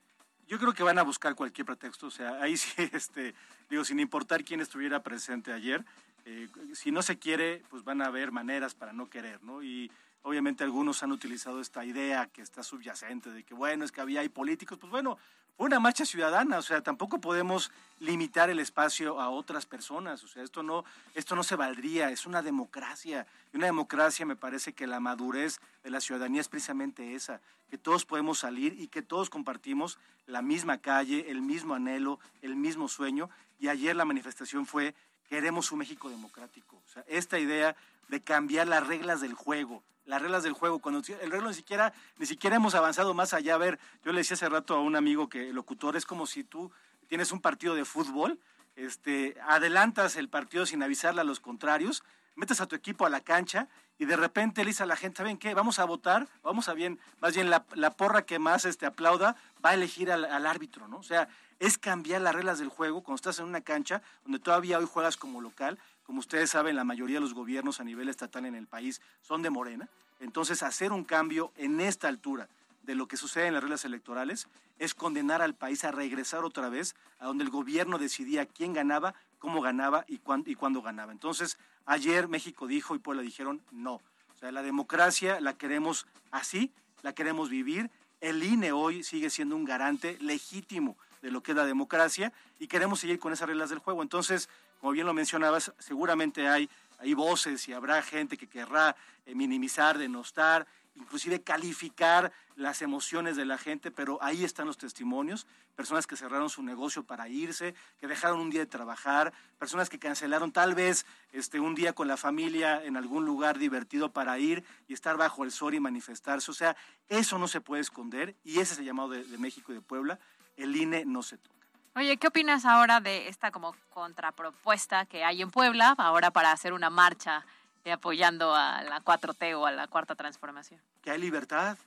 Yo 0.47 0.57
creo 0.59 0.73
que 0.73 0.81
van 0.81 0.97
a 0.97 1.03
buscar 1.03 1.35
cualquier 1.35 1.65
pretexto, 1.65 2.07
o 2.07 2.11
sea, 2.11 2.41
ahí 2.41 2.55
sí, 2.55 2.71
este, 2.93 3.35
digo, 3.69 3.83
sin 3.83 3.99
importar 3.99 4.45
quién 4.45 4.61
estuviera 4.61 5.03
presente 5.03 5.51
ayer, 5.51 5.83
eh, 6.29 6.49
si 6.73 6.91
no 6.91 7.01
se 7.01 7.17
quiere, 7.17 7.63
pues 7.69 7.85
van 7.85 8.01
a 8.01 8.07
haber 8.07 8.33
maneras 8.33 8.75
para 8.75 8.91
no 8.91 9.09
querer, 9.09 9.41
¿no? 9.43 9.63
Y 9.63 9.89
obviamente 10.23 10.65
algunos 10.65 11.01
han 11.01 11.13
utilizado 11.13 11.61
esta 11.61 11.85
idea 11.85 12.27
que 12.27 12.41
está 12.41 12.63
subyacente 12.63 13.31
de 13.31 13.43
que, 13.43 13.53
bueno, 13.53 13.85
es 13.85 13.93
que 13.93 14.01
había 14.01 14.19
hay 14.19 14.27
políticos, 14.27 14.77
pues 14.77 14.91
bueno, 14.91 15.17
fue 15.55 15.67
una 15.67 15.79
marcha 15.79 16.05
ciudadana, 16.05 16.57
o 16.57 16.61
sea, 16.61 16.81
tampoco 16.81 17.21
podemos 17.21 17.71
limitar 18.01 18.49
el 18.49 18.59
espacio 18.59 19.21
a 19.21 19.29
otras 19.29 19.65
personas, 19.65 20.21
o 20.21 20.27
sea, 20.27 20.43
esto 20.43 20.63
no, 20.63 20.83
esto 21.15 21.33
no 21.33 21.43
se 21.43 21.55
valdría, 21.55 22.11
es 22.11 22.25
una 22.25 22.41
democracia, 22.41 23.25
y 23.53 23.57
una 23.57 23.67
democracia 23.67 24.25
me 24.25 24.35
parece 24.35 24.73
que 24.73 24.85
la 24.85 24.99
madurez 24.99 25.61
de 25.85 25.91
la 25.91 26.01
ciudadanía 26.01 26.41
es 26.41 26.49
precisamente 26.49 27.15
esa, 27.15 27.39
que 27.69 27.77
todos 27.77 28.03
podemos 28.03 28.39
salir 28.39 28.75
y 28.77 28.89
que 28.89 29.01
todos 29.01 29.29
compartimos 29.29 29.97
la 30.25 30.41
misma 30.41 30.79
calle, 30.79 31.31
el 31.31 31.41
mismo 31.41 31.73
anhelo, 31.73 32.19
el 32.41 32.57
mismo 32.57 32.89
sueño, 32.89 33.29
y 33.59 33.69
ayer 33.69 33.95
la 33.95 34.03
manifestación 34.03 34.65
fue 34.65 34.93
queremos 35.27 35.71
un 35.71 35.79
México 35.79 36.09
democrático. 36.09 36.81
O 36.85 36.89
sea, 36.89 37.03
esta 37.07 37.39
idea 37.39 37.75
de 38.07 38.21
cambiar 38.21 38.67
las 38.67 38.85
reglas 38.85 39.21
del 39.21 39.33
juego, 39.33 39.83
las 40.05 40.21
reglas 40.21 40.43
del 40.43 40.53
juego, 40.53 40.79
cuando 40.79 41.01
el 41.21 41.31
reloj 41.31 41.49
ni 41.49 41.53
siquiera, 41.53 41.93
ni 42.17 42.25
siquiera 42.25 42.55
hemos 42.55 42.75
avanzado 42.75 43.13
más 43.13 43.33
allá. 43.33 43.55
A 43.55 43.57
ver, 43.57 43.79
yo 44.03 44.11
le 44.11 44.19
decía 44.19 44.35
hace 44.35 44.49
rato 44.49 44.75
a 44.75 44.81
un 44.81 44.95
amigo 44.95 45.29
que 45.29 45.49
el 45.49 45.55
locutor 45.55 45.95
es 45.97 46.05
como 46.05 46.25
si 46.25 46.43
tú 46.43 46.71
tienes 47.07 47.31
un 47.31 47.41
partido 47.41 47.75
de 47.75 47.85
fútbol, 47.85 48.39
este, 48.75 49.35
adelantas 49.47 50.15
el 50.15 50.29
partido 50.29 50.65
sin 50.65 50.83
avisarle 50.83 51.21
a 51.21 51.23
los 51.23 51.39
contrarios, 51.39 52.03
metes 52.35 52.61
a 52.61 52.67
tu 52.67 52.75
equipo 52.75 53.05
a 53.05 53.09
la 53.09 53.21
cancha 53.21 53.67
y 53.97 54.05
de 54.05 54.15
repente 54.15 54.63
le 54.63 54.69
dice 54.69 54.83
a 54.83 54.85
la 54.85 54.95
gente, 54.95 55.17
¿saben 55.17 55.37
qué? 55.37 55.53
Vamos 55.53 55.79
a 55.79 55.85
votar, 55.85 56.27
vamos 56.43 56.69
a 56.69 56.73
bien, 56.73 56.99
más 57.19 57.33
bien 57.33 57.49
la, 57.49 57.63
porra 57.95 58.21
que 58.25 58.37
más 58.37 58.65
este, 58.65 58.85
aplauda 58.85 59.35
va 59.65 59.71
a 59.71 59.73
elegir 59.73 60.11
al, 60.11 60.45
árbitro, 60.45 60.87
¿no? 60.87 60.97
O 60.97 61.03
sea, 61.03 61.27
es 61.59 61.77
cambiar 61.77 62.21
las 62.21 62.35
reglas 62.35 62.59
del 62.59 62.69
juego 62.69 63.01
cuando 63.01 63.15
estás 63.15 63.39
en 63.39 63.45
una 63.45 63.61
cancha 63.61 64.01
donde 64.23 64.39
todavía 64.39 64.79
hoy 64.79 64.85
juegas 64.85 65.17
como 65.17 65.41
local. 65.41 65.77
Como 66.03 66.19
ustedes 66.19 66.51
saben, 66.51 66.75
la 66.75 66.83
mayoría 66.83 67.17
de 67.17 67.21
los 67.21 67.33
gobiernos 67.33 67.79
a 67.79 67.83
nivel 67.83 68.09
estatal 68.09 68.45
en 68.45 68.55
el 68.55 68.67
país 68.67 69.01
son 69.21 69.41
de 69.41 69.49
Morena. 69.49 69.89
Entonces, 70.19 70.63
hacer 70.63 70.91
un 70.91 71.03
cambio 71.03 71.51
en 71.57 71.79
esta 71.79 72.07
altura 72.07 72.47
de 72.83 72.95
lo 72.95 73.07
que 73.07 73.17
sucede 73.17 73.47
en 73.47 73.53
las 73.53 73.61
reglas 73.61 73.85
electorales 73.85 74.47
es 74.79 74.93
condenar 74.93 75.41
al 75.41 75.55
país 75.55 75.83
a 75.83 75.91
regresar 75.91 76.45
otra 76.45 76.69
vez 76.69 76.95
a 77.19 77.25
donde 77.25 77.43
el 77.43 77.49
gobierno 77.49 77.97
decidía 77.97 78.45
quién 78.45 78.73
ganaba, 78.73 79.13
cómo 79.39 79.61
ganaba 79.61 80.05
y, 80.07 80.19
cuándo, 80.19 80.49
y 80.49 80.55
cuándo 80.55 80.81
ganaba. 80.81 81.11
Entonces, 81.11 81.57
ayer 81.85 82.27
México 82.27 82.67
dijo 82.67 82.95
y 82.95 82.99
Puebla 82.99 83.21
dijeron 83.21 83.61
no. 83.71 83.95
O 83.95 84.39
sea, 84.39 84.51
la 84.51 84.61
democracia 84.61 85.41
la 85.41 85.53
queremos 85.53 86.05
así, 86.31 86.71
la 87.01 87.13
queremos 87.13 87.49
vivir. 87.49 87.89
El 88.21 88.43
INE 88.43 88.71
hoy 88.71 89.03
sigue 89.03 89.29
siendo 89.29 89.55
un 89.55 89.65
garante 89.65 90.17
legítimo 90.21 90.95
de 91.21 91.31
lo 91.31 91.41
que 91.41 91.51
es 91.51 91.57
la 91.57 91.65
democracia 91.65 92.31
y 92.59 92.67
queremos 92.67 92.99
seguir 92.99 93.19
con 93.19 93.33
esas 93.33 93.47
reglas 93.47 93.69
del 93.69 93.79
juego. 93.79 94.01
Entonces, 94.01 94.49
como 94.79 94.93
bien 94.93 95.05
lo 95.05 95.13
mencionabas, 95.13 95.73
seguramente 95.79 96.47
hay, 96.47 96.69
hay 96.99 97.13
voces 97.13 97.67
y 97.67 97.73
habrá 97.73 98.01
gente 98.01 98.37
que 98.37 98.47
querrá 98.47 98.95
eh, 99.25 99.35
minimizar, 99.35 99.97
denostar, 99.97 100.67
inclusive 100.97 101.41
calificar 101.41 102.31
las 102.55 102.81
emociones 102.81 103.35
de 103.35 103.45
la 103.45 103.57
gente, 103.57 103.91
pero 103.91 104.17
ahí 104.21 104.43
están 104.43 104.65
los 104.65 104.77
testimonios, 104.77 105.45
personas 105.75 106.07
que 106.07 106.15
cerraron 106.15 106.49
su 106.49 106.63
negocio 106.63 107.03
para 107.03 107.29
irse, 107.29 107.75
que 107.99 108.07
dejaron 108.07 108.39
un 108.39 108.49
día 108.49 108.61
de 108.61 108.65
trabajar, 108.65 109.31
personas 109.59 109.89
que 109.89 109.99
cancelaron 109.99 110.51
tal 110.51 110.73
vez 110.73 111.05
este, 111.31 111.59
un 111.59 111.75
día 111.75 111.93
con 111.93 112.07
la 112.07 112.17
familia 112.17 112.83
en 112.83 112.97
algún 112.97 113.25
lugar 113.25 113.59
divertido 113.59 114.11
para 114.11 114.39
ir 114.39 114.63
y 114.87 114.93
estar 114.93 115.17
bajo 115.17 115.43
el 115.43 115.51
sol 115.51 115.75
y 115.75 115.79
manifestarse. 115.79 116.49
O 116.49 116.55
sea, 116.55 116.75
eso 117.09 117.37
no 117.37 117.47
se 117.47 117.61
puede 117.61 117.81
esconder 117.81 118.35
y 118.43 118.59
ese 118.59 118.73
es 118.73 118.79
el 118.79 118.85
llamado 118.85 119.09
de 119.09 119.37
México 119.37 119.71
y 119.71 119.75
de 119.75 119.81
Puebla 119.81 120.19
el 120.57 120.75
INE 120.75 121.05
no 121.05 121.23
se 121.23 121.37
toca. 121.37 121.55
Oye, 121.95 122.17
¿qué 122.17 122.27
opinas 122.27 122.65
ahora 122.65 122.99
de 122.99 123.27
esta 123.27 123.51
como 123.51 123.75
contrapropuesta 123.89 125.05
que 125.05 125.23
hay 125.23 125.41
en 125.41 125.49
Puebla 125.49 125.95
ahora 125.97 126.29
para 126.31 126.51
hacer 126.51 126.73
una 126.73 126.89
marcha 126.89 127.45
apoyando 127.91 128.53
a 128.53 128.83
la 128.83 129.01
4T 129.01 129.57
o 129.57 129.65
a 129.65 129.71
la 129.71 129.87
Cuarta 129.87 130.15
Transformación? 130.15 130.79
Que 131.01 131.11
hay 131.11 131.19
libertad, 131.19 131.77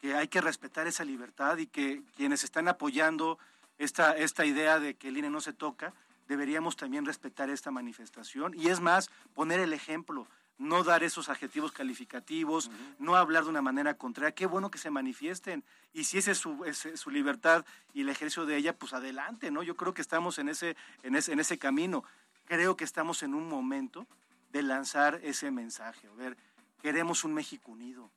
que 0.00 0.14
hay 0.14 0.28
que 0.28 0.40
respetar 0.40 0.86
esa 0.86 1.04
libertad 1.04 1.58
y 1.58 1.66
que 1.66 2.02
quienes 2.16 2.44
están 2.44 2.68
apoyando 2.68 3.38
esta, 3.78 4.16
esta 4.16 4.44
idea 4.44 4.80
de 4.80 4.94
que 4.94 5.08
el 5.08 5.16
INE 5.16 5.30
no 5.30 5.40
se 5.40 5.52
toca, 5.52 5.92
deberíamos 6.28 6.76
también 6.76 7.04
respetar 7.04 7.50
esta 7.50 7.70
manifestación 7.70 8.54
y 8.56 8.68
es 8.68 8.80
más, 8.80 9.10
poner 9.34 9.60
el 9.60 9.72
ejemplo 9.72 10.26
no 10.58 10.84
dar 10.84 11.02
esos 11.02 11.28
adjetivos 11.28 11.72
calificativos, 11.72 12.70
no 12.98 13.16
hablar 13.16 13.44
de 13.44 13.50
una 13.50 13.62
manera 13.62 13.94
contraria. 13.94 14.34
Qué 14.34 14.46
bueno 14.46 14.70
que 14.70 14.78
se 14.78 14.90
manifiesten. 14.90 15.64
Y 15.92 16.04
si 16.04 16.18
esa 16.18 16.30
es 16.32 16.38
su, 16.38 16.64
su 16.94 17.10
libertad 17.10 17.64
y 17.92 18.02
el 18.02 18.08
ejercicio 18.08 18.46
de 18.46 18.56
ella, 18.56 18.76
pues 18.76 18.92
adelante, 18.92 19.50
¿no? 19.50 19.62
Yo 19.62 19.76
creo 19.76 19.94
que 19.94 20.02
estamos 20.02 20.38
en 20.38 20.48
ese, 20.48 20.76
en 21.02 21.14
ese, 21.16 21.32
en 21.32 21.40
ese 21.40 21.58
camino. 21.58 22.04
Creo 22.46 22.76
que 22.76 22.84
estamos 22.84 23.22
en 23.22 23.34
un 23.34 23.48
momento 23.48 24.06
de 24.52 24.62
lanzar 24.62 25.20
ese 25.22 25.50
mensaje. 25.50 26.08
A 26.08 26.14
ver, 26.14 26.36
queremos 26.80 27.24
un 27.24 27.34
México 27.34 27.72
unido, 27.72 28.10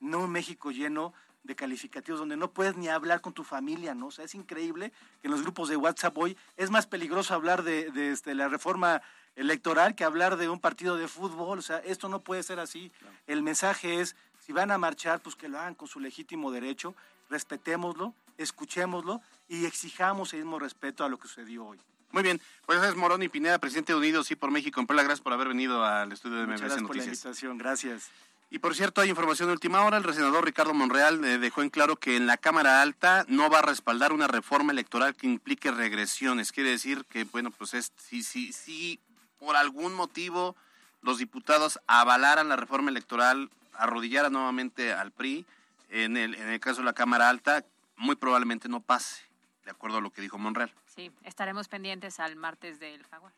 no 0.00 0.24
un 0.24 0.30
México 0.30 0.70
lleno 0.70 1.14
de 1.44 1.54
calificativos 1.54 2.18
donde 2.18 2.36
no 2.36 2.50
puedes 2.50 2.76
ni 2.76 2.88
hablar 2.88 3.20
con 3.20 3.32
tu 3.32 3.44
familia, 3.44 3.94
¿no? 3.94 4.08
O 4.08 4.10
sea, 4.10 4.24
es 4.24 4.34
increíble 4.34 4.92
que 5.20 5.28
en 5.28 5.30
los 5.30 5.42
grupos 5.42 5.68
de 5.68 5.76
WhatsApp 5.76 6.18
hoy 6.18 6.36
es 6.56 6.70
más 6.70 6.86
peligroso 6.86 7.34
hablar 7.34 7.62
de, 7.62 7.90
de 7.92 8.10
este, 8.10 8.34
la 8.34 8.48
reforma 8.48 9.00
electoral 9.36 9.94
que 9.94 10.04
hablar 10.04 10.36
de 10.36 10.48
un 10.48 10.60
partido 10.60 10.96
de 10.96 11.08
fútbol. 11.08 11.58
O 11.58 11.62
sea, 11.62 11.78
esto 11.78 12.08
no 12.08 12.20
puede 12.20 12.42
ser 12.42 12.58
así. 12.58 12.90
El 13.26 13.42
mensaje 13.42 14.00
es, 14.00 14.16
si 14.44 14.52
van 14.52 14.70
a 14.70 14.78
marchar, 14.78 15.20
pues 15.20 15.36
que 15.36 15.48
lo 15.48 15.58
hagan 15.58 15.74
con 15.74 15.86
su 15.88 16.00
legítimo 16.00 16.50
derecho, 16.50 16.94
respetémoslo, 17.30 18.14
escuchémoslo 18.38 19.20
y 19.48 19.66
exijamos 19.66 20.32
el 20.32 20.40
mismo 20.40 20.58
respeto 20.58 21.04
a 21.04 21.08
lo 21.08 21.18
que 21.18 21.28
sucedió 21.28 21.66
hoy. 21.66 21.78
Muy 22.12 22.22
bien, 22.22 22.40
pues 22.64 22.82
es 22.82 22.96
Morón 22.96 23.22
y 23.22 23.28
Pineda, 23.28 23.58
presidente 23.58 23.92
de 23.92 23.98
Unidos 23.98 24.30
y 24.30 24.36
por 24.36 24.50
México 24.50 24.80
en 24.80 24.86
Puebla. 24.86 25.02
Gracias 25.02 25.22
por 25.22 25.32
haber 25.32 25.48
venido 25.48 25.84
al 25.84 26.12
estudio 26.12 26.38
de 26.38 26.46
MBS 26.46 26.60
gracias 26.60 26.82
Noticias. 26.82 26.86
por 26.86 26.96
la 26.96 27.04
invitación, 27.04 27.58
gracias. 27.58 28.10
Y 28.48 28.60
por 28.60 28.76
cierto, 28.76 29.00
hay 29.00 29.10
información 29.10 29.48
de 29.48 29.54
última 29.54 29.84
hora. 29.84 29.98
El 29.98 30.14
senador 30.14 30.44
Ricardo 30.44 30.72
Monreal 30.72 31.24
eh, 31.24 31.38
dejó 31.38 31.62
en 31.62 31.70
claro 31.70 31.96
que 31.96 32.16
en 32.16 32.28
la 32.28 32.36
Cámara 32.36 32.80
Alta 32.80 33.24
no 33.28 33.50
va 33.50 33.58
a 33.58 33.62
respaldar 33.62 34.12
una 34.12 34.28
reforma 34.28 34.72
electoral 34.72 35.16
que 35.16 35.26
implique 35.26 35.72
regresiones. 35.72 36.52
Quiere 36.52 36.70
decir 36.70 37.04
que, 37.06 37.24
bueno, 37.24 37.50
pues 37.50 37.74
es, 37.74 37.92
si, 37.96 38.22
si, 38.22 38.52
si 38.52 39.00
por 39.38 39.56
algún 39.56 39.94
motivo 39.94 40.56
los 41.02 41.18
diputados 41.18 41.78
avalaran 41.86 42.48
la 42.48 42.56
reforma 42.56 42.90
electoral, 42.90 43.50
arrodillaran 43.74 44.32
nuevamente 44.32 44.92
al 44.92 45.12
PRI, 45.12 45.46
en 45.90 46.16
el, 46.16 46.34
en 46.34 46.48
el 46.48 46.60
caso 46.60 46.78
de 46.80 46.84
la 46.84 46.92
Cámara 46.92 47.28
Alta, 47.28 47.64
muy 47.96 48.16
probablemente 48.16 48.68
no 48.68 48.80
pase, 48.80 49.22
de 49.64 49.70
acuerdo 49.70 49.98
a 49.98 50.00
lo 50.00 50.10
que 50.10 50.20
dijo 50.20 50.36
Monreal. 50.38 50.72
Sí, 50.94 51.12
estaremos 51.24 51.68
pendientes 51.68 52.18
al 52.18 52.36
martes 52.36 52.80
del 52.80 53.04
Jaguar. 53.06 53.32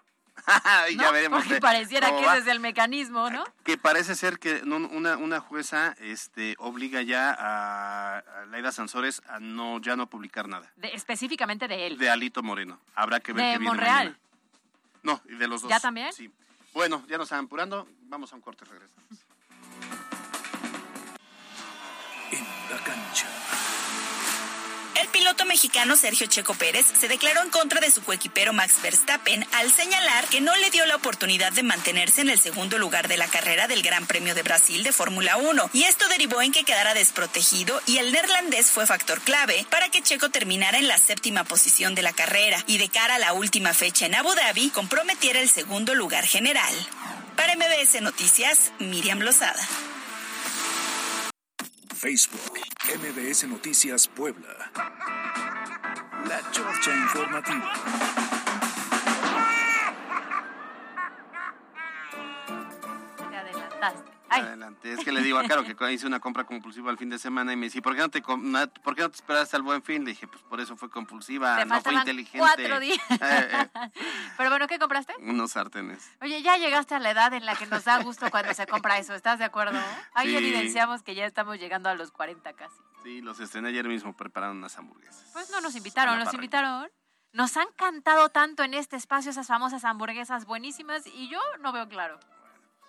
ya 0.96 1.10
veremos. 1.10 1.44
Porque 1.44 1.60
pareciera 1.60 2.10
que 2.10 2.24
ese 2.24 2.38
es 2.38 2.46
el 2.46 2.60
mecanismo, 2.60 3.28
¿no? 3.28 3.44
Que 3.64 3.76
parece 3.76 4.14
ser 4.14 4.38
que 4.38 4.62
una, 4.62 5.16
una 5.16 5.40
jueza 5.40 5.94
este, 6.00 6.54
obliga 6.58 7.02
ya 7.02 7.34
a, 7.36 8.18
a 8.18 8.46
Laida 8.46 8.72
Sansores 8.72 9.20
a 9.28 9.40
no 9.40 9.80
ya 9.80 9.96
no 9.96 10.06
publicar 10.06 10.48
nada. 10.48 10.72
específicamente 10.92 11.68
de 11.68 11.88
él. 11.88 11.98
De 11.98 12.08
Alito 12.08 12.42
Moreno. 12.42 12.78
Habrá 12.94 13.20
que 13.20 13.32
ver 13.32 13.44
de 13.44 13.52
qué 13.52 13.58
viene 13.58 13.74
Monreal. 13.74 14.18
No, 15.02 15.20
y 15.28 15.34
de 15.36 15.48
los 15.48 15.62
dos. 15.62 15.70
¿Ya 15.70 15.80
también? 15.80 16.12
Sí. 16.12 16.30
Bueno, 16.74 17.04
ya 17.08 17.16
nos 17.18 17.26
están 17.26 17.44
apurando. 17.44 17.88
Vamos 18.02 18.32
a 18.32 18.36
un 18.36 18.42
corte, 18.42 18.64
regresamos. 18.64 19.04
En 22.30 22.44
la 22.70 22.84
cancha. 22.84 23.26
Piloto 25.18 25.46
mexicano 25.46 25.96
Sergio 25.96 26.28
Checo 26.28 26.54
Pérez 26.54 26.86
se 26.96 27.08
declaró 27.08 27.42
en 27.42 27.50
contra 27.50 27.80
de 27.80 27.90
su 27.90 28.04
coequipero 28.04 28.52
Max 28.52 28.74
Verstappen 28.80 29.44
al 29.50 29.72
señalar 29.72 30.24
que 30.26 30.40
no 30.40 30.54
le 30.54 30.70
dio 30.70 30.86
la 30.86 30.94
oportunidad 30.94 31.50
de 31.50 31.64
mantenerse 31.64 32.20
en 32.20 32.30
el 32.30 32.38
segundo 32.38 32.78
lugar 32.78 33.08
de 33.08 33.16
la 33.16 33.26
carrera 33.26 33.66
del 33.66 33.82
Gran 33.82 34.06
Premio 34.06 34.36
de 34.36 34.44
Brasil 34.44 34.84
de 34.84 34.92
Fórmula 34.92 35.36
1 35.36 35.70
y 35.72 35.82
esto 35.82 36.06
derivó 36.06 36.40
en 36.40 36.52
que 36.52 36.62
quedara 36.62 36.94
desprotegido 36.94 37.82
y 37.84 37.98
el 37.98 38.12
neerlandés 38.12 38.70
fue 38.70 38.86
factor 38.86 39.20
clave 39.20 39.66
para 39.70 39.88
que 39.88 40.02
Checo 40.02 40.28
terminara 40.28 40.78
en 40.78 40.86
la 40.86 40.98
séptima 40.98 41.42
posición 41.42 41.96
de 41.96 42.02
la 42.02 42.12
carrera 42.12 42.62
y 42.68 42.78
de 42.78 42.88
cara 42.88 43.16
a 43.16 43.18
la 43.18 43.32
última 43.32 43.74
fecha 43.74 44.06
en 44.06 44.14
Abu 44.14 44.32
Dhabi 44.32 44.70
comprometiera 44.70 45.40
el 45.40 45.50
segundo 45.50 45.96
lugar 45.96 46.26
general. 46.26 46.72
Para 47.34 47.56
MBS 47.56 48.00
Noticias, 48.02 48.70
Miriam 48.78 49.18
Lozada. 49.18 49.66
Facebook, 51.98 52.56
MBS 52.86 53.48
Noticias 53.48 54.06
Puebla. 54.06 54.70
La 56.28 56.40
Chorcha 56.52 56.94
Informativa. 56.94 57.72
Te 63.28 63.36
adelantaste. 63.36 64.17
Ay. 64.30 64.42
Adelante. 64.42 64.92
Es 64.92 65.04
que 65.04 65.12
le 65.12 65.22
digo 65.22 65.38
a 65.38 65.44
Caro 65.44 65.64
que 65.64 65.92
hice 65.92 66.06
una 66.06 66.20
compra 66.20 66.44
compulsiva 66.44 66.90
el 66.90 66.98
fin 66.98 67.10
de 67.10 67.18
semana 67.18 67.52
y 67.52 67.56
me 67.56 67.66
dice, 67.66 67.80
¿por 67.82 67.94
qué 67.94 68.00
no 68.02 68.08
te, 68.10 68.20
¿por 68.22 68.94
qué 68.94 69.02
no 69.02 69.10
te 69.10 69.16
esperaste 69.16 69.56
al 69.56 69.62
buen 69.62 69.82
fin? 69.82 70.04
Le 70.04 70.10
dije, 70.10 70.26
pues 70.26 70.42
por 70.42 70.60
eso 70.60 70.76
fue 70.76 70.90
compulsiva, 70.90 71.56
Te 71.56 71.64
no 71.66 71.80
fue 71.80 71.94
inteligente. 71.94 72.38
cuatro 72.38 72.80
días. 72.80 72.98
Eh, 73.20 73.48
eh, 73.52 73.90
Pero 74.36 74.50
bueno, 74.50 74.66
¿qué 74.66 74.78
compraste? 74.78 75.14
unos 75.20 75.52
sartenes. 75.52 76.10
Oye, 76.20 76.42
ya 76.42 76.56
llegaste 76.56 76.94
a 76.94 76.98
la 76.98 77.10
edad 77.10 77.32
en 77.34 77.44
la 77.46 77.56
que 77.56 77.66
nos 77.66 77.84
da 77.84 78.02
gusto 78.02 78.30
cuando 78.30 78.52
se 78.54 78.66
compra 78.66 78.98
eso, 78.98 79.14
¿estás 79.14 79.38
de 79.38 79.44
acuerdo? 79.44 79.78
Ahí 80.14 80.28
Sí. 80.28 80.36
evidenciamos 80.36 81.02
que 81.02 81.14
ya 81.14 81.26
estamos 81.26 81.58
llegando 81.58 81.88
a 81.88 81.94
los 81.94 82.10
40 82.12 82.52
casi. 82.52 82.76
Sí, 83.02 83.20
los 83.20 83.40
estrené 83.40 83.68
ayer 83.70 83.86
mismo 83.88 84.14
preparando 84.16 84.56
unas 84.58 84.76
hamburguesas. 84.78 85.30
Pues 85.32 85.50
no 85.50 85.60
nos 85.60 85.74
invitaron, 85.76 86.18
¿nos 86.18 86.32
invitaron? 86.34 86.88
Nos 87.32 87.56
han 87.56 87.68
cantado 87.76 88.28
tanto 88.30 88.62
en 88.62 88.74
este 88.74 88.96
espacio 88.96 89.30
esas 89.30 89.46
famosas 89.46 89.84
hamburguesas 89.84 90.44
buenísimas 90.46 91.06
y 91.06 91.28
yo 91.28 91.40
no 91.60 91.72
veo 91.72 91.88
claro. 91.88 92.18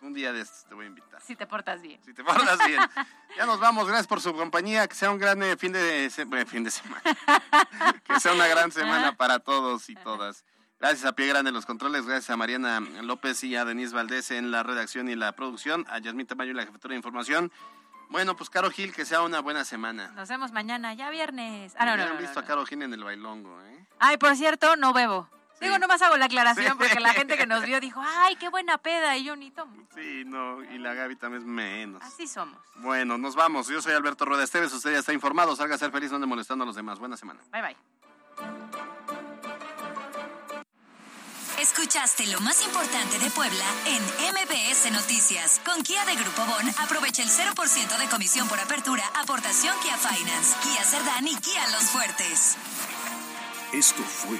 Un 0.02 0.14
día 0.14 0.32
de 0.32 0.42
estos 0.42 0.66
te 0.66 0.76
voy 0.76 0.86
a 0.86 0.88
invitar. 0.88 1.22
Si 1.22 1.36
te 1.36 1.46
portas 1.46 1.82
bien. 1.82 2.02
Si 2.04 2.14
te 2.14 2.24
portas 2.24 2.58
bien. 2.66 2.80
ya 3.38 3.46
nos 3.46 3.60
vamos. 3.60 3.88
Gracias 3.88 4.08
por 4.08 4.22
su 4.22 4.34
compañía. 4.34 4.88
Que 4.88 4.96
sea 4.96 5.12
un 5.12 5.18
gran 5.18 5.42
eh, 5.44 5.58
fin, 5.58 5.74
de, 5.74 6.10
fin 6.48 6.64
de 6.64 6.72
semana. 6.72 7.02
que 8.06 8.20
sea 8.20 8.34
una 8.34 8.48
gran 8.48 8.72
semana 8.72 9.16
para 9.16 9.40
todos 9.40 9.90
y 9.90 9.96
todas. 9.96 10.46
Gracias 10.80 11.06
a 11.06 11.12
Pie 11.12 11.28
Grande 11.28 11.50
en 11.50 11.56
los 11.56 11.66
controles, 11.66 12.06
gracias 12.06 12.30
a 12.30 12.38
Mariana 12.38 12.80
López 13.02 13.44
y 13.44 13.54
a 13.58 13.66
Denise 13.66 13.94
Valdés 13.94 14.32
en 14.32 14.50
la 14.50 14.64
redacción 14.64 15.10
y 15.10 15.16
la 15.16 15.34
producción, 15.34 15.86
a 15.90 16.00
Yasmín 16.00 16.26
Tamayo 16.26 16.52
en 16.52 16.58
la 16.58 16.66
jefatura 16.66 16.94
de 16.94 16.98
información. 16.98 17.52
Bueno, 18.08 18.38
pues 18.38 18.50
Caro 18.50 18.72
Gil, 18.72 18.94
que 18.94 19.04
sea 19.04 19.22
una 19.22 19.42
buena 19.42 19.66
semana. 19.66 20.08
Nos 20.16 20.30
vemos 20.30 20.54
mañana, 20.54 20.94
ya 20.94 21.10
viernes. 21.10 21.74
Ah, 21.78 21.86
no, 21.86 21.98
no, 21.98 22.04
han 22.04 22.18
visto 22.18 22.40
a 22.40 22.46
Caro 22.46 22.66
Gil 22.66 22.82
en 22.82 22.94
el 22.94 23.04
bailongo, 23.04 23.62
¿eh? 23.64 23.86
Ay, 24.00 24.16
por 24.16 24.38
cierto, 24.38 24.78
no 24.78 24.94
bebo. 24.94 25.30
Digo, 25.62 25.78
nomás 25.78 26.02
hago 26.02 26.18
la 26.18 26.26
aclaración 26.26 26.78
porque 26.78 27.00
la 27.00 27.14
gente 27.14 27.38
que 27.38 27.46
nos 27.46 27.64
vio 27.66 27.80
dijo, 27.80 28.02
ay, 28.02 28.36
qué 28.38 28.50
buena 28.50 28.78
peda, 28.78 29.18
y 29.18 29.26
yo 29.26 29.36
ni 29.36 29.52
tomo. 29.52 29.88
Sí, 29.94 30.24
no, 30.26 30.64
y 30.64 30.78
la 30.78 30.94
Gaby 30.94 31.16
también 31.18 31.44
es 31.44 31.48
menos. 31.48 32.02
Así 32.02 32.28
somos. 32.28 32.58
Bueno, 32.76 33.18
nos 33.18 33.36
vamos. 33.36 33.68
Yo 33.68 33.82
soy 33.82 33.94
Alberto 33.94 34.26
Rueda 34.26 34.44
Esteves, 34.44 34.72
usted 34.74 34.94
ya 34.94 35.00
está 35.00 35.14
informado. 35.14 35.56
Salga 35.56 35.76
a 35.76 35.78
ser 35.78 35.92
feliz, 35.92 36.12
no 36.12 36.26
molestando 36.28 36.64
a 36.64 36.68
los 36.68 36.76
demás. 36.76 37.00
Buena 37.00 37.18
semana. 37.18 37.42
Bye, 37.52 37.62
bye. 37.62 37.78
Escuchaste 41.60 42.26
lo 42.28 42.40
más 42.40 42.64
importante 42.66 43.20
de 43.20 43.30
Puebla 43.32 43.66
en 43.86 44.02
MBS 44.32 44.92
Noticias. 44.92 45.60
Con 45.66 45.84
Kia 45.84 46.06
de 46.06 46.16
Grupo 46.16 46.46
Bon, 46.46 46.70
aprovecha 46.80 47.22
el 47.22 47.28
0% 47.28 47.98
de 47.98 48.08
comisión 48.08 48.48
por 48.48 48.60
apertura, 48.60 49.04
aportación 49.22 49.76
Kia 49.82 49.98
Finance, 49.98 50.56
Kia 50.64 50.84
Cerdán 50.86 51.28
y 51.28 51.36
Kia 51.36 51.68
Los 51.72 51.84
Fuertes. 51.90 52.56
Esto 53.74 54.02
fue 54.04 54.40